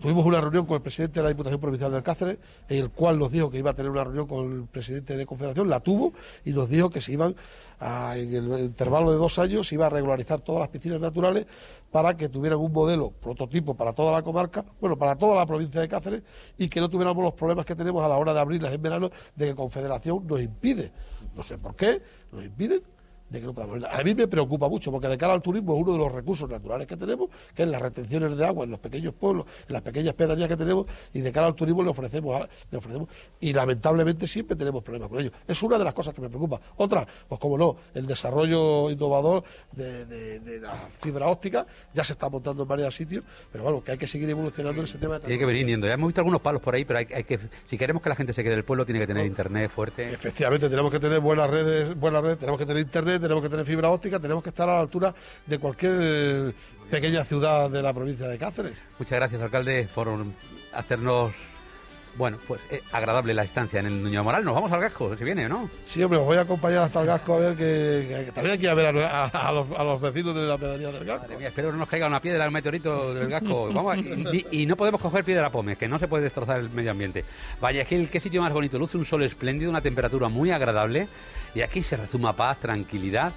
Tuvimos 0.00 0.24
una 0.24 0.40
reunión 0.40 0.64
con 0.64 0.76
el 0.76 0.82
presidente 0.82 1.20
de 1.20 1.24
la 1.24 1.28
Diputación 1.28 1.60
Provincial 1.60 1.92
del 1.92 2.02
Cáceres, 2.02 2.38
en 2.70 2.78
el 2.78 2.90
cual 2.90 3.18
nos 3.18 3.30
dijo 3.30 3.50
que 3.50 3.58
iba 3.58 3.72
a 3.72 3.74
tener 3.74 3.90
una 3.90 4.02
reunión 4.02 4.26
con 4.26 4.50
el 4.50 4.64
presidente 4.66 5.14
de 5.14 5.26
Confederación, 5.26 5.68
la 5.68 5.80
tuvo 5.80 6.14
y 6.42 6.52
nos 6.52 6.70
dijo 6.70 6.88
que 6.88 7.02
se 7.02 7.12
iban, 7.12 7.36
a- 7.80 8.16
en 8.16 8.34
el 8.34 8.60
intervalo 8.60 9.10
de 9.10 9.18
dos 9.18 9.38
años, 9.38 9.68
se 9.68 9.74
iba 9.74 9.86
a 9.86 9.90
regularizar 9.90 10.40
todas 10.40 10.60
las 10.60 10.68
piscinas 10.70 11.00
naturales 11.00 11.46
para 11.90 12.16
que 12.16 12.30
tuvieran 12.30 12.58
un 12.60 12.72
modelo 12.72 13.10
prototipo 13.10 13.74
para 13.74 13.92
toda 13.92 14.10
la 14.12 14.22
comarca, 14.22 14.64
bueno, 14.80 14.96
para 14.96 15.16
toda 15.16 15.34
la 15.34 15.44
provincia 15.44 15.82
de 15.82 15.88
Cáceres 15.88 16.22
y 16.56 16.68
que 16.70 16.80
no 16.80 16.88
tuviéramos 16.88 17.22
los 17.22 17.34
problemas 17.34 17.66
que 17.66 17.76
tenemos 17.76 18.02
a 18.02 18.08
la 18.08 18.16
hora 18.16 18.32
de 18.32 18.40
abrirlas 18.40 18.72
en 18.72 18.80
verano 18.80 19.10
de 19.36 19.46
que 19.48 19.54
Confederación 19.54 20.26
nos 20.26 20.40
impide, 20.40 20.92
no 21.36 21.42
sé 21.42 21.58
por 21.58 21.76
qué, 21.76 22.00
nos 22.32 22.42
impiden 22.42 22.80
de. 23.30 23.86
A 23.90 24.02
mí 24.04 24.14
me 24.14 24.26
preocupa 24.28 24.68
mucho 24.68 24.90
porque 24.90 25.08
de 25.08 25.16
cara 25.16 25.32
al 25.32 25.40
turismo 25.42 25.74
es 25.76 25.82
uno 25.82 25.92
de 25.92 25.98
los 25.98 26.12
recursos 26.12 26.48
naturales 26.50 26.86
que 26.86 26.96
tenemos, 26.96 27.30
que 27.54 27.62
es 27.62 27.68
las 27.68 27.80
retenciones 27.80 28.36
de 28.36 28.46
agua 28.46 28.64
en 28.64 28.70
los 28.72 28.80
pequeños 28.80 29.14
pueblos, 29.14 29.46
en 29.68 29.72
las 29.72 29.82
pequeñas 29.82 30.14
pedanías 30.14 30.48
que 30.48 30.56
tenemos 30.56 30.86
y 31.14 31.20
de 31.20 31.32
cara 31.32 31.46
al 31.46 31.54
turismo 31.54 31.82
le 31.82 31.90
ofrecemos, 31.90 32.46
le 32.70 32.78
ofrecemos 32.78 33.08
y 33.40 33.52
lamentablemente 33.52 34.26
siempre 34.26 34.56
tenemos 34.56 34.82
problemas 34.82 35.08
con 35.08 35.20
ello. 35.20 35.30
Es 35.46 35.62
una 35.62 35.78
de 35.78 35.84
las 35.84 35.94
cosas 35.94 36.12
que 36.14 36.20
me 36.20 36.28
preocupa. 36.28 36.60
Otra, 36.76 37.06
pues 37.28 37.40
como 37.40 37.56
no, 37.56 37.76
el 37.94 38.06
desarrollo 38.06 38.90
innovador 38.90 39.44
de, 39.72 40.04
de- 40.06 40.40
de 40.40 40.60
la 40.60 40.74
fibra 41.00 41.28
óptica 41.28 41.66
ya 41.94 42.04
se 42.04 42.12
está 42.14 42.28
montando 42.28 42.62
en 42.64 42.68
varios 42.68 42.94
sitios, 42.94 43.24
pero 43.52 43.64
bueno, 43.64 43.82
que 43.84 43.92
hay 43.92 43.98
que 43.98 44.06
seguir 44.06 44.28
evolucionando 44.30 44.80
en 44.80 44.86
ese 44.88 44.98
tema. 44.98 45.14
de 45.14 45.20
Tiene 45.26 45.38
que 45.38 45.46
venir 45.46 45.66
yendo. 45.66 45.86
Ya 45.86 45.94
hemos 45.94 46.08
visto 46.08 46.20
algunos 46.20 46.40
palos 46.40 46.60
por 46.62 46.74
ahí, 46.74 46.84
pero 46.84 46.98
hay, 46.98 47.06
hay 47.14 47.24
que, 47.24 47.38
si 47.66 47.78
queremos 47.78 48.02
que 48.02 48.08
la 48.08 48.16
gente 48.16 48.32
se 48.32 48.42
quede 48.42 48.54
del 48.54 48.64
pueblo, 48.64 48.84
tiene 48.84 48.98
que 49.00 49.06
tener 49.06 49.24
internet 49.26 49.70
fuerte. 49.70 50.04
Efectivamente, 50.12 50.68
tenemos 50.68 50.90
que 50.90 50.98
tener 51.00 51.20
buenas 51.20 51.48
redes, 51.50 51.94
buenas 51.98 52.22
redes, 52.22 52.38
tenemos 52.38 52.58
que 52.58 52.66
tener 52.66 52.82
internet, 52.82 53.19
tenemos 53.20 53.42
que 53.42 53.48
tener 53.48 53.64
fibra 53.66 53.90
óptica, 53.90 54.18
tenemos 54.18 54.42
que 54.42 54.48
estar 54.50 54.68
a 54.68 54.74
la 54.74 54.80
altura 54.80 55.14
de 55.46 55.58
cualquier 55.58 55.96
eh, 56.00 56.52
pequeña 56.90 57.24
ciudad 57.24 57.70
de 57.70 57.82
la 57.82 57.92
provincia 57.92 58.26
de 58.26 58.38
Cáceres. 58.38 58.72
Muchas 58.98 59.16
gracias, 59.18 59.40
alcalde, 59.42 59.88
por 59.94 60.08
hacernos, 60.72 61.32
bueno, 62.16 62.38
pues 62.48 62.60
eh, 62.70 62.82
agradable 62.92 63.32
la 63.34 63.44
estancia 63.44 63.78
en 63.80 63.86
el 63.86 64.02
Nuño 64.02 64.24
Moral. 64.24 64.44
Nos 64.44 64.54
vamos 64.54 64.72
al 64.72 64.80
Gasco, 64.80 65.16
si 65.16 65.22
viene, 65.22 65.46
¿o 65.46 65.48
no? 65.48 65.70
Sí, 65.86 66.02
hombre, 66.02 66.18
os 66.18 66.24
voy 66.26 66.36
a 66.36 66.40
acompañar 66.40 66.82
hasta 66.82 67.00
el 67.00 67.06
Gasco 67.06 67.34
a 67.34 67.38
ver 67.38 67.52
que, 67.56 68.06
que- 68.08 68.24
que 68.26 68.32
también 68.32 68.52
hay 68.52 68.58
que 68.58 68.64
ir 68.64 68.70
a 68.70 68.74
ver 68.74 68.86
a, 69.04 69.24
a- 69.24 69.48
a 69.48 69.52
los, 69.52 69.66
a 69.78 69.84
los 69.84 70.00
vecinos 70.00 70.34
de 70.34 70.42
la 70.42 70.58
pedanía 70.58 70.90
del 70.90 71.04
Gasco. 71.04 71.22
Madre 71.22 71.36
mía, 71.38 71.48
espero 71.48 71.68
que 71.68 71.72
no 71.72 71.78
nos 71.78 71.88
caiga 71.88 72.08
una 72.08 72.20
piedra, 72.20 72.46
un 72.48 72.52
meteorito 72.52 73.14
del 73.14 73.28
Gasco. 73.28 73.72
Vamos, 73.72 73.96
y, 73.98 74.46
y 74.62 74.66
no 74.66 74.76
podemos 74.76 75.00
coger 75.00 75.24
piedra 75.24 75.50
pome, 75.50 75.76
que 75.76 75.86
no 75.88 75.98
se 76.00 76.08
puede 76.08 76.24
destrozar 76.24 76.58
el 76.58 76.70
medio 76.70 76.90
ambiente. 76.90 77.24
Vaya, 77.60 77.84
Gil, 77.84 78.08
qué 78.10 78.20
sitio 78.20 78.42
más 78.42 78.52
bonito. 78.52 78.76
Luce 78.78 78.96
un 78.96 79.04
sol 79.06 79.22
espléndido, 79.22 79.70
una 79.70 79.80
temperatura 79.80 80.28
muy 80.28 80.50
agradable. 80.50 81.06
Y 81.54 81.62
aquí 81.62 81.82
se 81.82 81.96
rezuma 81.96 82.34
paz, 82.34 82.58
tranquilidad 82.60 83.32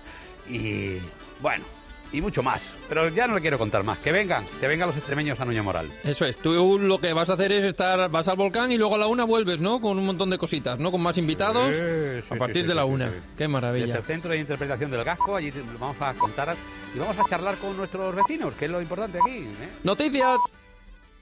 y, 0.50 0.98
bueno, 1.42 1.64
y 2.12 2.22
mucho 2.22 2.44
más. 2.44 2.62
Pero 2.90 3.10
ya 3.10 3.28
no 3.28 3.34
le 3.36 3.42
quiero 3.42 3.58
contar 3.58 3.84
más. 3.84 3.98
Que 4.00 4.12
vengan, 4.12 4.46
que 4.60 4.68
vengan 4.68 4.88
los 4.88 4.98
extremeños 4.98 5.40
a 5.40 5.46
Nuño 5.46 5.64
Moral. 5.64 5.92
Eso 6.04 6.26
es, 6.26 6.38
tú 6.38 6.78
lo 6.80 7.00
que 7.00 7.12
vas 7.14 7.30
a 7.30 7.34
hacer 7.34 7.52
es 7.52 7.64
estar, 7.64 8.10
vas 8.12 8.28
al 8.28 8.38
volcán 8.38 8.72
y 8.72 8.78
luego 8.78 8.96
a 8.96 8.98
la 9.00 9.08
una 9.08 9.24
vuelves, 9.24 9.60
¿no? 9.60 9.82
Con 9.82 9.98
un 9.98 10.06
montón 10.06 10.30
de 10.30 10.38
cositas, 10.38 10.78
¿no? 10.80 10.92
Con 10.92 11.02
más 11.02 11.18
invitados 11.18 11.74
Sí, 11.74 12.22
sí, 12.22 12.28
a 12.34 12.38
partir 12.38 12.64
sí, 12.64 12.68
de 12.68 12.76
la 12.76 12.86
una. 12.86 13.08
sí. 13.08 13.14
Qué 13.14 13.30
Desde 13.44 13.48
maravilla. 13.48 13.96
el 13.98 14.04
Centro 14.04 14.32
de 14.32 14.38
Interpretación 14.38 14.92
del 14.92 15.04
Gasco, 15.04 15.36
allí 15.36 15.52
vamos 15.80 15.98
a 16.02 16.14
contar 16.14 16.56
y 16.96 17.00
vamos 17.00 17.18
a 17.18 17.24
charlar 17.28 17.56
con 17.58 17.76
nuestros 17.76 18.14
vecinos, 18.14 18.54
que 18.54 18.66
es 18.66 18.72
lo 18.72 18.80
importante 18.82 19.18
aquí. 19.18 19.38
¿eh? 19.40 19.70
Noticias. 19.84 20.38